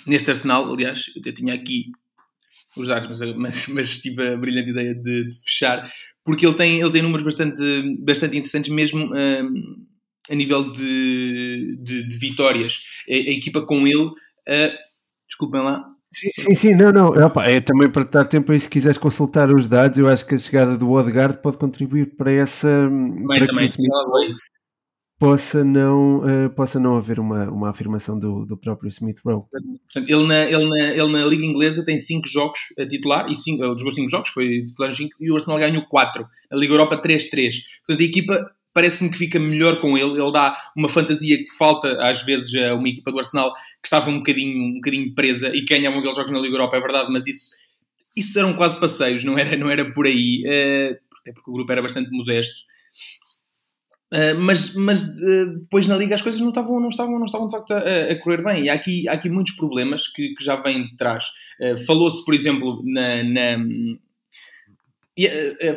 neste 0.08 0.30
Arsenal. 0.30 0.72
Aliás, 0.72 1.06
eu 1.24 1.34
tinha 1.34 1.54
aqui 1.54 1.92
os 2.76 2.88
dados, 2.88 3.20
mas, 3.20 3.36
mas, 3.36 3.68
mas 3.68 4.02
tive 4.02 4.28
a 4.30 4.38
brilhante 4.38 4.72
ideia 4.72 4.96
de, 4.96 5.26
de, 5.30 5.44
fechar, 5.44 5.92
porque 6.24 6.46
ele 6.46 6.56
tem, 6.56 6.80
ele 6.80 6.92
tem 6.92 7.02
números 7.02 7.24
bastante, 7.24 7.62
bastante 8.00 8.38
interessantes, 8.38 8.72
mesmo 8.72 9.14
um, 9.14 9.86
a 10.30 10.36
nível 10.36 10.72
de, 10.72 11.78
de, 11.82 12.08
de 12.08 12.18
vitórias. 12.18 12.84
A, 13.08 13.14
a, 13.14 13.18
equipa 13.18 13.62
com 13.66 13.86
ele, 13.86 14.06
uh, 14.06 14.74
desculpem 15.28 15.62
lá, 15.62 15.93
Sim, 16.14 16.30
sim, 16.36 16.54
sim, 16.54 16.76
não, 16.76 16.92
não. 16.92 17.08
Opa, 17.10 17.46
é 17.46 17.60
também 17.60 17.90
para 17.90 18.04
dar 18.04 18.26
tempo 18.26 18.52
aí 18.52 18.60
se 18.60 18.70
quiseres 18.70 18.98
consultar 18.98 19.52
os 19.52 19.68
dados, 19.68 19.98
eu 19.98 20.08
acho 20.08 20.26
que 20.26 20.36
a 20.36 20.40
chegada 20.40 20.78
do 20.78 20.92
Odegaard 20.92 21.42
pode 21.42 21.58
contribuir 21.58 22.16
para 22.16 22.32
essa 22.32 22.68
também, 22.68 23.26
para 23.26 23.48
também, 23.48 23.68
que 23.68 23.84
possa 25.20 25.64
não, 25.64 26.18
uh, 26.18 26.50
possa 26.50 26.80
não 26.80 26.98
haver 26.98 27.18
uma, 27.20 27.50
uma 27.50 27.70
afirmação 27.70 28.20
do, 28.20 28.46
do 28.46 28.58
próprio 28.58 28.90
Smith 28.90 29.20
Rowe. 29.26 29.44
Portanto, 29.50 30.10
ele 30.10 30.28
na, 30.28 30.44
ele, 30.44 30.70
na, 30.70 30.90
ele 30.92 31.12
na 31.12 31.26
Liga 31.26 31.46
Inglesa 31.46 31.86
tem 31.86 31.98
5 31.98 32.28
jogos 32.28 32.60
a 32.78 32.86
titular 32.86 33.30
e 33.30 33.36
cinco, 33.36 33.64
ele 33.64 33.78
jogou 33.78 33.94
5 33.94 34.10
jogos, 34.10 34.30
foi 34.30 34.64
titular 34.66 34.92
5 34.92 35.16
e 35.22 35.32
o 35.32 35.36
Arsenal 35.36 35.60
ganhou 35.60 35.86
4. 35.86 36.28
Na 36.52 36.58
Liga 36.58 36.74
Europa 36.74 37.02
3-3. 37.02 37.54
Portanto, 37.86 38.02
a 38.02 38.04
equipa 38.04 38.52
parece-me 38.74 39.12
que 39.12 39.18
fica 39.18 39.40
melhor 39.40 39.80
com 39.80 39.98
ele. 39.98 40.20
Ele 40.20 40.32
dá 40.32 40.58
uma 40.76 40.90
fantasia 40.90 41.38
que 41.38 41.52
falta 41.58 42.02
às 42.02 42.24
vezes 42.24 42.54
a 42.56 42.74
uma 42.74 42.90
equipa 42.90 43.12
do 43.12 43.20
Arsenal 43.20 43.54
que 43.54 43.86
estava 43.88 44.10
um 44.10 44.18
bocadinho, 44.18 44.58
um 44.58 44.74
bocadinho 44.76 45.14
presa 45.14 45.56
e 45.56 45.64
ganhava 45.64 45.98
aqueles 45.98 46.16
jogos 46.16 46.32
na 46.32 46.40
Liga 46.40 46.56
Europa, 46.56 46.78
é 46.78 46.82
verdade, 46.82 47.12
mas 47.12 47.28
isso, 47.28 47.52
isso 48.16 48.38
eram 48.40 48.54
quase 48.54 48.80
passeios, 48.80 49.24
não 49.24 49.38
era, 49.38 49.56
não 49.56 49.70
era 49.70 49.92
por 49.94 50.08
aí, 50.08 50.42
uh, 50.46 50.98
até 51.22 51.32
porque 51.34 51.52
o 51.52 51.54
grupo 51.54 51.72
era 51.72 51.82
bastante 51.82 52.10
modesto. 52.12 52.64
Uh, 54.12 54.40
mas 54.40 54.76
mas 54.76 55.02
uh, 55.02 55.60
depois 55.62 55.88
na 55.88 55.98
Liga 55.98 56.14
as 56.14 56.22
coisas 56.22 56.40
não 56.40 56.50
estavam, 56.50 56.80
não 56.80 56.90
estavam, 56.90 57.18
não 57.18 57.26
estavam 57.26 57.48
de 57.48 57.52
facto 57.52 57.72
a, 57.72 58.12
a 58.12 58.16
correr 58.20 58.44
bem. 58.44 58.64
E 58.64 58.70
há 58.70 58.74
aqui, 58.74 59.08
há 59.08 59.14
aqui 59.14 59.28
muitos 59.28 59.56
problemas 59.56 60.08
que, 60.08 60.36
que 60.36 60.44
já 60.44 60.56
vêm 60.56 60.84
de 60.84 60.96
trás. 60.96 61.26
Falou-se, 61.88 62.24
por 62.24 62.36
exemplo, 62.36 62.84
na, 62.86 63.24
na 63.24 63.58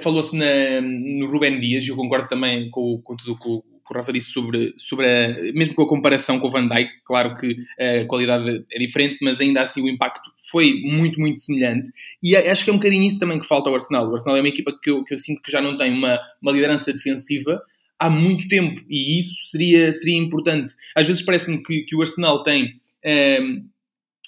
falou-se 0.01 0.37
no 0.37 1.27
Rubén 1.27 1.61
Dias, 1.61 1.85
e 1.85 1.88
eu 1.88 1.96
concordo 1.96 2.29
também 2.29 2.70
com, 2.70 3.01
com 3.03 3.16
tudo 3.16 3.33
o 3.33 3.38
que 3.38 3.49
o 3.49 3.94
Rafa 3.94 4.12
disse 4.12 4.31
sobre, 4.31 4.75
sobre 4.77 5.07
a, 5.07 5.53
mesmo 5.55 5.75
com 5.75 5.83
a 5.83 5.88
comparação 5.88 6.40
com 6.40 6.49
o 6.49 6.51
Van 6.51 6.66
Dijk, 6.66 6.90
claro 7.05 7.35
que 7.37 7.57
a 7.79 8.05
qualidade 8.07 8.64
é 8.70 8.79
diferente, 8.79 9.18
mas 9.22 9.40
ainda 9.40 9.62
assim 9.62 9.83
o 9.83 9.88
impacto 9.88 10.31
foi 10.51 10.81
muito, 10.85 11.20
muito 11.20 11.40
semelhante. 11.40 11.90
E 12.22 12.37
acho 12.37 12.64
que 12.64 12.70
é 12.70 12.72
um 12.72 12.77
bocadinho 12.77 13.05
isso 13.05 13.18
também 13.18 13.38
que 13.38 13.46
falta 13.46 13.70
ao 13.70 13.75
Arsenal. 13.75 14.11
O 14.11 14.14
Arsenal 14.14 14.37
é 14.37 14.40
uma 14.40 14.49
equipa 14.49 14.77
que 14.83 14.90
eu, 14.90 15.05
que 15.05 15.14
eu 15.14 15.18
sinto 15.18 15.42
que 15.42 15.53
já 15.53 15.61
não 15.61 15.77
tem 15.77 15.92
uma, 15.92 16.18
uma 16.42 16.53
liderança 16.53 16.92
defensiva 16.92 17.62
há 17.99 18.11
muito 18.11 18.49
tempo 18.49 18.81
e 18.88 19.18
isso 19.18 19.51
seria, 19.51 19.92
seria 19.92 20.16
importante. 20.16 20.75
Às 20.94 21.07
vezes 21.07 21.22
parece-me 21.22 21.62
que, 21.62 21.83
que 21.83 21.96
o 21.96 22.01
Arsenal 22.01 22.42
tem. 22.42 22.72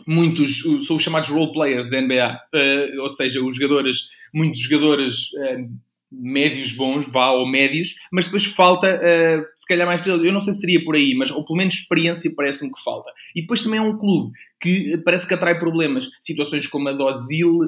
Muitos, 0.06 0.62
são 0.86 0.94
os 0.94 1.02
chamados 1.02 1.28
role 1.28 1.52
players 1.52 1.90
da 1.90 2.00
NBA, 2.00 2.32
uh, 2.32 2.56
eh, 2.56 3.00
ou 3.00 3.10
seja, 3.10 3.44
os 3.44 3.56
jogadores, 3.56 4.10
muitos 4.32 4.60
jogadores 4.60 5.32
uh, 5.34 5.70
médios 6.10 6.72
bons, 6.72 7.06
vá, 7.06 7.30
ou 7.30 7.46
médios, 7.46 7.96
mas 8.10 8.24
depois 8.24 8.46
falta, 8.46 8.86
uh, 8.96 9.44
se 9.54 9.66
calhar 9.66 9.86
mais 9.86 10.06
eu 10.06 10.32
não 10.32 10.40
sei 10.40 10.52
se 10.52 10.60
seria 10.60 10.82
por 10.84 10.94
aí, 10.94 11.14
mas 11.14 11.30
ou 11.30 11.44
pelo 11.44 11.58
menos 11.58 11.74
experiência 11.74 12.32
parece-me 12.34 12.72
que 12.72 12.82
falta. 12.82 13.10
E 13.34 13.42
depois 13.42 13.62
também 13.62 13.78
é 13.78 13.82
um 13.82 13.98
clube 13.98 14.32
que 14.60 14.96
parece 15.04 15.26
que 15.26 15.34
atrai 15.34 15.58
problemas, 15.58 16.08
situações 16.20 16.66
como 16.66 16.88
a 16.88 16.92
do 16.92 17.04
Ozil, 17.04 17.58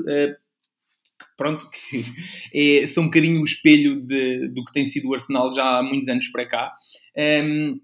pronto, 1.40 1.66
que 1.70 2.04
é, 2.82 2.86
são 2.86 3.04
um 3.04 3.06
bocadinho 3.06 3.40
o 3.40 3.44
espelho 3.44 3.96
de, 3.96 4.48
do 4.48 4.62
que 4.62 4.72
tem 4.74 4.84
sido 4.84 5.08
o 5.08 5.14
Arsenal 5.14 5.50
já 5.50 5.78
há 5.78 5.82
muitos 5.82 6.08
anos 6.10 6.28
para 6.28 6.44
cá. 6.44 6.76
Um, 7.16 7.22
ehm, 7.22 7.80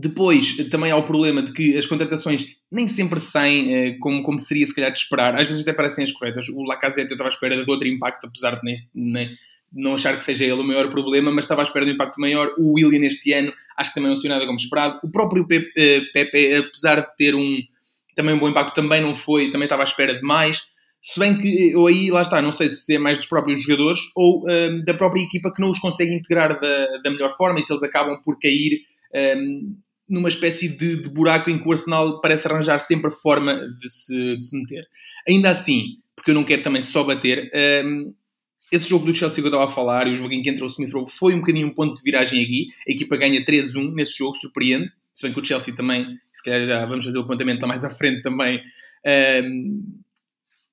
depois, 0.00 0.56
também 0.70 0.92
há 0.92 0.96
o 0.96 1.02
problema 1.02 1.42
de 1.42 1.52
que 1.52 1.76
as 1.76 1.84
contratações 1.84 2.54
nem 2.70 2.86
sempre 2.86 3.18
saem 3.18 3.74
eh, 3.74 3.96
como, 3.98 4.22
como 4.22 4.38
seria 4.38 4.64
se 4.64 4.72
calhar 4.72 4.92
de 4.92 4.98
esperar. 5.00 5.34
Às 5.34 5.48
vezes 5.48 5.62
até 5.62 5.72
parecem 5.72 6.04
as 6.04 6.12
corretas. 6.12 6.48
O 6.48 6.62
Lacazette 6.62 7.10
eu 7.10 7.14
estava 7.14 7.28
à 7.28 7.32
espera 7.32 7.60
de 7.60 7.68
outro 7.68 7.88
impacto, 7.88 8.28
apesar 8.28 8.60
de 8.60 8.62
neste, 8.62 8.88
nem, 8.94 9.28
não 9.72 9.96
achar 9.96 10.16
que 10.16 10.24
seja 10.24 10.44
ele 10.44 10.52
o 10.52 10.62
maior 10.62 10.88
problema, 10.88 11.32
mas 11.32 11.46
estava 11.46 11.62
à 11.62 11.64
espera 11.64 11.84
de 11.84 11.90
um 11.90 11.94
impacto 11.94 12.20
maior. 12.20 12.54
O 12.56 12.74
William 12.74 13.04
este 13.04 13.32
ano 13.32 13.52
acho 13.76 13.90
que 13.90 13.96
também 13.96 14.08
não 14.08 14.14
saiu 14.14 14.30
nada 14.30 14.46
como 14.46 14.56
esperado. 14.56 15.00
O 15.02 15.10
próprio 15.10 15.44
Pepe, 15.48 15.72
eh, 15.76 16.02
Pepe, 16.12 16.54
apesar 16.54 17.00
de 17.00 17.16
ter 17.16 17.34
um 17.34 17.58
também 18.14 18.36
um 18.36 18.38
bom 18.38 18.48
impacto, 18.48 18.74
também 18.76 19.00
não 19.00 19.16
foi, 19.16 19.50
também 19.50 19.66
estava 19.66 19.82
à 19.82 19.84
espera 19.84 20.14
de 20.14 20.22
mais. 20.22 20.60
Se 21.02 21.18
bem 21.18 21.36
que 21.36 21.72
eu 21.72 21.88
aí, 21.88 22.08
lá 22.12 22.22
está, 22.22 22.40
não 22.40 22.52
sei 22.52 22.68
se 22.68 22.94
é 22.94 22.98
mais 23.00 23.16
dos 23.16 23.26
próprios 23.26 23.62
jogadores 23.62 24.00
ou 24.14 24.44
um, 24.44 24.48
eh, 24.48 24.82
da 24.84 24.94
própria 24.94 25.22
equipa 25.22 25.52
que 25.52 25.60
não 25.60 25.70
os 25.70 25.80
consegue 25.80 26.14
integrar 26.14 26.60
da, 26.60 26.86
da 27.02 27.10
melhor 27.10 27.36
forma 27.36 27.58
e 27.58 27.64
se 27.64 27.72
eles 27.72 27.82
acabam 27.82 28.16
por 28.22 28.38
cair 28.38 28.80
um, 29.36 29.76
numa 30.08 30.28
espécie 30.28 30.76
de, 30.76 31.02
de, 31.02 31.08
buraco 31.08 31.50
em 31.50 31.58
que 31.58 31.68
o 31.68 31.72
Arsenal 31.72 32.20
parece 32.20 32.48
arranjar 32.48 32.80
sempre 32.80 33.08
a 33.08 33.10
forma 33.10 33.54
de 33.54 33.90
se, 33.90 34.36
de 34.36 34.44
se 34.44 34.58
meter. 34.58 34.86
Ainda 35.26 35.50
assim, 35.50 35.98
porque 36.16 36.30
eu 36.30 36.34
não 36.34 36.44
quero 36.44 36.62
também 36.62 36.82
só 36.82 37.04
bater, 37.04 37.50
um, 37.84 38.14
esse 38.70 38.88
jogo 38.88 39.06
do 39.06 39.14
Chelsea 39.14 39.42
que 39.42 39.46
eu 39.46 39.48
estava 39.48 39.64
a 39.64 39.74
falar 39.74 40.06
e 40.06 40.12
o 40.12 40.16
jogo 40.16 40.32
em 40.32 40.42
que 40.42 40.50
entrou 40.50 40.68
o 40.68 40.70
Smith 40.70 40.92
Rowe 40.92 41.10
foi 41.10 41.34
um 41.34 41.40
bocadinho 41.40 41.68
um 41.68 41.74
ponto 41.74 41.94
de 41.94 42.02
viragem 42.02 42.42
aqui. 42.42 42.68
A 42.86 42.92
equipa 42.92 43.16
ganha 43.16 43.42
3-1 43.44 43.92
nesse 43.94 44.18
jogo, 44.18 44.36
surpreende. 44.36 44.90
Se 45.14 45.22
bem 45.22 45.32
que 45.32 45.40
o 45.40 45.44
Chelsea 45.44 45.74
também, 45.74 46.06
se 46.32 46.42
calhar 46.44 46.66
já 46.66 46.84
vamos 46.84 47.04
fazer 47.04 47.18
o 47.18 47.22
apontamento 47.22 47.66
mais 47.66 47.82
à 47.82 47.90
frente 47.90 48.22
também, 48.22 48.60
um, 49.44 50.00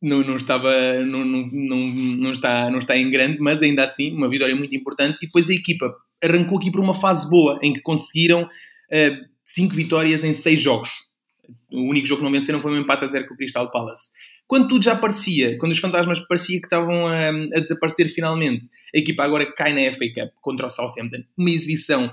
não, 0.02 0.21
não, 0.21 0.38
estava, 0.38 0.71
não, 1.04 1.26
não, 1.26 1.48
não, 1.52 1.88
não, 1.88 2.32
está, 2.32 2.69
não 2.69 2.80
está 2.80 2.98
em 2.98 3.10
grande, 3.10 3.39
mas 3.39 3.63
ainda 3.63 3.84
assim, 3.84 4.12
uma 4.12 4.30
vitória 4.30 4.56
muito 4.56 4.76
importante. 4.76 5.17
E 5.24 5.26
depois 5.26 5.50
a 5.50 5.54
equipa 5.54 5.91
arrancou 6.21 6.58
aqui 6.58 6.69
para 6.69 6.82
uma 6.82 6.93
fase 6.93 7.30
boa, 7.30 7.60
em 7.63 7.74
que 7.74 7.82
conseguiram 7.82 8.48
uh, 8.91 9.26
cinco 9.43 9.74
vitórias 9.74 10.24
em 10.24 10.34
seis 10.34 10.62
jogos. 10.62 10.89
O 11.71 11.89
único 11.89 12.08
jogo 12.08 12.19
que 12.19 12.26
não 12.26 12.32
venceram 12.32 12.62
foi 12.62 12.71
um 12.71 12.82
empate 12.82 13.04
a 13.04 13.08
zero 13.08 13.28
com 13.28 13.34
o 13.34 13.38
Crystal 13.38 13.69
Palace. 13.69 14.12
Quando 14.48 14.67
tudo 14.67 14.84
já 14.84 14.95
parecia, 14.95 15.58
quando 15.58 15.71
os 15.71 15.80
fantasmas 15.80 16.19
parecia 16.19 16.60
que 16.60 16.67
estavam 16.67 17.08
a, 17.08 17.30
a 17.30 17.60
desaparecer 17.60 18.08
finalmente, 18.10 18.67
a 18.93 19.00
equipa 19.00 19.24
agora 19.24 19.52
cai 19.54 19.74
na 19.74 19.91
FA 19.91 20.06
Cup 20.13 20.34
contra 20.41 20.67
o 20.67 20.69
Southampton. 20.69 21.24
Uma 21.38 21.50
exibição 21.50 22.12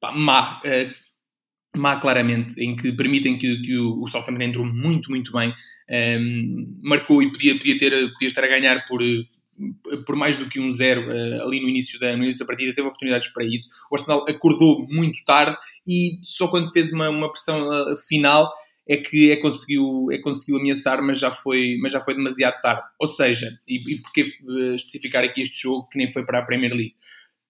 pá, 0.00 0.12
má, 0.12 0.60
uh, 0.60 1.78
má 1.78 1.96
claramente, 1.96 2.54
em 2.60 2.76
que 2.76 2.92
permitem 2.92 3.36
que, 3.36 3.60
que 3.62 3.76
o, 3.76 4.02
o 4.02 4.06
Southampton 4.06 4.44
entrou 4.44 4.64
muito, 4.64 5.10
muito 5.10 5.32
bem. 5.32 5.50
Um, 5.50 5.54
ehm, 5.88 6.74
marcou 6.82 7.22
e 7.22 7.30
podia, 7.32 7.54
podia, 7.56 7.76
ter, 7.76 8.12
podia 8.12 8.28
estar 8.28 8.44
a 8.44 8.48
ganhar 8.48 8.84
por 8.86 9.02
por 10.06 10.16
mais 10.16 10.38
do 10.38 10.48
que 10.48 10.60
um 10.60 10.70
zero 10.70 11.08
uh, 11.08 11.42
ali 11.42 11.60
no 11.60 11.68
início, 11.68 11.98
da, 11.98 12.16
no 12.16 12.24
início 12.24 12.40
da 12.40 12.46
partida, 12.46 12.74
teve 12.74 12.86
oportunidades 12.86 13.28
para 13.32 13.44
isso. 13.44 13.70
O 13.90 13.96
Arsenal 13.96 14.24
acordou 14.28 14.86
muito 14.88 15.24
tarde 15.24 15.56
e 15.86 16.18
só 16.22 16.48
quando 16.48 16.72
fez 16.72 16.92
uma, 16.92 17.08
uma 17.08 17.30
pressão 17.30 17.68
uh, 17.68 17.96
final 17.96 18.52
é 18.86 18.98
que 18.98 19.30
é 19.30 19.36
conseguiu, 19.36 20.08
é 20.10 20.18
conseguiu 20.18 20.58
ameaçar, 20.58 21.02
mas 21.02 21.18
já 21.18 21.30
foi, 21.30 21.78
mas 21.80 21.92
já 21.92 22.00
foi 22.00 22.14
demasiado 22.14 22.60
tarde. 22.60 22.86
Ou 22.98 23.06
seja, 23.06 23.50
e, 23.66 23.76
e 23.76 23.96
porquê 24.00 24.32
uh, 24.42 24.74
especificar 24.74 25.24
aqui 25.24 25.42
este 25.42 25.62
jogo 25.62 25.88
que 25.88 25.98
nem 25.98 26.12
foi 26.12 26.24
para 26.24 26.40
a 26.40 26.42
Premier 26.42 26.72
League? 26.72 26.94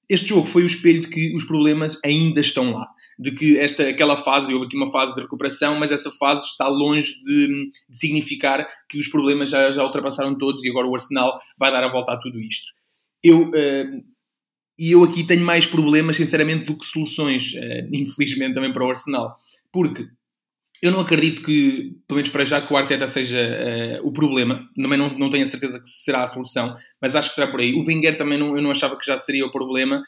Este 0.08 0.28
jogo 0.28 0.46
foi 0.46 0.62
o 0.62 0.66
espelho 0.66 1.02
de 1.02 1.08
que 1.08 1.34
os 1.34 1.44
problemas 1.44 2.00
ainda 2.04 2.40
estão 2.40 2.72
lá 2.72 2.86
de 3.18 3.30
que 3.32 3.58
esta, 3.58 3.88
aquela 3.88 4.16
fase, 4.16 4.52
houve 4.52 4.66
aqui 4.66 4.76
uma 4.76 4.90
fase 4.90 5.14
de 5.14 5.20
recuperação, 5.20 5.78
mas 5.78 5.92
essa 5.92 6.10
fase 6.12 6.44
está 6.46 6.68
longe 6.68 7.12
de, 7.24 7.70
de 7.88 7.96
significar 7.96 8.66
que 8.88 8.98
os 8.98 9.08
problemas 9.08 9.50
já, 9.50 9.70
já 9.70 9.84
ultrapassaram 9.84 10.36
todos 10.36 10.64
e 10.64 10.70
agora 10.70 10.88
o 10.88 10.94
Arsenal 10.94 11.38
vai 11.58 11.70
dar 11.70 11.84
a 11.84 11.90
volta 11.90 12.12
a 12.12 12.18
tudo 12.18 12.40
isto. 12.40 12.66
Eu, 13.22 13.48
uh, 13.48 14.14
e 14.78 14.92
eu 14.92 15.04
aqui 15.04 15.24
tenho 15.24 15.44
mais 15.44 15.66
problemas, 15.66 16.16
sinceramente, 16.16 16.66
do 16.66 16.76
que 16.76 16.84
soluções, 16.84 17.52
uh, 17.54 17.88
infelizmente, 17.92 18.54
também 18.54 18.72
para 18.72 18.84
o 18.84 18.90
Arsenal. 18.90 19.32
Porque 19.72 20.06
eu 20.82 20.90
não 20.90 21.00
acredito 21.00 21.42
que, 21.42 21.96
pelo 22.06 22.16
menos 22.16 22.30
para 22.30 22.44
já, 22.44 22.60
que 22.60 22.72
o 22.72 22.76
Arteta 22.76 23.06
seja 23.06 23.38
uh, 24.02 24.06
o 24.06 24.12
problema. 24.12 24.68
Também 24.76 24.98
não, 24.98 25.08
não 25.16 25.30
tenho 25.30 25.44
a 25.44 25.46
certeza 25.46 25.80
que 25.80 25.88
será 25.88 26.24
a 26.24 26.26
solução, 26.26 26.76
mas 27.00 27.16
acho 27.16 27.30
que 27.30 27.34
será 27.36 27.46
por 27.46 27.60
aí. 27.60 27.72
O 27.74 27.84
Wenger 27.86 28.18
também 28.18 28.38
não, 28.38 28.56
eu 28.56 28.62
não 28.62 28.70
achava 28.70 28.98
que 28.98 29.06
já 29.06 29.16
seria 29.16 29.46
o 29.46 29.50
problema 29.50 30.02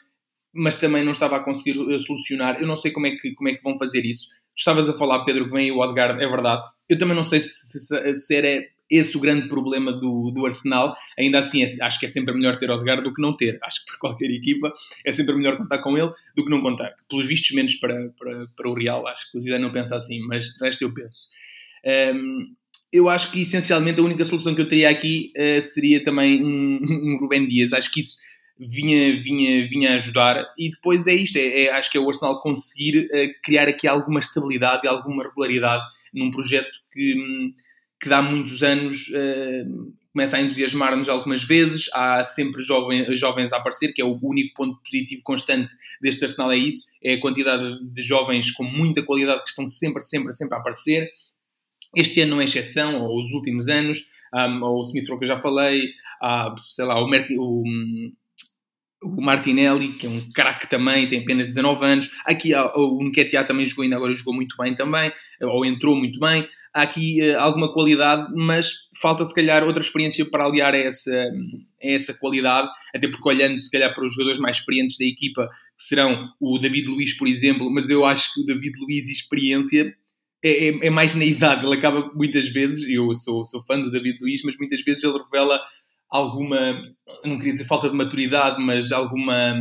mas 0.57 0.79
também 0.79 1.03
não 1.03 1.11
estava 1.11 1.37
a 1.37 1.39
conseguir 1.39 1.79
eh, 1.93 1.99
solucionar. 1.99 2.59
Eu 2.59 2.67
não 2.67 2.75
sei 2.75 2.91
como 2.91 3.07
é 3.07 3.11
que, 3.11 3.33
como 3.33 3.49
é 3.49 3.55
que 3.55 3.63
vão 3.63 3.77
fazer 3.77 4.05
isso. 4.05 4.27
Tu 4.55 4.59
estavas 4.59 4.89
a 4.89 4.93
falar, 4.93 5.23
Pedro, 5.23 5.45
que 5.45 5.51
vem 5.51 5.71
o 5.71 5.79
Odegaard, 5.79 6.21
é 6.21 6.27
verdade. 6.27 6.63
Eu 6.89 6.97
também 6.97 7.15
não 7.15 7.23
sei 7.23 7.39
se, 7.39 7.79
se, 7.79 8.13
se 8.15 8.35
era 8.35 8.65
esse 8.89 9.17
o 9.17 9.19
grande 9.19 9.47
problema 9.47 9.91
do, 9.91 10.31
do 10.31 10.45
Arsenal. 10.45 10.95
Ainda 11.17 11.39
assim, 11.39 11.61
é, 11.61 11.65
acho 11.83 11.99
que 11.99 12.05
é 12.05 12.09
sempre 12.09 12.33
melhor 12.33 12.55
ter 12.57 12.71
Odegaard 12.71 13.03
do 13.03 13.13
que 13.13 13.21
não 13.21 13.35
ter. 13.35 13.59
Acho 13.61 13.81
que 13.81 13.91
para 13.91 13.99
qualquer 13.99 14.31
equipa 14.31 14.73
é 15.05 15.11
sempre 15.11 15.35
melhor 15.35 15.57
contar 15.57 15.79
com 15.79 15.97
ele 15.97 16.11
do 16.35 16.43
que 16.43 16.49
não 16.49 16.61
contar. 16.61 16.93
Pelos 17.09 17.27
vistos, 17.27 17.55
menos 17.55 17.75
para, 17.75 18.09
para, 18.17 18.45
para 18.55 18.69
o 18.69 18.73
Real. 18.73 19.07
Acho 19.07 19.31
que 19.31 19.37
o 19.37 19.41
Zidane 19.41 19.63
não 19.63 19.71
pensa 19.71 19.95
assim, 19.95 20.19
mas 20.21 20.45
de 20.45 20.59
resto 20.63 20.81
eu 20.81 20.93
penso. 20.93 21.27
Um, 22.15 22.55
eu 22.91 23.09
acho 23.09 23.31
que 23.31 23.41
essencialmente 23.41 23.99
a 23.99 24.03
única 24.03 24.23
solução 24.25 24.55
que 24.55 24.61
eu 24.61 24.67
teria 24.67 24.89
aqui 24.89 25.31
uh, 25.37 25.61
seria 25.61 26.03
também 26.03 26.43
um, 26.43 26.79
um 26.81 27.17
Rubem 27.19 27.47
Dias. 27.47 27.73
Acho 27.73 27.91
que 27.91 27.99
isso 27.99 28.17
vinha, 28.59 29.21
vinha, 29.21 29.67
vinha 29.67 29.95
ajudar. 29.95 30.45
E 30.57 30.69
depois 30.69 31.07
é 31.07 31.13
isto: 31.13 31.37
é, 31.37 31.65
é 31.65 31.71
acho 31.71 31.91
que 31.91 31.97
é 31.97 32.01
o 32.01 32.07
Arsenal 32.07 32.41
conseguir 32.41 33.05
uh, 33.05 33.41
criar 33.43 33.67
aqui 33.67 33.87
alguma 33.87 34.19
estabilidade 34.19 34.81
e 34.85 34.87
alguma 34.87 35.23
regularidade 35.23 35.83
num 36.13 36.31
projeto 36.31 36.71
que, 36.91 37.15
hum, 37.17 37.53
que 38.01 38.09
dá 38.09 38.21
muitos 38.21 38.63
anos. 38.63 39.07
Uh, 39.09 39.95
começa 40.17 40.37
a 40.37 40.41
entusiasmar-nos 40.41 41.09
algumas 41.09 41.43
vezes, 41.43 41.91
há 41.93 42.23
sempre 42.23 42.63
jovens, 42.63 43.07
jovens 43.19 43.53
a 43.53 43.57
aparecer, 43.57 43.93
que 43.93 44.01
é 44.01 44.05
o 44.05 44.17
único 44.19 44.51
ponto 44.55 44.81
positivo 44.81 45.21
constante 45.23 45.75
deste 46.01 46.25
Arsenal, 46.25 46.51
é 46.51 46.57
isso, 46.57 46.87
é 47.03 47.13
a 47.13 47.21
quantidade 47.21 47.63
de 47.83 48.01
jovens 48.01 48.49
com 48.49 48.63
muita 48.63 49.03
qualidade 49.03 49.43
que 49.43 49.49
estão 49.49 49.67
sempre, 49.67 50.01
sempre, 50.01 50.33
sempre 50.33 50.55
a 50.55 50.59
aparecer. 50.59 51.11
Este 51.95 52.21
ano 52.21 52.31
não 52.31 52.41
é 52.41 52.45
exceção, 52.45 52.99
ou 53.03 53.19
os 53.19 53.31
últimos 53.31 53.69
anos, 53.69 53.99
um, 54.33 54.63
ou 54.63 54.79
o 54.79 54.81
Smith 54.81 55.07
Rowe 55.07 55.19
que 55.19 55.25
eu 55.25 55.27
já 55.27 55.39
falei, 55.39 55.87
há, 56.19 56.55
sei 56.75 56.85
lá, 56.85 56.99
o, 56.99 57.07
Merti, 57.07 57.37
o 57.37 57.61
hum, 57.61 58.11
o 59.03 59.21
Martinelli, 59.21 59.89
que 59.93 60.07
é 60.07 60.09
um 60.09 60.21
craque 60.31 60.69
também, 60.69 61.07
tem 61.07 61.19
apenas 61.19 61.47
19 61.47 61.85
anos. 61.85 62.09
Aqui 62.25 62.53
o 62.55 63.03
Nketiah 63.03 63.43
também 63.43 63.65
jogou, 63.65 63.83
ainda 63.83 63.95
agora 63.95 64.13
jogou 64.13 64.33
muito 64.33 64.55
bem 64.57 64.73
também, 64.73 65.11
ou 65.41 65.65
entrou 65.65 65.95
muito 65.95 66.19
bem. 66.19 66.43
Há 66.73 66.81
aqui 66.83 67.21
uh, 67.21 67.39
alguma 67.39 67.73
qualidade, 67.73 68.31
mas 68.35 68.89
falta 69.01 69.25
se 69.25 69.33
calhar 69.33 69.63
outra 69.63 69.81
experiência 69.81 70.23
para 70.25 70.45
aliar 70.45 70.73
a 70.73 70.77
essa, 70.77 71.11
a 71.81 71.87
essa 71.87 72.13
qualidade, 72.19 72.67
até 72.93 73.07
porque 73.07 73.27
olhando 73.27 73.59
se 73.59 73.71
calhar 73.71 73.93
para 73.93 74.05
os 74.05 74.13
jogadores 74.13 74.39
mais 74.39 74.57
experientes 74.57 74.97
da 74.97 75.05
equipa, 75.05 75.49
que 75.77 75.83
serão 75.83 76.29
o 76.39 76.59
David 76.59 76.87
Luiz, 76.87 77.17
por 77.17 77.27
exemplo, 77.27 77.71
mas 77.71 77.89
eu 77.89 78.05
acho 78.05 78.33
que 78.33 78.41
o 78.41 78.45
David 78.45 78.77
Luiz 78.79 79.07
e 79.07 79.13
experiência 79.13 79.95
é, 80.43 80.67
é, 80.67 80.87
é 80.87 80.89
mais 80.89 81.15
na 81.15 81.25
idade, 81.25 81.65
ele 81.65 81.75
acaba 81.75 82.11
muitas 82.13 82.47
vezes, 82.47 82.87
eu 82.87 83.11
sou, 83.13 83.43
sou 83.45 83.63
fã 83.65 83.79
do 83.79 83.91
David 83.91 84.19
Luiz, 84.21 84.43
mas 84.43 84.55
muitas 84.57 84.81
vezes 84.81 85.03
ele 85.03 85.17
revela 85.17 85.59
alguma, 86.09 86.81
não 87.23 87.37
queria 87.37 87.53
dizer 87.53 87.65
falta 87.65 87.89
de 87.89 87.95
maturidade, 87.95 88.63
mas 88.63 88.91
alguma, 88.91 89.55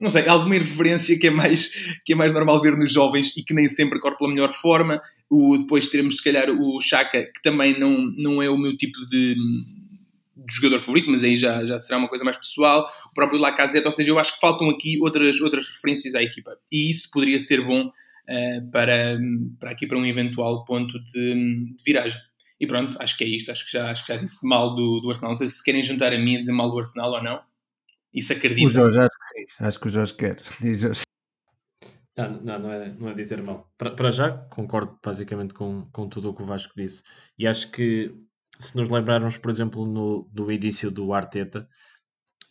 não 0.00 0.10
sei, 0.10 0.28
alguma 0.28 0.56
irreverência 0.56 1.18
que 1.18 1.26
é 1.26 1.30
mais, 1.30 1.70
que 2.04 2.12
é 2.12 2.16
mais 2.16 2.32
normal 2.32 2.60
ver 2.60 2.76
nos 2.76 2.92
jovens 2.92 3.36
e 3.36 3.42
que 3.42 3.54
nem 3.54 3.68
sempre 3.68 4.00
corre 4.00 4.16
pela 4.16 4.30
melhor 4.30 4.52
forma. 4.52 5.00
O, 5.30 5.58
depois 5.58 5.88
teremos, 5.88 6.16
se 6.16 6.24
calhar, 6.24 6.50
o 6.50 6.80
Chaka, 6.80 7.24
que 7.24 7.42
também 7.42 7.78
não, 7.78 7.96
não 8.16 8.42
é 8.42 8.48
o 8.48 8.56
meu 8.56 8.76
tipo 8.76 8.98
de, 9.10 9.34
de 9.34 10.54
jogador 10.54 10.80
favorito, 10.80 11.10
mas 11.10 11.24
aí 11.24 11.36
já, 11.36 11.64
já 11.64 11.78
será 11.78 11.98
uma 11.98 12.08
coisa 12.08 12.24
mais 12.24 12.36
pessoal. 12.36 12.88
O 13.10 13.14
próprio 13.14 13.40
Lacazette, 13.40 13.86
ou 13.86 13.92
seja, 13.92 14.10
eu 14.10 14.18
acho 14.18 14.34
que 14.34 14.40
faltam 14.40 14.70
aqui 14.70 14.98
outras, 15.00 15.40
outras 15.40 15.66
referências 15.68 16.14
à 16.14 16.22
equipa. 16.22 16.56
E 16.70 16.88
isso 16.90 17.10
poderia 17.12 17.38
ser 17.38 17.62
bom 17.62 17.86
uh, 17.86 18.70
para, 18.70 19.18
para 19.58 19.70
aqui 19.70 19.86
para 19.86 19.98
um 19.98 20.06
eventual 20.06 20.64
ponto 20.64 20.98
de, 21.04 21.34
de 21.74 21.84
viragem. 21.84 22.20
E 22.60 22.66
pronto, 22.66 23.00
acho 23.00 23.16
que 23.16 23.24
é 23.24 23.28
isto. 23.28 23.50
Acho 23.50 23.64
que 23.64 23.72
já, 23.72 23.90
acho 23.90 24.04
que 24.04 24.12
já 24.12 24.20
disse 24.20 24.46
mal 24.46 24.74
do, 24.74 25.00
do 25.00 25.10
Arsenal. 25.10 25.30
Não 25.30 25.36
sei 25.36 25.48
se 25.48 25.62
querem 25.62 25.82
juntar 25.82 26.12
a 26.12 26.18
mim 26.18 26.36
a 26.36 26.40
dizer 26.40 26.52
mal 26.52 26.70
do 26.70 26.78
Arsenal 26.78 27.12
ou 27.12 27.22
não. 27.22 27.40
Isso 28.12 28.32
acredito. 28.32 28.66
O 28.66 28.70
Jorge, 28.70 28.98
acho 28.98 29.08
que 29.08 29.28
sim. 29.28 29.46
Acho 29.60 29.80
que 29.80 29.86
o 29.86 29.90
Jorge 29.90 30.14
quer. 30.14 30.36
Diz 30.60 30.80
Jorge. 30.80 31.02
Não, 32.16 32.30
não, 32.42 32.58
não, 32.58 32.72
é, 32.72 32.88
não 32.94 33.08
é 33.08 33.14
dizer 33.14 33.40
mal. 33.42 33.70
Para, 33.78 33.92
para 33.92 34.10
já, 34.10 34.30
concordo 34.30 34.98
basicamente 35.04 35.54
com, 35.54 35.88
com 35.92 36.08
tudo 36.08 36.30
o 36.30 36.34
que 36.34 36.42
o 36.42 36.46
Vasco 36.46 36.72
disse. 36.76 37.02
E 37.38 37.46
acho 37.46 37.70
que 37.70 38.12
se 38.58 38.76
nos 38.76 38.88
lembrarmos, 38.88 39.36
por 39.36 39.50
exemplo, 39.50 39.86
no, 39.86 40.28
do 40.32 40.50
início 40.50 40.90
do 40.90 41.12
Arteta, 41.12 41.68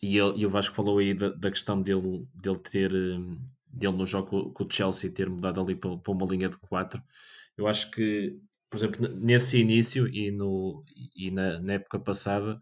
e, 0.02 0.16
ele, 0.16 0.38
e 0.38 0.46
o 0.46 0.50
Vasco 0.50 0.74
falou 0.74 0.98
aí 0.98 1.12
da, 1.12 1.28
da 1.30 1.50
questão 1.50 1.82
dele, 1.82 2.26
dele 2.34 2.58
ter 2.58 2.94
hum, 2.94 3.38
dele 3.70 3.96
no 3.96 4.06
jogo 4.06 4.52
com 4.52 4.64
o 4.64 4.70
Chelsea 4.70 5.10
ter 5.10 5.28
mudado 5.28 5.60
ali 5.60 5.74
para, 5.74 5.96
para 5.98 6.12
uma 6.12 6.26
linha 6.26 6.48
de 6.48 6.58
4. 6.58 7.02
Eu 7.56 7.66
acho 7.66 7.90
que, 7.90 8.38
por 8.70 8.78
exemplo, 8.78 9.08
nesse 9.16 9.58
início 9.58 10.08
e, 10.08 10.30
no, 10.30 10.84
e 11.16 11.30
na, 11.30 11.60
na 11.60 11.74
época 11.74 11.98
passada, 11.98 12.58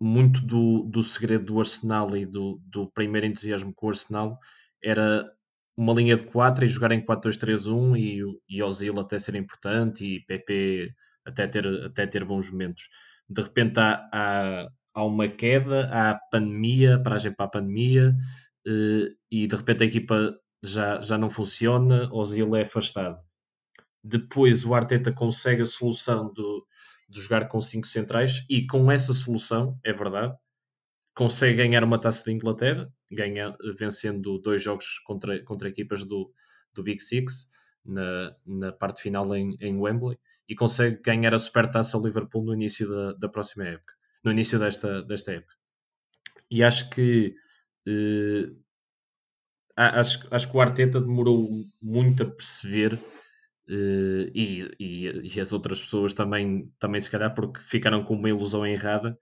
muito 0.00 0.40
do, 0.40 0.84
do 0.84 1.02
segredo 1.02 1.46
do 1.46 1.58
Arsenal 1.58 2.16
e 2.16 2.24
do, 2.24 2.60
do 2.64 2.90
primeiro 2.90 3.26
entusiasmo 3.26 3.72
com 3.74 3.86
o 3.86 3.90
Arsenal 3.90 4.38
era 4.82 5.28
uma 5.76 5.92
linha 5.92 6.16
de 6.16 6.24
4 6.24 6.64
e 6.64 6.68
jogar 6.68 6.92
em 6.92 7.04
4-2-3-1 7.04 7.98
e, 7.98 8.22
e 8.48 8.62
Ozil 8.62 8.98
até 9.00 9.18
ser 9.18 9.34
importante 9.34 10.04
e 10.04 10.24
PP 10.24 10.92
até 11.24 11.46
ter, 11.46 11.66
até 11.84 12.06
ter 12.06 12.24
bons 12.24 12.50
momentos. 12.50 12.88
De 13.28 13.42
repente 13.42 13.78
há, 13.78 14.08
há, 14.12 14.68
há 14.94 15.04
uma 15.04 15.28
queda, 15.28 15.88
há 15.92 16.18
pandemia, 16.30 17.00
paragem 17.02 17.32
para 17.32 17.46
a 17.46 17.50
pandemia, 17.50 18.14
uh, 18.66 19.16
e 19.30 19.46
de 19.46 19.54
repente 19.54 19.84
a 19.84 19.86
equipa 19.86 20.36
já, 20.64 21.00
já 21.00 21.18
não 21.18 21.30
funciona, 21.30 22.08
Ozil 22.12 22.56
é 22.56 22.62
afastado. 22.62 23.18
Depois 24.02 24.64
o 24.64 24.74
Arteta 24.74 25.12
consegue 25.12 25.62
a 25.62 25.66
solução 25.66 26.32
do, 26.32 26.66
de 27.08 27.20
jogar 27.20 27.48
com 27.48 27.60
cinco 27.60 27.86
centrais 27.86 28.44
e 28.48 28.66
com 28.66 28.90
essa 28.90 29.12
solução, 29.12 29.78
é 29.84 29.92
verdade, 29.92 30.34
consegue 31.14 31.56
ganhar 31.56 31.82
uma 31.82 31.98
taça 31.98 32.24
de 32.24 32.32
Inglaterra, 32.32 32.92
ganha, 33.10 33.52
vencendo 33.76 34.38
dois 34.38 34.62
jogos 34.62 35.00
contra, 35.00 35.42
contra 35.42 35.68
equipas 35.68 36.04
do, 36.04 36.30
do 36.72 36.82
Big 36.82 37.02
Six 37.02 37.48
na, 37.84 38.36
na 38.46 38.72
parte 38.72 39.02
final 39.02 39.34
em, 39.34 39.56
em 39.60 39.76
Wembley 39.76 40.18
e 40.48 40.54
consegue 40.54 41.00
ganhar 41.02 41.34
a 41.34 41.38
supertaça 41.38 41.96
ao 41.96 42.04
Liverpool 42.04 42.44
no 42.44 42.54
início 42.54 42.88
da, 42.88 43.12
da 43.14 43.28
próxima 43.28 43.64
época, 43.64 43.94
no 44.22 44.30
início 44.30 44.58
desta, 44.58 45.02
desta 45.02 45.32
época. 45.32 45.54
E 46.50 46.62
acho 46.62 46.88
que 46.90 47.34
eh, 47.86 48.52
acho, 49.76 50.26
acho 50.30 50.50
que 50.50 50.56
o 50.56 50.60
Arteta 50.60 51.00
demorou 51.00 51.64
muito 51.80 52.22
a 52.22 52.26
perceber 52.26 52.98
Uh, 53.70 54.30
e, 54.34 54.66
e, 54.80 55.36
e, 55.36 55.40
as 55.40 55.52
outras 55.52 55.82
pessoas 55.82 56.14
também, 56.14 56.72
também, 56.78 57.00
se 57.00 57.10
calhar, 57.10 57.34
porque 57.34 57.60
ficaram 57.60 58.02
com 58.02 58.14
uma 58.14 58.30
ilusão 58.30 58.66
errada, 58.66 59.14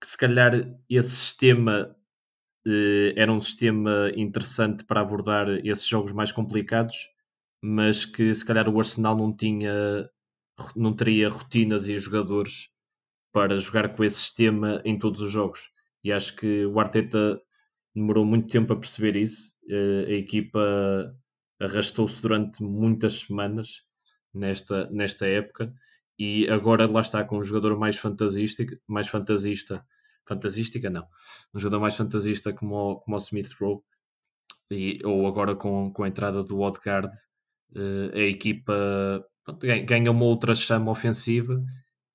que 0.00 0.06
se 0.06 0.16
calhar 0.16 0.52
esse 0.88 1.10
sistema 1.10 1.96
uh, 2.66 3.12
era 3.16 3.32
um 3.32 3.40
sistema 3.40 4.12
interessante 4.14 4.84
para 4.84 5.00
abordar 5.00 5.48
esses 5.66 5.86
jogos 5.86 6.12
mais 6.12 6.30
complicados, 6.30 7.08
mas 7.60 8.04
que 8.04 8.32
se 8.34 8.44
calhar 8.44 8.68
o 8.68 8.78
Arsenal 8.78 9.16
não 9.16 9.34
tinha, 9.36 10.08
não 10.76 10.94
teria 10.94 11.28
rotinas 11.28 11.88
e 11.88 11.98
jogadores 11.98 12.70
para 13.32 13.58
jogar 13.58 13.92
com 13.92 14.04
esse 14.04 14.18
sistema 14.18 14.80
em 14.84 14.98
todos 14.98 15.20
os 15.20 15.32
jogos. 15.32 15.70
E 16.04 16.12
acho 16.12 16.36
que 16.36 16.64
o 16.66 16.78
Arteta 16.80 17.40
demorou 17.94 18.24
muito 18.24 18.48
tempo 18.48 18.72
a 18.72 18.76
perceber 18.76 19.16
isso. 19.16 19.52
Uh, 19.64 20.06
a 20.08 20.12
equipa 20.12 20.60
arrastou-se 21.60 22.20
durante 22.22 22.62
muitas 22.62 23.20
semanas 23.20 23.82
nesta, 24.32 24.88
nesta 24.90 25.26
época 25.26 25.72
e 26.18 26.48
agora 26.48 26.86
lá 26.86 27.00
está 27.00 27.22
com 27.24 27.38
um 27.38 27.44
jogador 27.44 27.78
mais 27.78 27.96
fantasístico, 27.96 28.74
mais 28.86 29.08
fantasista, 29.08 29.84
fantasística 30.26 30.88
não, 30.88 31.06
um 31.54 31.58
jogador 31.58 31.80
mais 31.80 31.96
fantasista 31.96 32.52
como 32.52 33.00
como 33.00 33.16
o 33.16 33.18
Smith 33.18 33.52
Rowe 33.60 33.82
e, 34.70 34.98
ou 35.04 35.26
agora 35.26 35.54
com, 35.54 35.92
com 35.92 36.04
a 36.04 36.08
entrada 36.08 36.42
do 36.42 36.60
Odegaard 36.60 37.12
uh, 37.76 38.14
a 38.14 38.20
equipa 38.20 39.24
pronto, 39.44 39.66
ganha 39.84 40.10
uma 40.10 40.24
outra 40.24 40.54
chama 40.54 40.90
ofensiva 40.90 41.62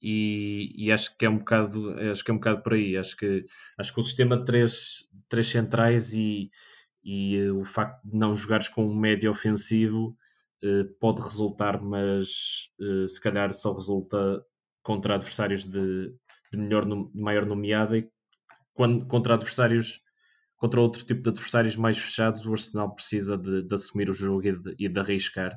e, 0.02 0.72
e, 0.76 0.92
acho 0.92 1.18
que 1.18 1.26
é 1.26 1.30
um 1.30 1.38
bocado 1.38 1.96
acho 2.12 2.24
que 2.24 2.32
é 2.32 2.34
um 2.34 2.38
bocado 2.38 2.62
por 2.62 2.74
aí 2.74 2.98
acho 2.98 3.16
que 3.18 3.44
acho 3.78 3.94
que 3.94 4.00
o 4.00 4.04
sistema 4.04 4.38
de 4.38 4.46
três, 4.46 5.10
três 5.28 5.48
centrais 5.48 6.14
e, 6.14 6.50
e 7.06 7.40
uh, 7.50 7.60
o 7.60 7.64
facto 7.64 8.04
de 8.04 8.18
não 8.18 8.36
jogares 8.36 8.68
com 8.68 8.86
um 8.86 9.00
médio 9.00 9.30
ofensivo 9.30 10.12
uh, 10.64 11.00
pode 11.00 11.22
resultar, 11.22 11.82
mas 11.82 12.72
uh, 12.80 13.08
se 13.08 13.22
calhar 13.22 13.54
só 13.54 13.72
resulta 13.72 14.42
contra 14.82 15.16
adversários 15.16 15.64
de, 15.64 16.12
de 16.52 16.58
melhor, 16.58 16.86
de 16.86 17.22
maior 17.22 17.46
nomeada 17.46 17.98
e 17.98 18.10
quando, 18.74 19.06
contra 19.08 19.36
adversários 19.36 20.02
contra 20.58 20.82
outro 20.82 21.06
tipo 21.06 21.22
de 21.22 21.30
adversários 21.30 21.76
mais 21.76 21.98
fechados, 21.98 22.46
o 22.46 22.52
Arsenal 22.52 22.94
precisa 22.94 23.38
de, 23.38 23.62
de 23.62 23.76
assumir 23.76 24.10
o 24.10 24.14
jogo 24.14 24.48
e 24.48 24.58
de, 24.58 24.76
e 24.80 24.90
de 24.90 25.00
arriscar, 25.00 25.56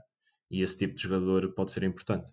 e 0.50 0.60
esse 0.60 0.76
tipo 0.76 0.94
de 0.94 1.02
jogador 1.02 1.54
pode 1.54 1.72
ser 1.72 1.84
importante. 1.84 2.30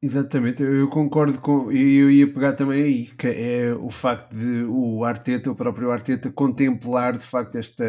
Exatamente, 0.00 0.62
eu 0.62 0.88
concordo 0.88 1.40
com. 1.40 1.72
Eu 1.72 2.08
ia 2.08 2.32
pegar 2.32 2.52
também 2.52 2.82
aí, 2.84 3.06
que 3.18 3.26
é 3.26 3.74
o 3.74 3.90
facto 3.90 4.32
de 4.32 4.62
o 4.68 5.02
Arteta, 5.02 5.50
o 5.50 5.56
próprio 5.56 5.90
Arteta, 5.90 6.30
contemplar 6.30 7.14
de 7.14 7.24
facto 7.24 7.56
esta, 7.58 7.84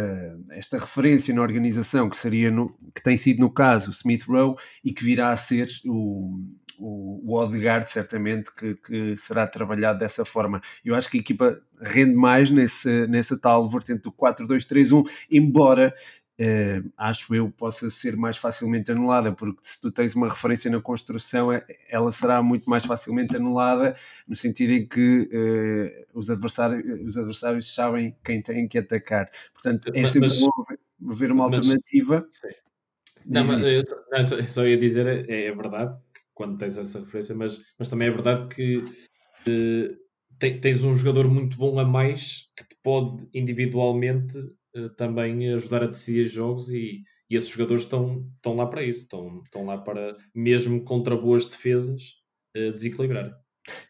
esta 0.49 0.80
referência 0.80 1.32
na 1.36 1.43
organização, 1.43 2.10
que 2.10 2.18
seria 2.18 2.49
no, 2.49 2.76
que 2.95 3.03
tem 3.03 3.16
sido 3.16 3.41
no 3.41 3.51
caso 3.53 3.89
o 3.91 3.93
Smith 3.93 4.24
Rowe 4.24 4.55
e 4.84 4.91
que 4.91 5.03
virá 5.03 5.30
a 5.30 5.38
ser 5.38 5.68
o, 5.86 6.39
o, 6.80 7.32
o 7.32 7.38
Odegaard, 7.38 7.91
certamente, 7.91 8.49
que, 8.55 8.74
que 8.74 9.16
será 9.16 9.45
trabalhado 9.45 9.99
dessa 9.99 10.26
forma. 10.26 10.60
Eu 10.84 10.95
acho 10.95 11.12
que 11.12 11.18
a 11.18 11.22
equipa 11.22 11.62
rende 11.80 12.16
mais 12.16 12.49
nesse, 12.49 13.05
nessa 13.05 13.39
tal 13.39 13.70
vertente 13.70 14.01
do 14.01 14.12
4-2-3-1, 14.12 15.03
embora 15.30 15.93
Uh, 16.39 16.89
acho 16.97 17.35
eu, 17.35 17.51
possa 17.51 17.89
ser 17.89 18.15
mais 18.15 18.37
facilmente 18.37 18.89
anulada, 18.89 19.33
porque 19.33 19.59
se 19.61 19.81
tu 19.81 19.91
tens 19.91 20.15
uma 20.15 20.29
referência 20.29 20.71
na 20.71 20.79
construção, 20.79 21.51
é, 21.51 21.65
ela 21.89 22.13
será 22.13 22.41
muito 22.41 22.69
mais 22.69 22.85
facilmente 22.85 23.35
anulada, 23.35 23.93
no 24.25 24.37
sentido 24.37 24.71
em 24.71 24.87
que 24.87 25.29
uh, 25.33 26.17
os, 26.17 26.29
adversários, 26.29 27.01
os 27.05 27.17
adversários 27.17 27.75
sabem 27.75 28.15
quem 28.23 28.41
têm 28.41 28.69
que 28.69 28.77
atacar. 28.77 29.29
Portanto, 29.51 29.91
é 29.93 30.07
sempre 30.07 30.29
mas, 30.29 30.39
bom 30.39 31.13
ver 31.13 31.29
uma 31.29 31.49
mas, 31.49 31.57
alternativa. 31.57 32.25
Sim. 32.31 32.47
Não, 33.25 33.43
mas 33.43 33.61
eu, 33.61 33.83
não, 34.09 34.23
só, 34.23 34.41
só 34.43 34.65
ia 34.65 34.77
dizer, 34.77 35.07
é, 35.07 35.47
é, 35.47 35.53
verdade, 35.53 35.93
quando 36.33 36.57
tens 36.57 36.77
essa 36.77 37.01
referência, 37.01 37.35
mas, 37.35 37.59
mas 37.77 37.89
também 37.89 38.07
é 38.07 38.11
verdade 38.11 38.47
que 38.55 38.77
uh, 38.77 39.97
tens 40.61 40.85
um 40.85 40.95
jogador 40.95 41.27
muito 41.27 41.57
bom 41.57 41.77
a 41.79 41.83
mais 41.83 42.49
que 42.55 42.63
te 42.63 42.77
pode 42.81 43.27
individualmente 43.33 44.37
também 44.97 45.53
ajudar 45.53 45.84
a 45.84 45.88
decidir 45.88 46.26
jogos 46.26 46.70
e, 46.70 47.01
e 47.30 47.36
esses 47.36 47.49
jogadores 47.49 47.84
estão, 47.84 48.28
estão 48.36 48.55
lá 48.55 48.65
para 48.67 48.84
isso, 48.84 49.03
estão, 49.03 49.41
estão 49.43 49.65
lá 49.65 49.78
para, 49.78 50.15
mesmo 50.34 50.84
contra 50.84 51.15
boas 51.17 51.45
defesas, 51.45 52.13
uh, 52.55 52.72
desequilibrar. 52.72 53.32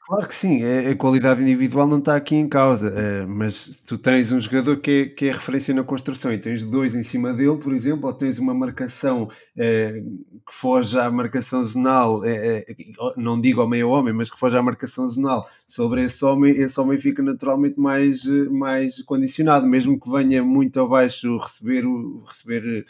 Claro 0.02 0.28
que 0.28 0.34
sim, 0.34 0.64
a, 0.64 0.92
a, 0.92 0.96
qualidade 0.96 1.42
individual 1.42 1.88
não 1.88 2.00
está 2.00 2.16
aqui 2.16 2.36
em 2.36 2.48
causa, 2.48 2.90
uh, 2.90 3.28
mas 3.28 3.84
tu 3.86 3.98
tens 3.98 4.32
um 4.32 4.40
jogador 4.40 4.78
que 4.78 4.92
é, 4.92 5.06
que 5.06 5.28
é 5.28 5.32
referência 5.32 5.74
na 5.74 5.84
construção 5.84 6.34
e 6.34 6.38
tens 6.38 6.64
dois 6.64 6.96
em 6.96 7.04
cima 7.04 7.34
dele, 7.34 7.58
por 7.58 7.74
exemplo, 7.74 8.08
ou 8.08 8.14
tens 8.14 8.40
uma 8.40 8.54
marcação 8.54 9.24
uh, 9.24 9.30
que 9.56 10.54
foge 10.54 11.00
à 11.00 11.10
marcação 11.12 11.64
zonal, 11.64 12.20
uh, 12.22 13.14
não 13.18 13.40
digo 13.40 13.62
ao 13.62 13.70
meio 13.70 13.90
homem, 13.90 14.14
mas 14.14 14.32
que 14.32 14.40
foge 14.40 14.58
à 14.58 14.62
marcação 14.62 15.08
zonal 15.08 15.48
sobre 15.68 16.04
esse 16.04 16.24
homem, 16.26 16.54
esse 16.54 16.80
homem 16.80 16.98
fica 16.98 17.22
naturalmente 17.22 17.80
mais, 17.80 18.24
mais 18.50 19.02
condicionado, 19.04 19.68
mesmo 19.68 20.00
que 20.00 20.10
venha 20.10 20.44
muito 20.44 20.80
abaixo 20.80 21.38
receber, 21.38 21.84
receber 22.26 22.86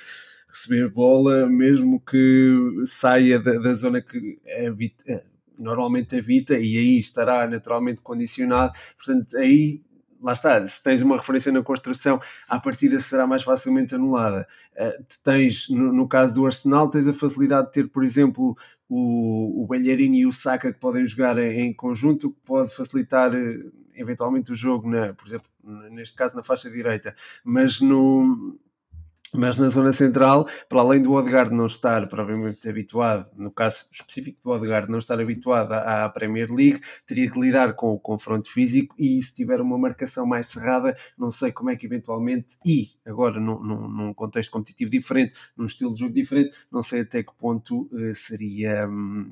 receber 0.50 0.90
bola, 0.90 1.48
mesmo 1.48 2.00
que 2.00 2.82
saia 2.86 3.40
da, 3.40 3.54
da 3.60 3.74
zona 3.74 4.02
que 4.02 4.40
habita, 4.68 5.24
normalmente 5.60 6.18
habita 6.18 6.54
e 6.56 6.78
aí 6.78 6.98
estará 6.98 7.48
naturalmente 7.48 8.02
condicionado. 8.02 8.74
Portanto, 8.98 9.38
aí 9.38 9.82
lá 10.22 10.34
está, 10.34 10.68
se 10.68 10.82
tens 10.84 11.02
uma 11.02 11.18
referência 11.18 11.52
na 11.52 11.64
construção, 11.64 12.20
a 12.48 12.60
partida 12.60 13.00
será 13.00 13.26
mais 13.26 13.44
facilmente 13.44 13.96
anulada. 13.96 14.48
Uh, 14.74 15.06
tens, 15.24 15.70
no, 15.70 15.94
no, 15.94 16.08
caso 16.08 16.36
do 16.36 16.46
Arsenal, 16.46 16.90
tens 16.90 17.08
a 17.08 17.14
facilidade 17.14 17.68
de 17.68 17.74
ter, 17.74 17.88
por 17.88 18.04
exemplo, 18.04 18.58
o, 18.88 19.64
o 19.64 19.68
Bellerini 19.68 20.22
e 20.22 20.26
o 20.26 20.34
Saka 20.34 20.74
que 20.74 20.80
podem 20.80 21.06
jogar 21.06 21.38
em, 21.38 21.68
em 21.68 21.74
conjunto, 21.74 22.32
que 22.32 22.40
pode 22.46 22.74
facilitar 22.74 23.34
uh, 23.34 23.72
eventualmente 23.96 24.52
o 24.52 24.56
jogo, 24.56 24.90
na, 24.90 25.14
por 25.14 25.28
exemplo, 25.28 25.50
neste 25.92 26.16
caso 26.16 26.36
na 26.36 26.44
faixa 26.44 26.70
direita, 26.70 27.14
mas 27.44 27.82
no, 27.82 28.58
mas 29.34 29.58
na 29.58 29.70
zona 29.70 29.94
central, 29.94 30.48
para 30.68 30.82
além 30.82 31.02
do 31.02 31.14
Odegaard 31.14 31.54
não 31.54 31.66
estar 31.66 32.08
provavelmente 32.08 32.68
habituado, 32.68 33.28
no 33.38 33.52
caso 33.52 33.86
específico 33.92 34.40
do 34.44 34.50
Odegaard 34.52 34.90
não 34.90 35.00
estar 35.00 35.20
habituado 35.20 35.72
à, 35.72 36.10
Premier 36.10 36.52
League, 36.52 36.82
teria 37.06 37.30
que 37.30 37.40
lidar 37.40 37.74
com 37.74 37.92
o 37.92 38.00
confronto 38.00 38.52
físico 38.52 38.96
e 38.98 39.22
se 39.22 39.34
tiver 39.34 39.62
uma 39.62 39.78
marcação 39.78 40.26
mais 40.26 40.48
cerrada, 40.48 40.96
não 41.18 41.32
sei 41.32 41.52
como 41.52 41.70
é 41.70 41.76
que 41.76 41.86
eventualmente, 41.86 42.58
e 42.66 42.90
agora 43.10 43.40
num, 43.40 43.60
num, 43.62 44.14
contexto 44.14 44.52
competitivo 44.52 44.92
diferente, 44.92 45.36
num 45.58 45.66
estilo 45.66 45.94
de 45.94 46.02
jogo 46.02 46.14
diferente, 46.14 46.56
não 46.72 46.82
sei 46.82 47.02
até 47.02 47.24
que 47.24 47.34
ponto 47.34 47.90
uh, 47.92 48.14
seria. 48.14 48.88
Um, 48.88 49.32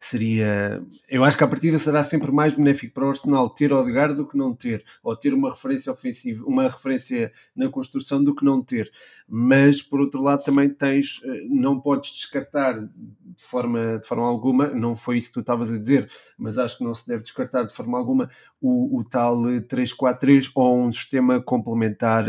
seria. 0.00 0.82
Eu 1.08 1.24
acho 1.24 1.36
que 1.36 1.44
a 1.44 1.48
partida 1.48 1.78
será 1.78 2.04
sempre 2.04 2.30
mais 2.30 2.54
benéfico 2.54 2.94
para 2.94 3.06
o 3.06 3.08
Arsenal 3.08 3.50
ter 3.50 3.72
Odegaard 3.72 4.14
do 4.14 4.26
que 4.26 4.36
não 4.36 4.54
ter, 4.54 4.84
ou 5.02 5.16
ter 5.16 5.34
uma 5.34 5.50
referência 5.50 5.92
ofensiva, 5.92 6.44
uma 6.46 6.64
referência 6.64 7.32
na 7.54 7.68
construção 7.68 8.22
do 8.22 8.34
que 8.34 8.44
não 8.44 8.62
ter. 8.62 8.90
Mas 9.28 9.82
por 9.82 10.00
outro 10.00 10.22
lado 10.22 10.44
também 10.44 10.68
tens, 10.68 11.20
eh, 11.24 11.46
não 11.48 11.80
podes 11.80 12.12
descartar 12.12 12.80
de 12.80 13.42
forma, 13.44 13.98
de 13.98 14.06
forma 14.06 14.26
alguma, 14.26 14.68
não 14.68 14.94
foi 14.96 15.18
isso 15.18 15.28
que 15.28 15.34
tu 15.34 15.40
estavas 15.40 15.70
a 15.70 15.78
dizer, 15.78 16.10
mas 16.36 16.58
acho 16.58 16.78
que 16.78 16.84
não 16.84 16.94
se 16.94 17.06
deve 17.06 17.22
descartar 17.22 17.64
de 17.64 17.72
forma 17.72 17.98
alguma 17.98 18.30
o, 18.60 18.98
o 18.98 19.04
tal 19.04 19.36
3-4-3 19.36 20.50
ou 20.54 20.80
um 20.80 20.92
sistema 20.92 21.40
complementar 21.40 22.24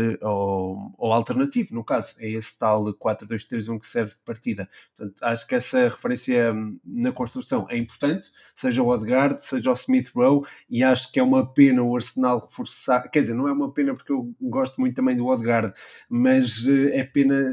ou, 0.80 0.94
ou, 0.96 1.12
alternativo, 1.12 1.74
no 1.74 1.84
caso, 1.84 2.14
é 2.18 2.30
esse 2.30 2.58
tal 2.58 2.84
4-2-3-1 2.94 3.78
que 3.78 3.86
serve 3.86 4.12
de 4.12 4.20
partida. 4.24 4.68
Portanto, 4.96 5.22
acho 5.22 5.46
que 5.46 5.54
essa 5.54 5.88
referência 5.88 6.52
hum, 6.52 6.78
na 6.84 7.12
construção 7.12 7.66
é 7.68 7.76
importante, 7.76 8.28
seja 8.54 8.82
o 8.82 8.88
Odegaard, 8.88 9.42
seja 9.44 9.70
o 9.70 9.74
Smith 9.74 10.10
Rowe, 10.14 10.46
e 10.68 10.82
acho 10.82 11.12
que 11.12 11.20
é 11.20 11.22
uma 11.22 11.46
pena 11.46 11.82
o 11.82 11.94
Arsenal 11.94 12.40
reforçar, 12.40 13.08
quer 13.08 13.22
dizer, 13.22 13.34
não 13.34 13.48
é 13.48 13.52
uma 13.52 13.72
pena 13.72 13.94
porque 13.94 14.12
eu 14.12 14.34
gosto 14.40 14.80
muito 14.80 14.94
também 14.94 15.16
do 15.16 15.26
Odegaard, 15.26 15.72
mas 16.08 16.66
eh, 16.66 16.98
é 16.98 17.04
pena 17.04 17.50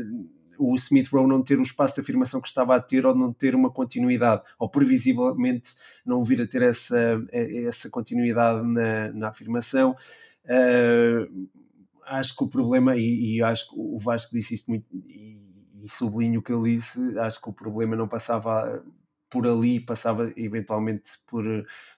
o 0.57 0.75
Smith 0.75 1.07
Rowe 1.09 1.27
não 1.27 1.43
ter 1.43 1.59
o 1.59 1.63
espaço 1.63 1.95
de 1.95 2.01
afirmação 2.01 2.41
que 2.41 2.47
estava 2.47 2.75
a 2.75 2.81
ter 2.81 3.05
ou 3.05 3.15
não 3.15 3.31
ter 3.31 3.55
uma 3.55 3.71
continuidade, 3.71 4.41
ou 4.57 4.69
previsivelmente 4.69 5.75
não 6.05 6.23
vir 6.23 6.41
a 6.41 6.47
ter 6.47 6.63
essa, 6.63 7.21
essa 7.31 7.89
continuidade 7.89 8.65
na, 8.67 9.11
na 9.13 9.27
afirmação. 9.29 9.95
Uh, 10.45 11.47
acho 12.07 12.35
que 12.35 12.43
o 12.43 12.49
problema, 12.49 12.95
e, 12.95 13.37
e, 13.37 13.43
acho 13.43 13.69
que 13.69 13.75
o 13.77 13.99
Vasco 13.99 14.35
disse 14.35 14.55
isto 14.55 14.67
muito, 14.69 14.85
e, 14.93 15.39
e 15.83 15.89
sublinho 15.89 16.39
o 16.39 16.43
que 16.43 16.51
ele 16.51 16.75
disse, 16.75 17.17
acho 17.19 17.41
que 17.41 17.49
o 17.49 17.53
problema 17.53 17.95
não 17.95 18.07
passava 18.07 18.83
por 19.29 19.45
ali, 19.45 19.79
passava 19.79 20.31
eventualmente 20.35 21.11
por, 21.27 21.43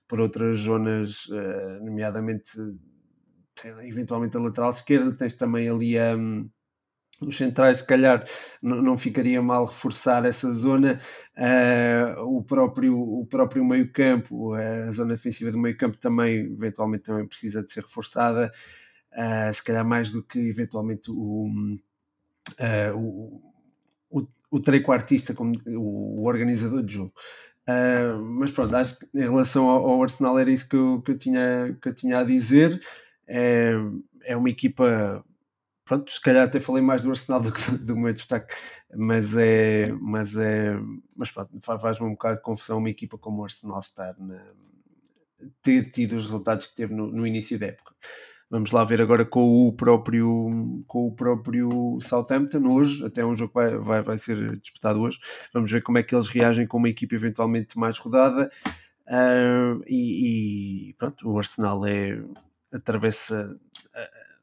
por 0.07 0.19
outras 0.19 0.57
zonas, 0.57 1.25
uh, 1.27 1.83
nomeadamente 1.83 2.51
eventualmente 3.83 4.37
a 4.37 4.39
lateral 4.39 4.69
esquerda, 4.69 5.11
tens 5.11 5.35
também 5.35 5.69
ali 5.69 5.97
a. 5.97 6.15
Um, 6.15 6.49
os 7.21 7.35
centrais, 7.35 7.79
se 7.79 7.85
calhar, 7.85 8.23
não, 8.61 8.97
ficaria 8.97 9.41
mal 9.41 9.65
reforçar 9.65 10.23
essa 10.23 10.53
zona. 10.53 11.01
Uh, 11.37 12.37
o 12.37 12.41
próprio, 12.41 12.97
o 12.97 13.25
próprio 13.25 13.65
meio-campo, 13.65 14.53
a 14.53 14.89
zona 14.93 15.15
defensiva 15.15 15.51
do 15.51 15.59
meio-campo 15.59 15.97
também, 15.97 16.53
eventualmente, 16.53 17.03
também 17.03 17.27
precisa 17.27 17.61
de 17.61 17.73
ser 17.73 17.81
reforçada. 17.81 18.49
Uh, 19.11 19.53
se 19.53 19.63
calhar 19.63 19.85
mais 19.85 20.11
do 20.11 20.23
que, 20.23 20.39
eventualmente, 20.39 21.09
o, 21.09 21.47
uh, 22.59 22.95
o, 22.95 23.41
o, 24.09 24.27
o 24.51 24.61
como 25.35 25.53
o, 25.67 26.21
o 26.21 26.27
organizador 26.27 26.83
de 26.83 26.93
jogo. 26.93 27.13
Uh, 27.67 28.19
mas 28.19 28.51
pronto, 28.51 28.75
acho 28.75 28.99
que 28.99 29.05
em 29.13 29.21
relação 29.21 29.67
ao, 29.67 29.87
ao, 29.87 30.03
Arsenal 30.03 30.39
era 30.39 30.49
isso 30.49 30.67
que 30.67 30.75
eu, 30.75 31.01
que 31.01 31.11
eu, 31.11 31.17
tinha, 31.17 31.77
que 31.81 31.89
eu 31.89 31.93
tinha 31.93 32.19
a 32.19 32.23
dizer. 32.23 32.81
É, 33.27 33.73
é 34.23 34.35
uma 34.35 34.49
equipa 34.49 35.23
pronto, 35.89 36.11
se 36.11 36.21
calhar 36.21 36.45
até 36.45 36.59
falei 36.59 36.83
mais 36.83 37.01
do 37.01 37.09
Arsenal 37.09 37.41
do 37.43 37.51
que 37.51 37.71
do 37.71 37.97
meu 37.97 38.13
destaque, 38.13 38.53
mas 38.95 39.35
é, 39.35 39.91
mas 39.99 40.37
é, 40.37 40.79
mas 41.15 41.31
pronto, 41.31 41.51
faz-me 41.61 42.05
um 42.05 42.11
bocado 42.11 42.37
de 42.37 42.43
confusão 42.43 42.77
uma 42.77 42.91
equipa 42.91 43.17
como 43.17 43.41
o 43.41 43.43
Arsenal 43.43 43.79
estar 43.79 44.15
na, 44.19 44.39
ter 45.63 45.89
tido 45.89 46.15
os 46.15 46.23
resultados 46.25 46.67
que 46.67 46.75
teve 46.75 46.93
no, 46.93 47.07
no, 47.07 47.25
início 47.25 47.57
da 47.57 47.67
época. 47.67 47.95
Vamos 48.49 48.71
lá 48.71 48.83
ver 48.83 49.01
agora 49.01 49.23
com 49.23 49.67
o 49.67 49.73
próprio, 49.73 50.83
com 50.87 51.07
o 51.07 51.11
próprio 51.11 51.99
Southampton 52.01 52.67
hoje, 52.67 53.05
até 53.05 53.23
um 53.23 53.35
jogo 53.35 53.49
que 53.49 53.59
vai, 53.59 53.77
vai, 53.77 54.01
vai 54.01 54.17
ser 54.17 54.57
disputado 54.57 54.99
hoje. 54.99 55.19
Vamos 55.53 55.71
ver 55.71 55.83
como 55.83 55.97
é 55.97 56.03
que 56.03 56.15
eles 56.15 56.27
reagem 56.27 56.65
com 56.65 56.77
uma 56.77 56.89
equipa 56.89 57.15
eventualmente 57.15 57.77
mais 57.77 57.97
rodada. 57.97 58.49
Uh, 59.07 59.83
e, 59.87 60.89
e, 60.89 60.93
pronto, 60.93 61.29
o 61.29 61.37
Arsenal 61.37 61.85
é 61.85 62.21
atravessa 62.71 63.55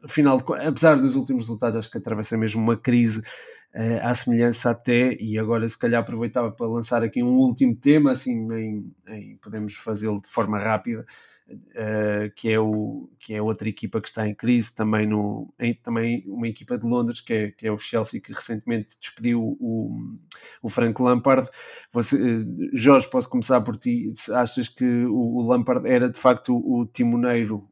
afinal, 0.07 0.43
apesar 0.67 0.97
dos 0.97 1.15
últimos 1.15 1.45
resultados, 1.45 1.77
acho 1.77 1.91
que 1.91 1.99
atravessa 1.99 2.37
mesmo 2.37 2.63
uma 2.63 2.77
crise 2.77 3.21
uh, 3.21 4.01
à 4.03 4.15
semelhança 4.15 4.71
até, 4.71 5.15
e 5.21 5.39
agora 5.39 5.69
se 5.69 5.79
calhar 5.79 6.01
aproveitava 6.01 6.51
para 6.51 6.67
lançar 6.67 7.03
aqui 7.03 7.23
um 7.23 7.37
último 7.39 7.77
tema, 7.77 8.13
assim, 8.13 8.53
em, 8.53 8.95
em 9.09 9.37
podemos 9.39 9.75
fazê-lo 9.75 10.21
de 10.21 10.29
forma 10.29 10.59
rápida, 10.59 11.05
uh, 11.51 12.30
que, 12.34 12.51
é 12.51 12.59
o, 12.59 13.09
que 13.18 13.34
é 13.34 13.42
outra 13.42 13.68
equipa 13.68 14.01
que 14.01 14.09
está 14.09 14.26
em 14.28 14.34
crise, 14.34 14.74
também, 14.74 15.07
no, 15.07 15.53
em, 15.59 15.74
também 15.74 16.24
uma 16.26 16.49
equipa 16.49 16.78
de 16.78 16.86
Londres, 16.86 17.20
que 17.20 17.32
é, 17.32 17.51
que 17.51 17.66
é 17.66 17.72
o 17.72 17.78
Chelsea, 17.78 18.20
que 18.20 18.32
recentemente 18.32 18.97
despediu 19.01 19.57
o, 19.61 20.18
o 20.62 20.68
Frank 20.68 21.01
Lampard. 21.01 21.49
Você, 21.92 22.16
uh, 22.16 22.70
Jorge, 22.72 23.09
posso 23.11 23.28
começar 23.28 23.61
por 23.61 23.76
ti, 23.76 24.12
achas 24.32 24.68
que 24.68 24.84
o, 25.05 25.36
o 25.36 25.47
Lampard 25.47 25.88
era 25.88 26.09
de 26.09 26.18
facto 26.18 26.55
o, 26.55 26.80
o 26.80 26.86
timoneiro 26.86 27.68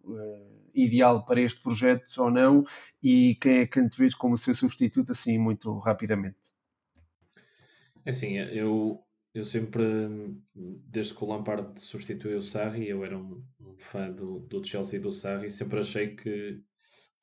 ideal 0.74 1.24
para 1.24 1.40
este 1.40 1.60
projeto 1.60 2.04
ou 2.18 2.30
não 2.30 2.64
e 3.02 3.36
quem 3.36 3.58
é 3.58 3.66
que 3.66 3.88
te 3.88 3.96
vês 3.96 4.14
como 4.14 4.36
seu 4.36 4.54
substituto 4.54 5.12
assim 5.12 5.38
muito 5.38 5.78
rapidamente? 5.78 6.52
É 8.04 8.10
assim, 8.10 8.36
eu, 8.36 9.02
eu 9.34 9.44
sempre, 9.44 9.84
desde 10.54 11.12
que 11.12 11.24
o 11.24 11.26
Lampard 11.26 11.78
substituiu 11.80 12.38
o 12.38 12.42
Sarri, 12.42 12.88
eu 12.88 13.04
era 13.04 13.18
um, 13.18 13.44
um 13.60 13.76
fã 13.76 14.08
do, 14.10 14.38
do 14.38 14.64
Chelsea 14.64 14.98
e 14.98 15.02
do 15.02 15.10
Sarri, 15.10 15.50
sempre 15.50 15.80
achei 15.80 16.14
que, 16.14 16.62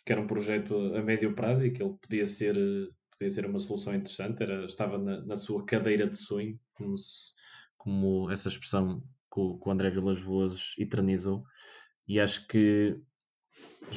que 0.06 0.12
era 0.12 0.20
um 0.20 0.28
projeto 0.28 0.76
a 0.94 1.02
médio 1.02 1.34
prazo 1.34 1.68
e 1.68 1.72
que 1.72 1.82
ele 1.82 1.94
podia 2.02 2.28
ser, 2.28 2.56
podia 3.12 3.30
ser 3.30 3.46
uma 3.46 3.60
solução 3.60 3.96
interessante, 3.96 4.44
era, 4.44 4.66
estava 4.66 4.98
na, 4.98 5.26
na 5.26 5.36
sua 5.38 5.66
cadeira 5.66 6.06
de 6.06 6.18
sonho, 6.18 6.60
como, 6.74 6.98
se, 6.98 7.32
como 7.78 8.30
essa 8.30 8.50
expressão 8.50 9.02
que 9.34 9.40
o, 9.40 9.72
André 9.72 9.90
Vilas 9.90 10.22
Boas 10.22 10.76
eternizou, 10.78 11.46
e 12.06 12.20
acho 12.20 12.46
que 12.46 13.00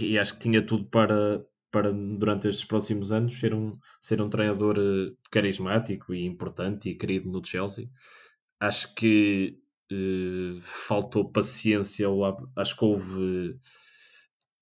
e 0.00 0.18
acho 0.18 0.34
que 0.34 0.40
tinha 0.40 0.64
tudo 0.64 0.86
para, 0.86 1.44
para 1.74 1.92
durante 1.92 2.46
estes 2.46 2.64
próximos 2.64 3.10
anos 3.10 3.34
ser 3.34 3.52
um, 3.52 3.76
ser 4.00 4.22
um 4.22 4.30
treinador 4.30 4.78
uh, 4.78 5.16
carismático 5.28 6.14
e 6.14 6.24
importante 6.24 6.88
e 6.88 6.94
querido 6.94 7.28
no 7.28 7.44
Chelsea. 7.44 7.90
Acho 8.60 8.94
que 8.94 9.58
uh, 9.92 10.56
faltou 10.60 11.32
paciência, 11.32 12.08
ou 12.08 12.24
acho 12.56 12.76
que 12.76 12.84
houve 12.84 13.58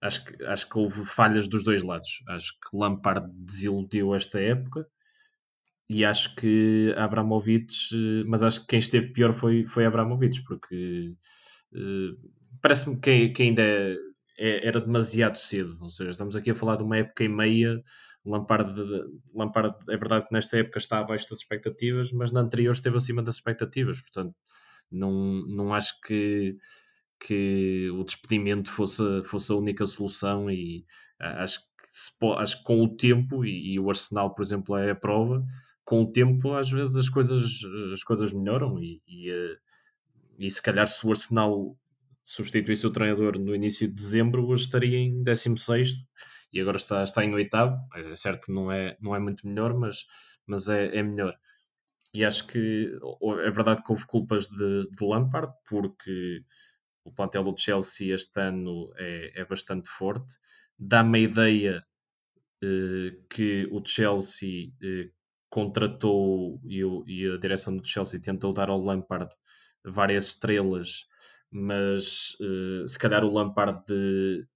acho 0.01 0.25
que, 0.25 0.45
acho 0.45 0.69
que 0.71 0.79
houve 0.79 1.05
falhas 1.05 1.47
dos 1.47 1.63
dois 1.63 1.83
lados. 1.85 2.23
Acho 2.29 2.53
que 2.55 2.75
Lampard 2.77 3.31
desiludiu 3.35 4.15
esta 4.15 4.41
época 4.41 4.87
e 5.91 6.07
acho 6.07 6.35
que 6.35 6.95
Abramovich, 6.97 7.95
uh, 7.95 8.25
mas 8.27 8.43
acho 8.43 8.63
que 8.63 8.69
quem 8.69 8.79
esteve 8.79 9.13
pior 9.13 9.35
foi, 9.35 9.67
foi 9.67 9.85
Abramovich, 9.85 10.43
porque 10.45 11.15
parece-me 12.63 12.99
que, 13.01 13.29
que 13.31 13.43
ainda 13.43 13.63
é, 13.63 13.97
é, 14.43 14.66
era 14.66 14.80
demasiado 14.80 15.36
cedo. 15.36 15.76
Ou 15.80 15.88
seja, 15.88 16.11
estamos 16.11 16.34
aqui 16.34 16.51
a 16.51 16.55
falar 16.55 16.76
de 16.76 16.82
uma 16.82 16.97
época 16.97 17.22
e 17.22 17.28
meia. 17.28 17.80
Lampard, 18.26 18.74
Lampard 19.32 19.76
é 19.88 19.97
verdade 19.97 20.26
que 20.26 20.34
nesta 20.34 20.59
época 20.59 20.78
está 20.78 20.99
abaixo 20.99 21.30
das 21.30 21.38
expectativas, 21.38 22.11
mas 22.11 22.32
na 22.32 22.40
anterior 22.40 22.72
esteve 22.72 22.97
acima 22.97 23.22
das 23.22 23.36
expectativas. 23.36 24.01
Portanto, 24.01 24.34
não, 24.90 25.12
não 25.47 25.72
acho 25.72 26.01
que, 26.01 26.57
que 27.20 27.88
o 27.93 28.03
despedimento 28.03 28.68
fosse, 28.68 29.22
fosse 29.22 29.53
a 29.53 29.57
única 29.57 29.86
solução 29.86 30.51
e 30.51 30.84
acho 31.20 31.61
que, 31.61 31.66
se, 31.88 32.11
acho 32.36 32.59
que 32.59 32.64
com 32.64 32.82
o 32.82 32.97
tempo, 32.97 33.45
e, 33.45 33.74
e, 33.74 33.80
o 33.80 33.88
Arsenal, 33.88 34.34
por 34.34 34.43
exemplo, 34.43 34.76
é 34.76 34.90
a 34.90 34.97
prova, 34.97 35.45
com 35.84 36.03
o 36.03 36.11
tempo 36.12 36.53
às 36.55 36.70
vezes 36.70 36.97
as 36.97 37.09
coisas, 37.09 37.61
as 37.93 38.03
coisas 38.03 38.32
melhoram 38.32 38.78
e, 38.80 39.01
e, 39.07 39.30
eh, 39.30 39.57
e 40.38 40.51
se 40.51 40.62
calhar 40.62 40.88
se 40.88 41.07
o 41.07 41.11
Arsenal 41.11 41.76
substituísse 42.25 42.87
o 42.87 42.93
treinador 42.93 43.39
no 43.39 43.55
início 43.55 43.89
de 43.89 43.95
dezembro, 43.95 44.47
hoje 44.47 44.64
estaria 44.64 44.99
em 44.99 45.23
16 45.23 45.95
e 46.53 46.61
agora 46.61 46.77
está, 46.77 47.03
está 47.03 47.25
em 47.25 47.35
oitavo. 47.35 47.77
É 47.95 48.14
certo 48.14 48.47
que 48.47 48.53
não 48.53 48.70
é, 48.70 48.97
não 49.01 49.14
é 49.14 49.18
muito 49.18 49.47
melhor, 49.47 49.75
mas, 49.75 50.05
mas 50.47 50.68
é, 50.68 50.97
é 50.97 51.03
melhor. 51.03 51.37
E 52.14 52.25
acho 52.25 52.47
que 52.47 52.93
é 53.45 53.51
verdade 53.51 53.83
que 53.83 53.91
houve 53.91 54.07
culpas 54.07 54.47
de, 54.49 54.89
de 54.91 55.05
Lampard, 55.05 55.53
porque 55.68 56.45
o 57.05 57.12
plantel 57.12 57.45
do 57.45 57.59
Chelsea 57.59 58.14
este 58.14 58.41
ano 58.41 58.93
é, 58.97 59.41
é 59.41 59.45
bastante 59.45 59.89
forte. 59.89 60.35
Dá-me 60.79 61.18
a 61.18 61.23
ideia 61.23 61.85
eh, 62.62 63.16
que 63.29 63.66
o 63.73 63.85
Chelsea 63.85 64.73
eh, 64.83 65.11
contratou 65.51 66.61
e, 66.64 66.85
o, 66.85 67.05
e, 67.09 67.27
a 67.35 67.39
direção 67.39 67.77
do 67.77 67.85
Chelsea 67.85 68.20
tentou 68.20 68.53
dar 68.53 68.70
ao 68.70 68.81
Lampard 68.81 69.35
várias 69.85 70.29
estrelas 70.29 71.07
mas 71.53 72.35
uh, 72.41 72.89
se 72.89 72.99
calhar 72.99 73.25
o 73.25 73.33
Lampard 73.33 73.85
de, 73.87 74.47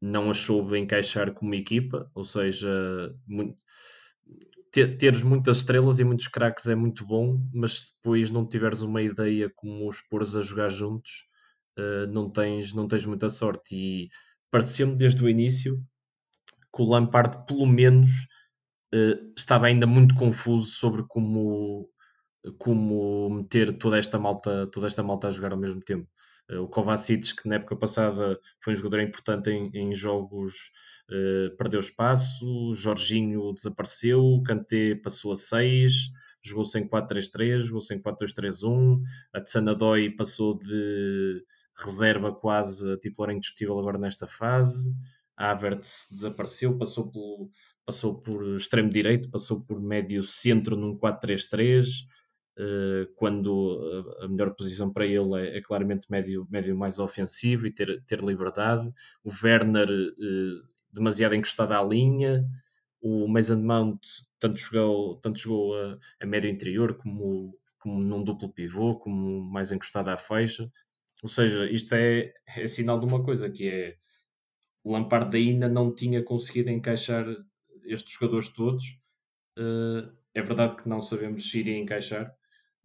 não 0.00 0.30
achou 0.30 0.64
bem 0.64 0.84
encaixar 0.84 1.32
como 1.32 1.54
equipa, 1.54 2.10
ou 2.14 2.24
seja, 2.24 2.68
muito, 3.26 3.56
ter, 4.72 4.96
teres 4.96 5.22
muitas 5.22 5.58
estrelas 5.58 5.98
e 5.98 6.04
muitos 6.04 6.28
craques 6.28 6.66
é 6.66 6.74
muito 6.74 7.06
bom, 7.06 7.40
mas 7.52 7.94
depois 7.96 8.30
não 8.30 8.46
tiveres 8.46 8.82
uma 8.82 9.02
ideia 9.02 9.50
como 9.54 9.88
os 9.88 10.00
pôres 10.02 10.36
a 10.36 10.42
jogar 10.42 10.68
juntos, 10.68 11.26
uh, 11.78 12.06
não, 12.12 12.30
tens, 12.30 12.72
não 12.72 12.86
tens 12.86 13.06
muita 13.06 13.30
sorte. 13.30 13.74
E 13.74 14.08
pareceu-me 14.50 14.96
desde 14.96 15.22
o 15.24 15.28
início 15.28 15.82
que 16.74 16.82
o 16.82 16.84
Lampard, 16.84 17.44
pelo 17.46 17.66
menos, 17.66 18.26
uh, 18.94 19.32
estava 19.36 19.66
ainda 19.66 19.86
muito 19.86 20.14
confuso 20.14 20.66
sobre 20.66 21.04
como, 21.08 21.88
como 22.58 23.28
meter 23.30 23.76
toda 23.78 23.98
esta, 23.98 24.18
malta, 24.18 24.66
toda 24.68 24.86
esta 24.86 25.02
malta 25.02 25.28
a 25.28 25.32
jogar 25.32 25.52
ao 25.52 25.58
mesmo 25.58 25.80
tempo. 25.80 26.08
Uh, 26.50 26.60
o 26.60 26.68
Kovacic, 26.68 27.34
que 27.34 27.48
na 27.48 27.56
época 27.56 27.74
passada 27.76 28.38
foi 28.62 28.72
um 28.72 28.76
jogador 28.76 29.00
importante 29.00 29.50
em, 29.50 29.68
em 29.74 29.94
jogos, 29.94 30.70
uh, 31.10 31.56
perdeu 31.56 31.80
espaço, 31.80 32.72
Jorginho 32.74 33.52
desapareceu, 33.52 34.42
Kanté 34.46 34.94
passou 34.94 35.32
a 35.32 35.36
6, 35.36 35.92
jogou 36.42 36.64
sem 36.64 36.88
4-3-3, 36.88 37.58
jogou 37.58 37.80
sem 37.80 38.00
4-2-3-1, 38.00 39.00
a 39.34 39.40
Tsanadoi 39.40 40.10
passou 40.10 40.56
de 40.56 41.42
reserva 41.76 42.32
quase 42.32 42.92
a 42.92 42.96
titular 42.96 43.32
indiscutível 43.32 43.78
agora 43.78 43.98
nesta 43.98 44.26
fase. 44.26 44.94
A 45.36 45.50
Havertz 45.50 46.08
desapareceu, 46.10 46.78
passou, 46.78 47.10
pelo, 47.10 47.50
passou 47.84 48.18
por 48.18 48.56
extremo 48.56 48.88
direito, 48.88 49.30
passou 49.30 49.60
por 49.60 49.80
médio 49.80 50.22
centro 50.22 50.76
num 50.76 50.96
4-3-3, 50.96 51.84
uh, 51.84 52.06
quando 53.16 54.14
a 54.20 54.28
melhor 54.28 54.54
posição 54.54 54.90
para 54.90 55.06
ele 55.06 55.34
é, 55.38 55.58
é, 55.58 55.60
claramente 55.60 56.10
médio, 56.10 56.46
médio 56.50 56.76
mais 56.76 56.98
ofensivo 56.98 57.66
e 57.66 57.70
ter, 57.70 58.02
ter 58.06 58.20
liberdade. 58.20 58.90
O 59.22 59.30
Werner 59.30 59.90
uh, 59.90 60.68
demasiado 60.92 61.34
encostado 61.34 61.72
à 61.72 61.82
linha. 61.82 62.44
O 63.00 63.28
Mason 63.28 63.60
Mount 63.60 64.00
tanto 64.38 64.58
jogou, 64.58 65.16
tanto 65.20 65.38
jogou 65.38 65.76
a, 65.76 65.98
a 66.20 66.26
médio 66.26 66.50
interior 66.50 66.96
como, 66.96 67.56
como 67.78 68.02
num 68.02 68.24
duplo 68.24 68.52
pivô, 68.52 68.96
como 68.96 69.42
mais 69.42 69.70
encostado 69.70 70.08
à 70.08 70.16
faixa. 70.16 70.70
Ou 71.22 71.28
seja, 71.28 71.70
isto 71.70 71.94
é, 71.94 72.32
é 72.56 72.66
sinal 72.66 72.98
de 72.98 73.06
uma 73.06 73.22
coisa, 73.22 73.50
que 73.50 73.68
é 73.68 73.96
Lampard 74.84 75.36
ainda 75.36 75.68
não 75.68 75.94
tinha 75.94 76.22
conseguido 76.22 76.70
encaixar 76.70 77.26
estes 77.84 78.14
jogadores 78.14 78.48
todos. 78.48 78.84
É 80.34 80.42
verdade 80.42 80.76
que 80.76 80.88
não 80.88 81.00
sabemos 81.00 81.50
se 81.50 81.60
iria 81.60 81.78
encaixar, 81.78 82.30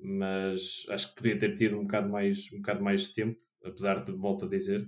mas 0.02 0.86
acho 0.90 1.10
que 1.10 1.16
podia 1.16 1.38
ter 1.38 1.54
tido 1.56 1.78
um 1.78 1.84
bocado 1.84 2.10
mais, 2.10 2.52
um 2.54 2.58
bocado 2.58 2.84
mais 2.84 3.08
de 3.08 3.14
tempo, 3.14 3.40
apesar 3.64 4.02
de, 4.02 4.12
volto 4.12 4.46
a 4.46 4.50
dizer, 4.50 4.88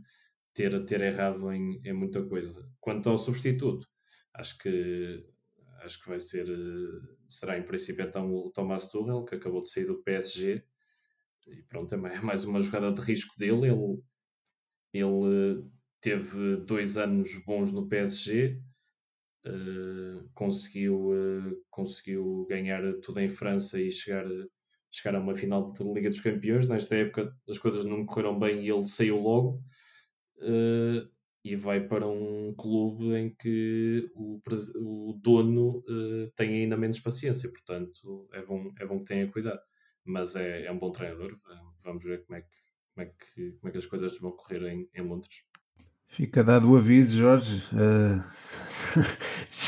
ter, 0.54 0.86
ter 0.86 1.02
errado 1.02 1.52
em, 1.52 1.82
em 1.84 1.94
muita 1.94 2.24
coisa. 2.26 2.68
Quanto 2.80 3.10
ao 3.10 3.18
substituto, 3.18 3.88
acho 4.34 4.58
que 4.60 5.34
acho 5.84 6.02
que 6.02 6.08
vai 6.08 6.20
ser 6.20 6.48
será 7.28 7.58
em 7.58 7.64
princípio 7.64 8.06
então 8.06 8.34
o 8.34 8.50
Thomas 8.52 8.88
Tuchel 8.88 9.26
que 9.26 9.36
acabou 9.36 9.60
de 9.60 9.70
sair 9.70 9.84
do 9.84 10.02
PSG 10.02 10.64
e 11.48 11.62
pronto, 11.64 11.94
é 11.94 11.98
mais 12.22 12.44
uma 12.44 12.62
jogada 12.62 12.92
de 12.92 13.02
risco 13.02 13.38
dele. 13.38 13.68
Ele, 13.68 14.02
ele 14.94 15.66
teve 16.00 16.58
dois 16.58 16.98
anos 16.98 17.36
bons 17.46 17.72
no 17.72 17.88
PSG, 17.88 18.62
uh, 19.46 19.50
eh, 19.50 20.26
conseguiu, 20.34 21.12
uh, 21.12 21.66
conseguiu 21.70 22.46
ganhar 22.50 22.82
tudo 23.02 23.20
em 23.20 23.30
França 23.30 23.80
e 23.80 23.92
chegar, 23.92 24.26
chegar 24.94 25.18
a 25.18 25.20
uma 25.20 25.36
final 25.36 25.66
de 25.66 25.84
Liga 25.84 26.10
dos 26.10 26.22
Campeões. 26.22 26.68
Nesta 26.68 26.96
época 26.96 27.36
as 27.50 27.58
coisas 27.58 27.86
não 27.86 28.06
correram 28.06 28.38
bem 28.38 28.64
e 28.64 28.70
ele 28.70 28.86
saiu 28.86 29.20
logo. 29.20 29.64
Uh, 30.38 31.12
e 31.46 31.58
vai 31.58 31.86
para 31.86 32.08
um 32.08 32.54
clube 32.58 33.14
em 33.16 33.36
que 33.36 34.10
o, 34.16 34.40
o 34.78 35.20
dono 35.22 35.84
tem 36.38 36.62
ainda 36.62 36.78
menos 36.78 37.02
paciência, 37.02 37.50
portanto 37.50 38.30
é 38.32 38.42
bom, 38.46 38.72
é 38.80 38.86
bom 38.86 39.00
que 39.00 39.06
tenha 39.06 39.30
cuidado 39.30 39.60
mas 40.06 40.36
é, 40.36 40.66
é 40.66 40.72
um 40.72 40.78
bom 40.78 40.92
treinador. 40.92 41.38
Vamos 41.84 42.04
ver 42.04 42.26
como 42.26 42.38
é 42.38 42.42
que, 42.42 42.56
como 42.94 43.08
é 43.08 43.12
que, 43.12 43.52
como 43.54 43.70
é 43.70 43.72
que 43.72 43.78
as 43.78 43.86
coisas 43.86 44.18
vão 44.20 44.32
correr 44.32 44.64
em, 44.64 44.90
em 44.94 45.02
Londres. 45.02 45.44
Fica 46.14 46.44
dado 46.44 46.72
o 46.72 46.78
aviso, 46.78 47.18
Jorge. 47.18 47.64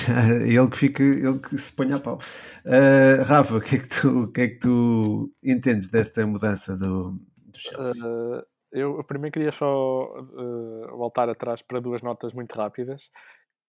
Uh, 0.10 0.44
ele 0.46 0.70
que 0.70 0.78
fica, 0.78 1.04
ele 1.04 1.40
que 1.40 1.58
se 1.58 1.72
ponha 1.72 1.96
a 1.96 2.00
pau. 2.00 2.20
Uh, 2.66 3.24
Rafa, 3.24 3.56
o 3.56 3.62
que, 3.62 3.76
é 3.76 3.80
que 3.80 3.88
tu, 3.88 4.24
o 4.24 4.32
que 4.32 4.42
é 4.42 4.48
que 4.48 4.60
tu 4.60 5.32
entendes 5.44 5.88
desta 5.88 6.26
mudança 6.26 6.76
do, 6.76 7.12
do 7.12 7.58
Chelsea? 7.58 8.04
Uh, 8.04 8.44
eu 8.72 9.04
primeiro 9.06 9.32
queria 9.32 9.52
só 9.52 10.28
voltar 10.92 11.30
atrás 11.30 11.62
para 11.62 11.80
duas 11.80 12.02
notas 12.02 12.34
muito 12.34 12.54
rápidas. 12.56 13.10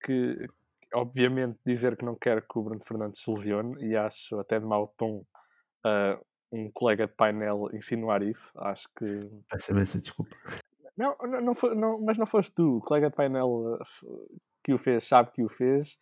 Que, 0.04 0.48
obviamente, 0.94 1.58
dizer 1.64 1.96
que 1.96 2.04
não 2.04 2.16
quero 2.16 2.42
que 2.42 2.58
o 2.58 2.62
Bruno 2.62 2.82
Fernandes 2.82 3.22
se 3.22 3.30
lesione 3.30 3.76
e 3.84 3.96
acho 3.96 4.38
até 4.40 4.58
de 4.58 4.66
mau 4.66 4.92
tom 4.96 5.24
um 6.52 6.70
colega 6.72 7.06
de 7.06 7.12
painel 7.12 7.68
insinuar 7.72 8.22
isso. 8.22 8.50
Acho 8.56 8.88
que. 8.98 9.30
Peço 9.48 9.72
imensa 9.72 10.00
desculpa. 10.00 10.36
Não, 10.96 11.16
não, 11.22 11.40
não, 11.40 11.54
foi, 11.54 11.74
não, 11.74 12.00
mas 12.00 12.16
não 12.16 12.26
foste 12.26 12.52
tu, 12.54 12.78
o 12.78 12.80
colega 12.80 13.10
de 13.10 13.16
painel 13.16 13.78
eh, 13.80 13.84
que 14.64 14.72
o 14.72 14.78
fez, 14.78 15.04
sabe 15.04 15.30
que 15.32 15.44
o 15.44 15.48
fez. 15.48 15.98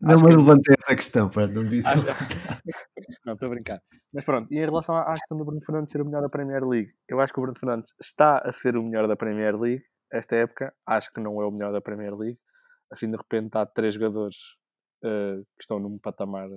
Não, 0.00 0.14
Acho 0.14 0.24
mas 0.24 0.36
que... 0.36 0.42
levantei 0.42 0.74
essa 0.78 0.96
questão, 0.96 1.28
para 1.28 1.46
não 1.48 1.64
vi. 1.64 1.82
não, 3.26 3.34
estou 3.34 3.46
a 3.46 3.50
brincar. 3.50 3.82
Mas 4.12 4.24
pronto, 4.24 4.52
e 4.52 4.56
em 4.56 4.64
relação 4.64 4.96
à 4.96 5.12
questão 5.12 5.36
do 5.36 5.44
Bruno 5.44 5.60
Fernandes 5.64 5.92
ser 5.92 6.00
o 6.00 6.04
melhor 6.04 6.22
da 6.22 6.28
Premier 6.28 6.64
League, 6.64 6.92
eu 7.08 7.20
acho 7.20 7.32
que 7.32 7.38
o 7.38 7.42
Bruno 7.42 7.58
Fernandes 7.58 7.92
está 8.00 8.38
a 8.38 8.52
ser 8.52 8.76
o 8.76 8.82
melhor 8.82 9.06
da 9.06 9.16
Premier 9.16 9.58
League 9.58 9.84
esta 10.12 10.36
época. 10.36 10.72
Acho 10.86 11.12
que 11.12 11.20
não 11.20 11.42
é 11.42 11.46
o 11.46 11.50
melhor 11.50 11.72
da 11.72 11.80
Premier 11.80 12.16
League. 12.16 12.38
Assim, 12.90 13.10
de 13.10 13.16
repente, 13.16 13.56
há 13.56 13.66
três 13.66 13.94
jogadores 13.94 14.36
uh, 15.04 15.44
que 15.56 15.62
estão 15.62 15.78
num 15.78 15.98
patamar 15.98 16.48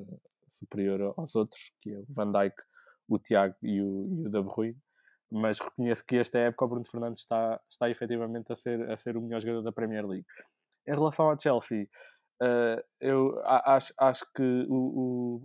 superior 0.53 1.13
aos 1.17 1.35
outros, 1.35 1.71
que 1.81 1.91
é 1.91 1.97
o 1.97 2.05
Van 2.09 2.31
Dijk, 2.31 2.55
o 3.09 3.19
Tiago 3.19 3.55
e 3.61 3.81
o, 3.81 4.07
e 4.13 4.27
o 4.27 4.29
De 4.29 4.41
Bruyne, 4.41 4.77
mas 5.31 5.59
reconheço 5.59 6.05
que 6.05 6.17
esta 6.17 6.37
época 6.37 6.65
o 6.65 6.67
Bruno 6.67 6.85
Fernandes 6.85 7.21
está, 7.21 7.59
está 7.69 7.89
efetivamente 7.89 8.51
a 8.51 8.55
ser, 8.57 8.91
a 8.91 8.97
ser 8.97 9.15
o 9.15 9.21
melhor 9.21 9.39
jogador 9.39 9.61
da 9.61 9.71
Premier 9.71 10.05
League. 10.05 10.25
Em 10.85 10.91
relação 10.91 11.29
ao 11.29 11.39
Chelsea, 11.39 11.87
uh, 12.41 12.83
eu 12.99 13.41
acho, 13.45 13.93
acho 13.97 14.25
que 14.35 14.65
o, 14.67 14.75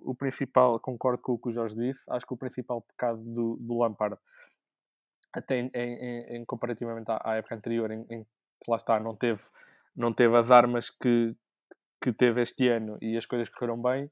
o, 0.05 0.11
o, 0.11 0.15
principal, 0.15 0.81
concordo 0.81 1.23
com 1.23 1.33
o 1.33 1.39
que 1.39 1.49
o 1.49 1.53
Jorge 1.53 1.77
disse, 1.77 2.01
acho 2.11 2.27
que 2.27 2.35
o 2.35 2.37
principal 2.37 2.83
pecado 2.83 3.23
do, 3.23 3.57
do 3.61 3.79
Lampard, 3.79 4.19
até 5.33 5.61
em, 5.61 5.71
em, 5.73 6.37
em 6.37 6.45
comparativamente 6.45 7.11
à, 7.11 7.21
à, 7.23 7.37
época 7.37 7.55
anterior, 7.55 7.91
em, 7.93 8.05
em, 8.11 8.25
que 8.25 8.71
lá 8.71 8.77
está, 8.77 8.99
não 8.99 9.15
teve, 9.15 9.43
não 9.95 10.13
teve 10.13 10.37
as 10.37 10.51
armas 10.51 10.91
que, 10.91 11.37
que 12.03 12.13
teve 12.13 12.43
este 12.43 12.69
ano 12.69 12.99
e 13.01 13.17
as 13.17 13.25
coisas 13.25 13.49
correram 13.49 13.81
bem, 13.81 14.11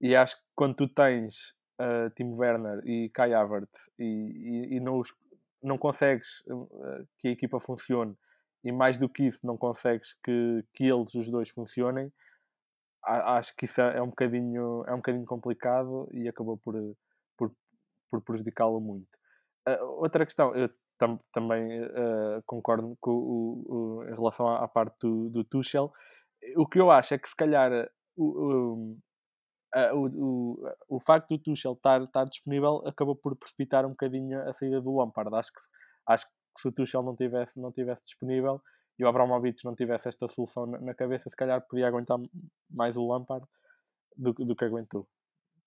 e 0.00 0.14
acho 0.14 0.36
que 0.36 0.42
quando 0.54 0.76
tu 0.76 0.88
tens 0.88 1.54
uh, 1.80 2.10
Timo 2.16 2.36
Werner 2.36 2.86
e 2.86 3.08
Kai 3.10 3.32
Havertz 3.32 3.72
e, 3.98 4.04
e, 4.04 4.76
e 4.76 4.80
não, 4.80 4.98
os, 4.98 5.14
não 5.62 5.78
consegues 5.78 6.42
uh, 6.46 7.06
que 7.18 7.28
a 7.28 7.30
equipa 7.30 7.60
funcione 7.60 8.16
e 8.64 8.72
mais 8.72 8.98
do 8.98 9.08
que 9.08 9.24
isso 9.24 9.40
não 9.44 9.56
consegues 9.56 10.14
que, 10.24 10.64
que 10.72 10.84
eles 10.84 11.14
os 11.14 11.30
dois 11.30 11.48
funcionem 11.50 12.12
acho 13.04 13.54
que 13.56 13.64
isso 13.64 13.80
é, 13.80 13.98
é 13.98 14.02
um 14.02 14.10
bocadinho 14.10 14.84
é 14.86 14.92
um 14.92 14.98
bocadinho 14.98 15.26
complicado 15.26 16.08
e 16.12 16.28
acabou 16.28 16.56
por 16.56 16.74
por, 17.36 17.52
por 18.10 18.22
prejudicá-lo 18.22 18.80
muito. 18.80 19.08
Uh, 19.68 19.84
outra 20.00 20.24
questão 20.24 20.54
eu 20.54 20.70
tam, 20.98 21.18
também 21.32 21.68
concordo 22.46 22.96
com 23.00 23.10
o, 23.10 23.64
o, 23.66 24.04
em 24.04 24.14
relação 24.14 24.46
à, 24.46 24.64
à 24.64 24.68
parte 24.68 24.96
do, 25.00 25.30
do 25.30 25.42
Tuchel 25.42 25.92
o 26.56 26.66
que 26.66 26.80
eu 26.80 26.90
acho 26.90 27.14
é 27.14 27.18
que 27.18 27.28
se 27.28 27.36
calhar 27.36 27.70
o, 28.16 28.96
uh, 29.74 29.94
o, 29.94 30.06
o, 30.06 30.96
o 30.96 31.00
facto 31.00 31.28
do 31.30 31.38
Tuchel 31.38 31.72
estar, 31.72 32.00
estar 32.02 32.24
disponível 32.24 32.82
acabou 32.86 33.16
por 33.16 33.36
precipitar 33.36 33.84
um 33.86 33.90
bocadinho 33.90 34.40
a 34.48 34.52
saída 34.54 34.80
do 34.80 34.96
Lampard. 34.96 35.34
Acho 35.34 35.52
que, 35.52 35.60
acho 36.08 36.26
que 36.26 36.32
se 36.60 36.68
o 36.68 36.72
Tuchel 36.72 37.02
não 37.02 37.16
tivesse, 37.16 37.58
não 37.58 37.72
tivesse 37.72 38.02
disponível 38.04 38.60
e 38.98 39.04
o 39.04 39.08
Abramovich 39.08 39.64
não 39.64 39.74
tivesse 39.74 40.08
esta 40.08 40.28
solução 40.28 40.66
na, 40.66 40.78
na 40.80 40.94
cabeça, 40.94 41.28
se 41.28 41.36
calhar 41.36 41.60
podia 41.66 41.88
aguentar 41.88 42.18
mais 42.70 42.96
o 42.96 43.06
Lampard 43.06 43.46
do, 44.16 44.32
do 44.32 44.54
que 44.54 44.64
aguentou. 44.64 45.08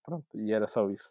Pronto, 0.04 0.26
e 0.36 0.54
era 0.54 0.68
só 0.68 0.90
isso. 0.90 1.10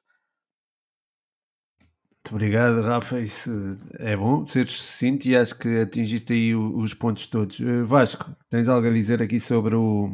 Muito 2.25 2.37
obrigado, 2.37 2.81
Rafa. 2.81 3.21
Isso 3.21 3.51
é 3.99 4.17
bom 4.17 4.47
ser 4.47 4.67
sucinto 4.67 5.29
e 5.29 5.37
acho 5.37 5.59
que 5.59 5.81
atingiste 5.81 6.33
aí 6.33 6.55
os 6.55 6.95
pontos 6.95 7.27
todos. 7.27 7.61
Eh, 7.61 7.83
Vasco, 7.83 8.35
tens 8.49 8.67
algo 8.67 8.87
a 8.87 8.91
dizer 8.91 9.21
aqui 9.21 9.39
sobre, 9.39 9.75
o, 9.75 10.09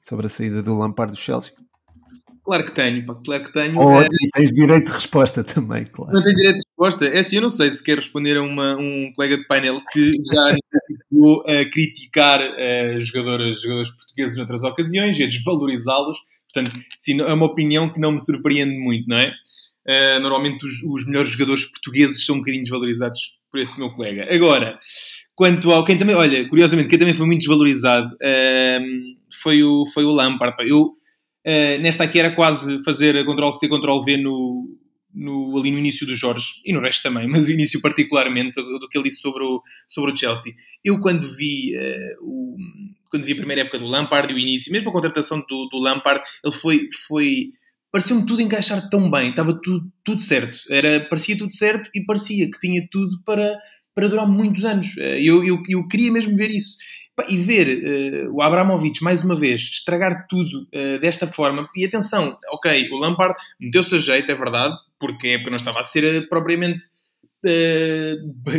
sobre 0.00 0.26
a 0.26 0.28
saída 0.28 0.60
do 0.60 0.76
Lampard 0.76 1.12
do 1.12 1.18
Chelsea? 1.18 1.54
Claro 2.44 2.64
que 2.64 2.72
tenho, 2.72 3.06
pá, 3.06 3.14
claro 3.24 3.44
que 3.44 3.52
tenho. 3.52 3.78
Ou 3.78 4.02
é... 4.02 4.08
tens 4.34 4.52
direito 4.52 4.86
de 4.86 4.92
resposta 4.92 5.44
também, 5.44 5.84
claro. 5.84 6.12
Não 6.12 6.22
tenho 6.22 6.36
direito 6.36 6.58
de 6.58 6.66
resposta. 6.66 7.04
É 7.06 7.18
assim, 7.20 7.36
eu 7.36 7.42
não 7.42 7.48
sei 7.48 7.70
se 7.70 7.82
quer 7.82 7.98
responder 7.98 8.36
a 8.36 8.42
uma, 8.42 8.76
um 8.76 9.12
colega 9.14 9.38
de 9.38 9.46
painel 9.46 9.78
que 9.92 10.10
já 10.32 10.56
ficou 10.86 11.42
a 11.42 11.64
criticar 11.70 12.40
uh, 12.40 13.00
jogadores, 13.00 13.62
jogadores 13.62 13.90
portugueses 13.90 14.36
noutras 14.36 14.64
ocasiões 14.64 15.18
e 15.18 15.22
a 15.22 15.28
desvalorizá-los. 15.28 16.18
Portanto, 16.52 16.84
sim, 16.98 17.20
é 17.20 17.32
uma 17.32 17.46
opinião 17.46 17.92
que 17.92 18.00
não 18.00 18.12
me 18.12 18.20
surpreende 18.20 18.76
muito, 18.76 19.08
não 19.08 19.18
é? 19.18 19.32
Uh, 19.86 20.20
normalmente 20.20 20.66
os, 20.66 20.82
os, 20.82 21.06
melhores 21.06 21.30
jogadores 21.30 21.64
portugueses 21.64 22.24
são 22.24 22.36
um 22.36 22.38
bocadinho 22.38 22.62
desvalorizados 22.62 23.20
por 23.50 23.60
esse 23.60 23.78
meu 23.78 23.90
colega. 23.90 24.26
Agora, 24.32 24.78
quanto 25.34 25.70
ao 25.70 25.84
quem 25.84 25.96
também, 25.96 26.14
olha, 26.14 26.48
curiosamente, 26.48 26.88
quem 26.88 26.98
também 26.98 27.14
foi 27.14 27.26
muito 27.26 27.40
desvalorizado 27.40 28.08
uh, 28.14 28.84
foi, 29.40 29.62
o, 29.62 29.86
foi 29.86 30.04
o 30.04 30.10
Lampard. 30.10 30.56
Eu 30.68 30.96
Uh, 31.46 31.80
nesta 31.80 32.04
aqui 32.04 32.18
era 32.18 32.34
quase 32.34 32.82
fazer 32.84 33.24
Ctrl-C, 33.24 33.68
Ctrl-V 33.68 34.16
no, 34.18 34.78
no, 35.14 35.58
ali 35.58 35.70
no 35.70 35.78
início 35.78 36.06
do 36.06 36.14
Jorge, 36.14 36.46
e 36.64 36.72
no 36.72 36.80
resto 36.80 37.02
também, 37.02 37.26
mas 37.28 37.46
o 37.46 37.50
início 37.50 37.80
particularmente, 37.80 38.60
do, 38.60 38.78
do 38.78 38.88
que 38.88 38.96
ele 38.96 39.08
disse 39.08 39.20
sobre 39.20 39.42
o, 39.44 39.60
sobre 39.86 40.12
o 40.12 40.16
Chelsea. 40.16 40.52
Eu, 40.84 41.00
quando 41.00 41.28
vi, 41.28 41.74
uh, 41.76 42.24
o, 42.24 42.56
quando 43.10 43.24
vi 43.24 43.32
a 43.32 43.36
primeira 43.36 43.62
época 43.62 43.78
do 43.78 43.86
Lampard 43.86 44.32
e 44.32 44.36
o 44.36 44.38
início, 44.38 44.72
mesmo 44.72 44.88
a 44.88 44.92
contratação 44.92 45.44
do, 45.48 45.68
do 45.68 45.78
Lampard, 45.78 46.22
ele 46.44 46.54
foi. 46.54 46.88
foi 47.06 47.52
Parecia-me 47.90 48.24
tudo 48.24 48.40
encaixar 48.40 48.88
tão 48.88 49.10
bem, 49.10 49.28
estava 49.28 49.52
tudo, 49.52 49.86
tudo 50.02 50.22
certo. 50.22 50.60
Era, 50.70 51.00
parecia 51.10 51.36
tudo 51.36 51.52
certo 51.52 51.90
e 51.94 52.02
parecia 52.02 52.50
que 52.50 52.58
tinha 52.58 52.88
tudo 52.90 53.22
para, 53.22 53.54
para 53.94 54.08
durar 54.08 54.26
muitos 54.26 54.64
anos. 54.64 54.96
Uh, 54.96 55.18
eu, 55.20 55.44
eu, 55.44 55.62
eu 55.68 55.86
queria 55.86 56.10
mesmo 56.10 56.34
ver 56.34 56.50
isso 56.50 56.76
e 57.28 57.36
ver 57.36 58.26
uh, 58.26 58.34
o 58.34 58.42
Abramovich, 58.42 59.02
mais 59.02 59.22
uma 59.22 59.36
vez, 59.36 59.62
estragar 59.62 60.26
tudo 60.28 60.66
uh, 60.74 60.98
desta 60.98 61.26
forma. 61.26 61.68
E 61.76 61.84
atenção, 61.84 62.38
ok, 62.52 62.88
o 62.90 62.96
Lampard 62.96 63.34
meteu-se 63.60 63.94
a 63.94 63.98
jeito, 63.98 64.30
é 64.30 64.34
verdade, 64.34 64.74
porque 64.98 65.28
a 65.28 65.32
época 65.32 65.50
não 65.50 65.58
estava 65.58 65.80
a 65.80 65.82
ser 65.82 66.22
uh, 66.22 66.28
propriamente 66.28 66.84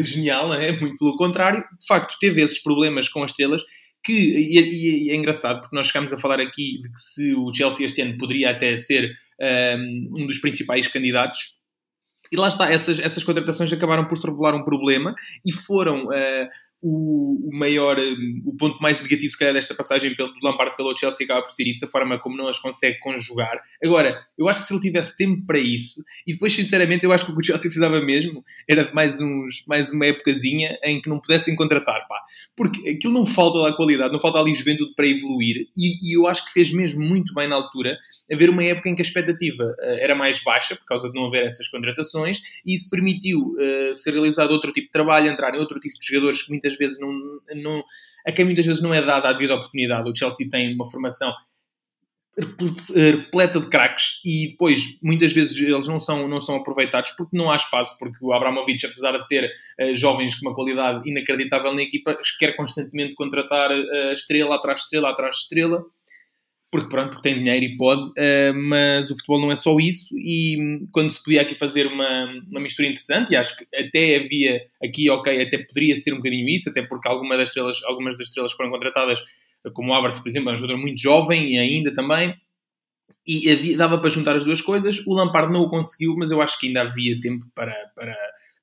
genial, 0.04 0.54
é? 0.54 0.78
muito 0.78 0.98
pelo 0.98 1.16
contrário. 1.16 1.62
De 1.80 1.88
facto, 1.88 2.18
teve 2.20 2.42
esses 2.42 2.62
problemas 2.62 3.08
com 3.08 3.24
as 3.24 3.32
estrelas. 3.32 3.64
Que, 4.04 4.12
e, 4.12 4.60
e, 4.60 5.08
e 5.08 5.12
é 5.12 5.16
engraçado 5.16 5.62
porque 5.62 5.76
nós 5.76 5.88
chegamos 5.88 6.12
a 6.12 6.20
falar 6.20 6.42
aqui 6.42 6.82
de 6.82 6.92
que 6.92 7.00
se 7.00 7.34
o 7.34 7.54
Chelsea 7.54 7.86
este 7.86 8.02
ano 8.02 8.18
poderia 8.18 8.52
até 8.52 8.76
ser 8.76 9.10
um, 9.40 10.24
um 10.24 10.28
dos 10.28 10.40
principais 10.40 10.90
candidatos, 10.90 11.64
e 12.34 12.36
lá 12.36 12.48
está, 12.48 12.70
essas, 12.70 13.00
essas 13.00 13.24
contratações 13.24 13.72
acabaram 13.72 14.06
por 14.06 14.18
se 14.18 14.26
revelar 14.26 14.56
um 14.56 14.66
problema 14.66 15.14
e 15.46 15.52
foram 15.52 16.08
uh, 16.08 16.50
o, 16.84 17.50
o, 17.50 17.58
maior, 17.58 17.98
o 18.46 18.58
ponto 18.58 18.78
mais 18.82 19.02
negativo, 19.02 19.32
se 19.32 19.40
calhar, 19.40 19.54
desta 19.54 19.74
passagem 19.74 20.14
pelo, 20.16 20.34
Lampard 20.44 20.76
pelo 20.76 20.96
Chelsea 20.98 21.24
acaba 21.24 21.42
por 21.42 21.50
ser 21.50 21.66
isso, 21.66 21.86
a 21.86 21.88
forma 21.88 22.20
como 22.20 22.36
não 22.36 22.50
as 22.50 22.60
consegue 22.60 23.00
conjugar. 23.00 23.58
Agora, 23.82 24.22
eu 24.38 24.50
acho 24.50 24.62
que 24.62 24.68
se 24.68 24.74
ele 24.74 24.82
tivesse 24.82 25.18
tempo 25.18 25.46
para 25.46 25.58
isso, 25.58 26.04
e 26.28 26.34
depois, 26.34 26.52
sinceramente, 26.52 27.06
eu 27.06 27.14
acho 27.14 27.26
que 27.26 27.32
o 27.32 27.36
que 27.36 27.40
o 27.40 27.44
Chelsea 27.44 27.64
precisava 27.70 28.02
mesmo 28.02 28.44
era 28.70 28.92
mais, 28.94 29.22
uns, 29.22 29.64
mais 29.66 29.94
uma 29.94 30.06
épocazinha 30.08 30.78
em 30.84 31.02
que 31.02 31.08
não 31.08 31.20
pudessem 31.20 31.56
contratar, 31.56 32.06
pá. 32.06 32.20
Porque 32.54 32.90
aquilo 32.90 33.14
não 33.14 33.26
falta 33.26 33.60
lá 33.60 33.74
qualidade, 33.74 34.12
não 34.12 34.20
falta 34.20 34.40
ali 34.40 34.54
juventude 34.54 34.94
para 34.94 35.08
evoluir, 35.08 35.70
e, 35.78 36.12
e, 36.12 36.18
eu 36.18 36.28
acho 36.28 36.46
que 36.46 36.52
fez 36.52 36.74
mesmo 36.74 37.02
muito 37.02 37.34
bem 37.34 37.48
na 37.48 37.56
altura 37.56 37.98
haver 38.30 38.50
uma 38.50 38.64
época 38.64 38.90
em 38.90 38.96
que 38.96 39.02
a 39.02 39.06
expectativa 39.06 39.64
uh, 39.64 40.00
era 40.00 40.16
mais 40.16 40.44
baixa, 40.44 40.76
por 40.76 40.86
causa 40.86 41.08
de 41.08 41.16
não 41.16 41.28
haver 41.28 41.46
essas 41.46 41.70
contratações, 41.70 42.42
e 42.66 42.74
isso 42.74 42.90
permitiu 42.90 43.40
uh, 43.40 43.96
ser 43.96 44.12
realizado 44.12 44.52
outro 44.52 44.74
tipo 44.74 44.88
de 44.88 44.92
trabalho, 44.92 45.30
entrar 45.30 45.56
em 45.56 45.60
outro 45.60 45.80
tipo 45.80 45.98
de 45.98 46.06
jogadores 46.06 46.42
que 46.42 46.50
muitas 46.50 46.73
muitas 46.74 46.78
vezes 46.78 47.00
não, 47.00 47.14
não, 47.62 47.84
a 48.26 48.32
quem 48.32 48.46
muitas 48.46 48.66
vezes 48.66 48.82
não 48.82 48.94
é 48.94 49.02
dada 49.02 49.30
a 49.30 49.34
devida 49.34 49.56
oportunidade. 49.56 50.10
O 50.10 50.16
Chelsea 50.16 50.50
tem 50.50 50.74
uma 50.74 50.90
formação 50.90 51.34
repleta 52.96 53.60
de 53.60 53.70
craques 53.70 54.20
e 54.26 54.48
depois 54.48 55.00
muitas 55.04 55.32
vezes 55.32 55.56
eles 55.60 55.88
não 55.88 56.00
são, 56.00 56.28
não 56.28 56.40
são 56.40 56.56
aproveitados 56.56 57.12
porque 57.12 57.38
não 57.38 57.52
há 57.52 57.56
espaço, 57.56 57.96
porque 58.00 58.18
o 58.22 58.34
Abramovich, 58.34 58.88
apesar 58.88 59.12
de 59.12 59.28
ter 59.28 59.52
uh, 59.80 59.94
jovens 59.94 60.34
com 60.36 60.48
uma 60.48 60.56
qualidade 60.56 61.08
inacreditável 61.08 61.74
na 61.76 61.84
equipa, 61.84 62.18
quer 62.40 62.56
constantemente 62.56 63.14
contratar 63.14 63.72
uh, 63.72 64.12
estrela 64.12 64.56
atrás 64.56 64.80
de 64.80 64.86
estrela 64.86 65.10
atrás 65.10 65.36
de 65.36 65.42
estrela 65.44 65.86
porque 66.74 66.90
pronto, 66.90 67.12
porque 67.12 67.30
tem 67.30 67.38
dinheiro 67.38 67.66
e 67.66 67.78
pode, 67.78 68.02
uh, 68.02 68.54
mas 68.56 69.12
o 69.12 69.16
futebol 69.16 69.40
não 69.40 69.52
é 69.52 69.56
só 69.56 69.78
isso. 69.78 70.18
E 70.18 70.58
hum, 70.60 70.88
quando 70.92 71.12
se 71.12 71.24
podia 71.24 71.44
aqui 71.44 71.54
fazer 71.54 71.86
uma, 71.86 72.32
uma 72.50 72.60
mistura 72.60 72.88
interessante, 72.88 73.32
e 73.32 73.36
acho 73.36 73.56
que 73.56 73.64
até 73.76 74.16
havia 74.16 74.60
aqui, 74.84 75.08
ok, 75.08 75.40
até 75.40 75.60
poderia 75.60 75.96
ser 75.96 76.14
um 76.14 76.18
bocadinho 76.18 76.50
isso, 76.50 76.72
até 76.72 76.82
porque 76.82 77.08
alguma 77.08 77.38
das 77.38 77.50
estrelas, 77.50 77.80
algumas 77.84 78.18
das 78.18 78.28
estrelas 78.28 78.54
foram 78.54 78.72
contratadas, 78.72 79.20
como 79.76 79.92
o 79.92 79.94
Havertz, 79.94 80.20
por 80.20 80.28
exemplo, 80.28 80.50
é 80.50 80.54
um 80.54 80.56
jogador 80.56 80.80
muito 80.80 81.00
jovem 81.00 81.54
e 81.54 81.60
ainda 81.60 81.94
também, 81.94 82.34
e 83.28 83.52
havia, 83.52 83.78
dava 83.78 84.00
para 84.00 84.10
juntar 84.10 84.36
as 84.36 84.44
duas 84.44 84.60
coisas, 84.60 85.06
o 85.06 85.14
Lampard 85.14 85.54
não 85.54 85.62
o 85.62 85.70
conseguiu, 85.70 86.16
mas 86.18 86.32
eu 86.32 86.42
acho 86.42 86.60
que 86.60 86.66
ainda 86.66 86.82
havia 86.82 87.22
tempo 87.22 87.46
para, 87.54 87.76
para, 87.96 88.18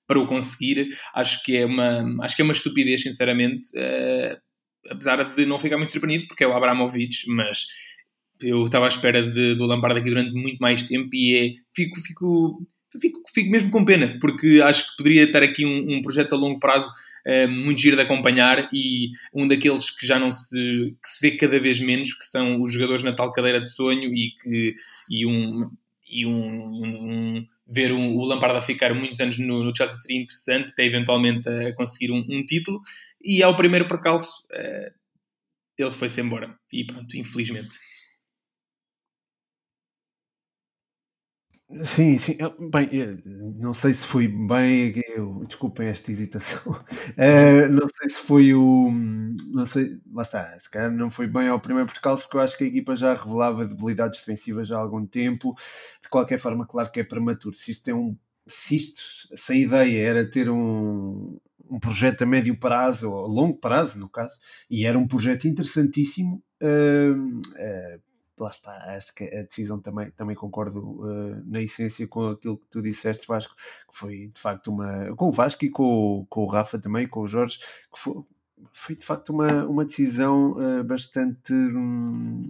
para 0.05 0.19
o 0.19 0.27
conseguir, 0.27 0.89
acho 1.15 1.45
que 1.45 1.59
é 1.59 1.65
uma, 1.65 2.25
acho 2.25 2.35
que 2.35 2.43
é 2.43 2.45
uma 2.45 2.53
estupidez, 2.53 3.03
sinceramente, 3.03 3.71
uh, 3.79 4.37
apesar 4.89 5.23
de 5.23 5.47
não 5.47 5.59
ficar 5.59 5.77
muito 5.77 5.93
surpreendido, 5.93 6.29
porque 6.29 6.45
é 6.45 6.49
o 6.49 6.55
Abramovich, 6.55 7.29
mas 7.29 7.67
eu 8.43 8.64
estava 8.64 8.86
à 8.86 8.88
espera 8.88 9.22
de, 9.22 9.55
do 9.55 9.66
Lampard 9.66 9.99
aqui 9.99 10.09
durante 10.09 10.32
muito 10.32 10.59
mais 10.59 10.84
tempo 10.84 11.09
e 11.12 11.36
é, 11.36 11.55
fico, 11.74 12.01
fico, 12.01 12.66
fico, 13.01 13.20
fico 13.32 13.51
mesmo 13.51 13.70
com 13.70 13.84
pena, 13.84 14.18
porque 14.20 14.61
acho 14.62 14.91
que 14.91 14.97
poderia 14.97 15.24
estar 15.24 15.43
aqui 15.43 15.64
um, 15.64 15.97
um 15.97 16.03
projeto 16.03 16.34
a 16.34 16.38
longo 16.38 16.59
prazo 16.59 16.91
é, 17.24 17.47
muito 17.47 17.80
giro 17.80 17.97
de 17.97 18.03
acompanhar 18.03 18.68
e 18.72 19.11
um 19.34 19.47
daqueles 19.47 19.91
que 19.91 20.07
já 20.07 20.18
não 20.18 20.30
se, 20.30 20.97
que 21.03 21.09
se 21.09 21.20
vê 21.20 21.36
cada 21.36 21.59
vez 21.59 21.80
menos, 21.80 22.14
que 22.14 22.24
são 22.24 22.62
os 22.62 22.72
jogadores 22.72 23.03
na 23.03 23.12
tal 23.12 23.32
cadeira 23.32 23.61
de 23.61 23.68
sonho 23.68 24.14
e, 24.14 24.32
que, 24.43 24.74
e 25.11 25.26
um, 25.26 25.70
e 26.09 26.26
um, 26.26 26.84
um, 26.84 27.47
ver 27.66 27.93
um, 27.93 28.16
o 28.16 28.24
Lampard 28.24 28.59
a 28.59 28.62
ficar 28.62 28.95
muitos 28.95 29.20
anos 29.20 29.38
no, 29.38 29.62
no, 29.62 29.76
Chelsea 29.76 29.97
seria 29.97 30.20
interessante, 30.22 30.72
até 30.72 30.84
eventualmente 30.84 31.49
a 31.49 31.72
conseguir 31.74 32.11
um, 32.11 32.24
um 32.28 32.45
título. 32.45 32.80
E 33.22 33.43
ao 33.43 33.55
primeiro 33.55 33.86
percalço, 33.86 34.47
uh, 34.53 34.91
ele 35.78 35.91
foi-se 35.91 36.20
embora. 36.20 36.55
E 36.72 36.84
pronto, 36.84 37.16
infelizmente. 37.16 37.68
Sim, 41.85 42.18
sim. 42.18 42.37
Bem, 42.73 42.89
eh, 43.01 43.16
não 43.57 43.73
sei 43.73 43.93
se 43.95 44.05
foi 44.05 44.27
bem. 44.27 44.93
Eu, 45.14 45.45
desculpem 45.47 45.87
esta 45.87 46.11
hesitação. 46.11 46.73
Uh, 47.16 47.68
não 47.71 47.87
sei 47.89 48.09
se 48.11 48.21
foi 48.21 48.53
o. 48.55 48.91
Não 49.53 49.64
sei, 49.66 50.01
lá 50.12 50.23
está. 50.23 50.59
Se 50.59 50.68
calhar 50.68 50.91
não 50.91 51.11
foi 51.11 51.29
bem 51.29 51.47
ao 51.49 51.61
primeiro 51.61 51.89
percalço, 51.91 52.25
porque 52.25 52.37
eu 52.39 52.41
acho 52.41 52.59
que 52.59 52.64
a 52.64 52.66
equipa 52.66 52.97
já 52.97 53.14
revelava 53.14 53.64
debilidades 53.66 54.18
defensivas 54.18 54.73
há 54.73 54.79
algum 54.79 55.07
tempo. 55.07 55.55
De 56.03 56.09
qualquer 56.09 56.41
forma, 56.41 56.66
claro 56.66 56.91
que 56.91 57.01
é 57.01 57.05
prematuro. 57.05 57.55
Se 57.55 57.71
isto 57.71 57.89
é 57.89 57.95
um. 57.95 58.16
Se 58.49 58.75
isto, 58.75 59.01
se 59.33 59.53
a 59.53 59.57
ideia 59.57 60.09
era 60.09 60.29
ter 60.29 60.51
um, 60.51 61.39
um 61.71 61.79
projeto 61.79 62.23
a 62.23 62.27
médio 62.27 62.59
prazo, 62.59 63.12
ou 63.12 63.25
a 63.25 63.29
longo 63.29 63.57
prazo, 63.59 63.97
no 64.01 64.09
caso, 64.09 64.41
e 64.68 64.85
era 64.85 64.99
um 64.99 65.07
projeto 65.07 65.47
interessantíssimo. 65.47 66.43
Lá 68.43 68.51
está, 68.51 68.72
acho 68.95 69.14
que 69.14 69.24
a 69.24 69.43
decisão 69.43 69.80
também, 69.80 70.11
também 70.12 70.36
concordo 70.36 70.80
uh, 70.80 71.43
na 71.47 71.61
essência 71.61 72.07
com 72.09 72.28
aquilo 72.28 72.59
que 72.59 72.68
tu 72.68 72.82
disseste, 72.82 73.26
Vasco, 73.26 73.55
que 73.55 73.97
foi 73.97 74.28
de 74.28 74.41
facto 74.41 74.68
uma. 74.68 75.14
com 75.16 75.28
o 75.28 75.32
Vasco 75.32 75.64
e 75.64 75.70
com, 75.70 76.26
com 76.28 76.43
o 76.43 76.47
Rafa 76.47 76.78
também, 76.78 77.09
com 77.09 77.20
o 77.20 77.28
Jorge, 77.28 77.59
que 77.59 77.99
foi, 77.99 78.14
foi 78.72 78.97
de 78.97 79.05
facto 79.05 79.30
uma, 79.30 79.64
uma 79.66 79.84
decisão 79.84 80.53
uh, 80.53 80.84
bastante. 80.84 81.53
Um, 81.53 82.47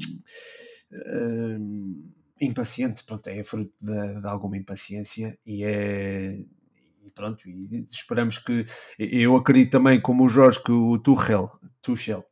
uh, 0.93 2.21
impaciente, 2.41 3.05
pronto, 3.05 3.29
é 3.29 3.45
fruto 3.45 3.73
de, 3.81 4.21
de 4.21 4.27
alguma 4.27 4.57
impaciência 4.57 5.39
e 5.45 5.63
é 5.63 6.39
e 7.03 7.11
pronto, 7.11 7.49
e 7.49 7.87
esperamos 7.91 8.39
que 8.39 8.67
eu 8.99 9.37
acredito 9.37 9.73
também 9.73 10.01
como 10.01 10.25
o 10.25 10.29
Jorge 10.29 10.63
que 10.63 10.73
o 10.73 10.99
Tuchel, 10.99 11.51
Tuchel 11.83 12.25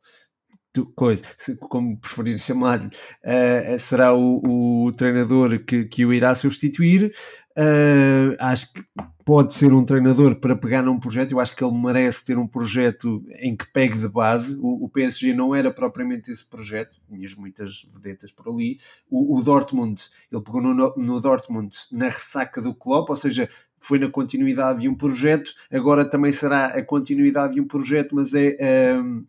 coisa, 0.95 1.23
como 1.59 1.97
preferir 1.97 2.37
chamar-lhe, 2.37 2.87
uh, 2.87 3.79
será 3.79 4.13
o, 4.13 4.85
o, 4.85 4.91
treinador 4.91 5.59
que, 5.59 5.85
que 5.85 6.05
o 6.05 6.13
irá 6.13 6.35
substituir. 6.35 7.13
Uh, 7.57 8.35
acho 8.39 8.73
que 8.73 8.83
pode 9.25 9.53
ser 9.53 9.73
um 9.73 9.83
treinador 9.83 10.35
para 10.35 10.55
pegar 10.55 10.81
num 10.81 10.99
projeto. 10.99 11.31
Eu 11.31 11.39
acho 11.39 11.55
que 11.55 11.63
ele 11.63 11.77
merece 11.77 12.23
ter 12.23 12.37
um 12.37 12.47
projeto 12.47 13.23
em 13.39 13.55
que 13.55 13.65
pegue 13.71 13.97
de 13.97 14.07
base. 14.07 14.57
O, 14.61 14.85
o 14.85 14.89
PSG 14.89 15.33
não 15.33 15.53
era 15.53 15.71
propriamente 15.71 16.31
esse 16.31 16.47
projeto, 16.47 16.99
tinhas 17.09 17.35
muitas 17.35 17.85
vedetas 17.93 18.31
por 18.31 18.47
ali. 18.47 18.79
O, 19.09 19.37
o 19.37 19.43
Dortmund, 19.43 20.01
ele 20.31 20.41
pegou 20.41 20.61
no, 20.61 20.93
no 20.95 21.19
Dortmund 21.19 21.75
na 21.91 22.09
ressaca 22.09 22.61
do 22.61 22.73
Klopp, 22.73 23.09
ou 23.09 23.15
seja, 23.15 23.49
foi 23.79 23.97
na 23.97 24.09
continuidade 24.09 24.81
de 24.81 24.89
um 24.89 24.95
projeto, 24.95 25.51
agora 25.71 26.05
também 26.05 26.31
será 26.31 26.67
a 26.67 26.83
continuidade 26.83 27.55
de 27.55 27.61
um 27.61 27.67
projeto, 27.67 28.15
mas 28.15 28.33
é. 28.33 28.97
Um, 28.99 29.25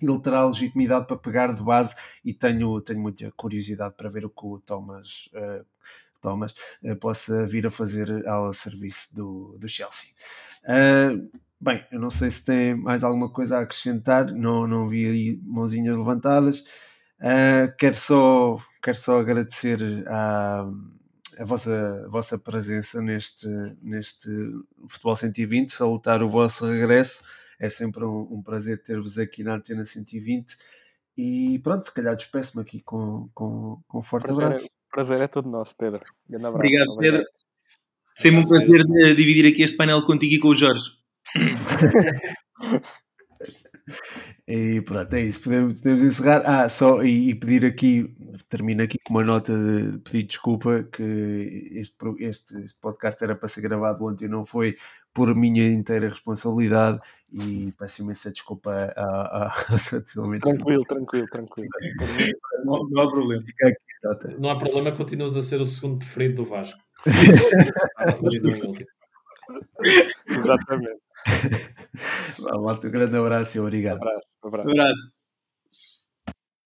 ele 0.00 0.18
terá 0.20 0.44
legitimidade 0.44 1.06
para 1.06 1.16
pegar 1.16 1.52
de 1.54 1.62
base 1.62 1.94
e 2.24 2.34
tenho, 2.34 2.80
tenho 2.80 3.00
muita 3.00 3.30
curiosidade 3.32 3.94
para 3.96 4.10
ver 4.10 4.24
o 4.24 4.30
que 4.30 4.44
o 4.44 4.58
Thomas, 4.60 5.30
uh, 5.34 5.64
Thomas 6.20 6.54
uh, 6.82 6.96
possa 6.96 7.46
vir 7.46 7.66
a 7.66 7.70
fazer 7.70 8.26
ao 8.28 8.52
serviço 8.52 9.14
do, 9.14 9.56
do 9.58 9.68
Chelsea. 9.68 10.10
Uh, 10.64 11.30
bem, 11.60 11.84
eu 11.90 11.98
não 11.98 12.10
sei 12.10 12.30
se 12.30 12.44
tem 12.44 12.74
mais 12.74 13.02
alguma 13.02 13.32
coisa 13.32 13.58
a 13.58 13.62
acrescentar, 13.62 14.32
não, 14.32 14.66
não 14.66 14.88
vi 14.88 15.06
aí 15.06 15.40
mãozinhas 15.42 15.96
levantadas. 15.96 16.64
quero, 17.78 17.94
só, 17.94 18.58
quero 18.82 18.96
só 18.96 19.18
agradecer 19.20 19.78
a, 20.08 20.68
a, 21.38 21.44
vossa, 21.44 22.04
a 22.04 22.08
vossa 22.10 22.38
presença 22.38 23.00
neste, 23.00 23.46
neste 23.80 24.28
Futebol 24.86 25.16
120, 25.16 25.70
salutar 25.72 26.22
o 26.22 26.28
vosso 26.28 26.66
regresso 26.66 27.22
é 27.58 27.68
sempre 27.68 28.04
um, 28.04 28.22
um 28.30 28.42
prazer 28.42 28.82
ter-vos 28.82 29.18
aqui 29.18 29.42
na 29.42 29.54
Antena 29.56 29.84
120. 29.84 30.56
E 31.16 31.58
pronto, 31.60 31.86
se 31.86 31.92
calhar 31.92 32.14
despeço-me 32.14 32.62
aqui 32.62 32.80
com, 32.80 33.28
com, 33.34 33.80
com 33.88 33.98
um 33.98 34.02
forte 34.02 34.26
prazer, 34.26 34.44
abraço. 34.44 34.68
Prazer 34.90 35.20
é 35.20 35.28
todo 35.28 35.48
nosso, 35.48 35.74
Pedro. 35.76 36.00
Abraço, 36.28 36.54
obrigado, 36.54 36.90
obrigado, 36.90 36.96
Pedro. 36.98 37.24
Foi-me 38.18 38.38
um 38.38 38.48
prazer 38.48 38.82
de 38.82 39.14
dividir 39.14 39.46
aqui 39.46 39.62
este 39.62 39.76
painel 39.76 40.04
contigo 40.04 40.34
e 40.34 40.38
com 40.38 40.48
o 40.48 40.54
Jorge. 40.54 40.90
E 44.48 44.80
pronto, 44.82 45.14
é 45.14 45.22
isso. 45.22 45.40
Podemos, 45.40 45.74
podemos 45.74 46.02
encerrar. 46.02 46.42
Ah, 46.44 46.68
só 46.68 47.02
e, 47.02 47.30
e, 47.30 47.34
pedir 47.34 47.64
aqui, 47.64 48.14
termino 48.48 48.82
aqui 48.82 48.98
com 49.04 49.14
uma 49.14 49.24
nota 49.24 49.52
de 49.52 49.98
pedir 49.98 50.24
desculpa 50.24 50.82
que 50.84 51.70
este, 51.72 51.96
este, 52.20 52.64
este 52.64 52.80
podcast 52.80 53.22
era 53.22 53.34
para 53.34 53.48
ser 53.48 53.60
gravado 53.60 54.04
ontem, 54.04 54.28
não 54.28 54.44
foi 54.44 54.76
por 55.16 55.34
minha 55.34 55.66
inteira 55.66 56.10
responsabilidade 56.10 57.00
e 57.32 57.72
peço 57.78 58.02
imensa 58.02 58.30
desculpa 58.30 58.70
a, 58.94 59.02
a, 59.02 59.46
a 59.74 59.78
Tranquilo, 60.40 60.84
tranquilo, 60.84 61.26
tranquilo. 61.32 61.68
não, 62.66 62.86
não 62.90 63.02
há 63.02 63.10
problema. 63.10 63.42
Aqui, 63.42 64.36
não 64.38 64.50
há 64.50 64.58
problema, 64.58 64.92
continuas 64.92 65.34
a 65.34 65.40
ser 65.40 65.58
o 65.62 65.66
segundo 65.66 66.00
preferido 66.00 66.42
do 66.42 66.44
Vasco. 66.44 66.78
Exatamente. 70.28 71.00
Malta, 72.38 72.88
um 72.88 72.90
grande 72.90 73.16
abraço 73.16 73.56
e 73.56 73.60
obrigado. 73.60 74.02
Um 74.44 74.48
abraço. 74.48 74.68
Um 74.68 74.70
abraço. 74.70 75.15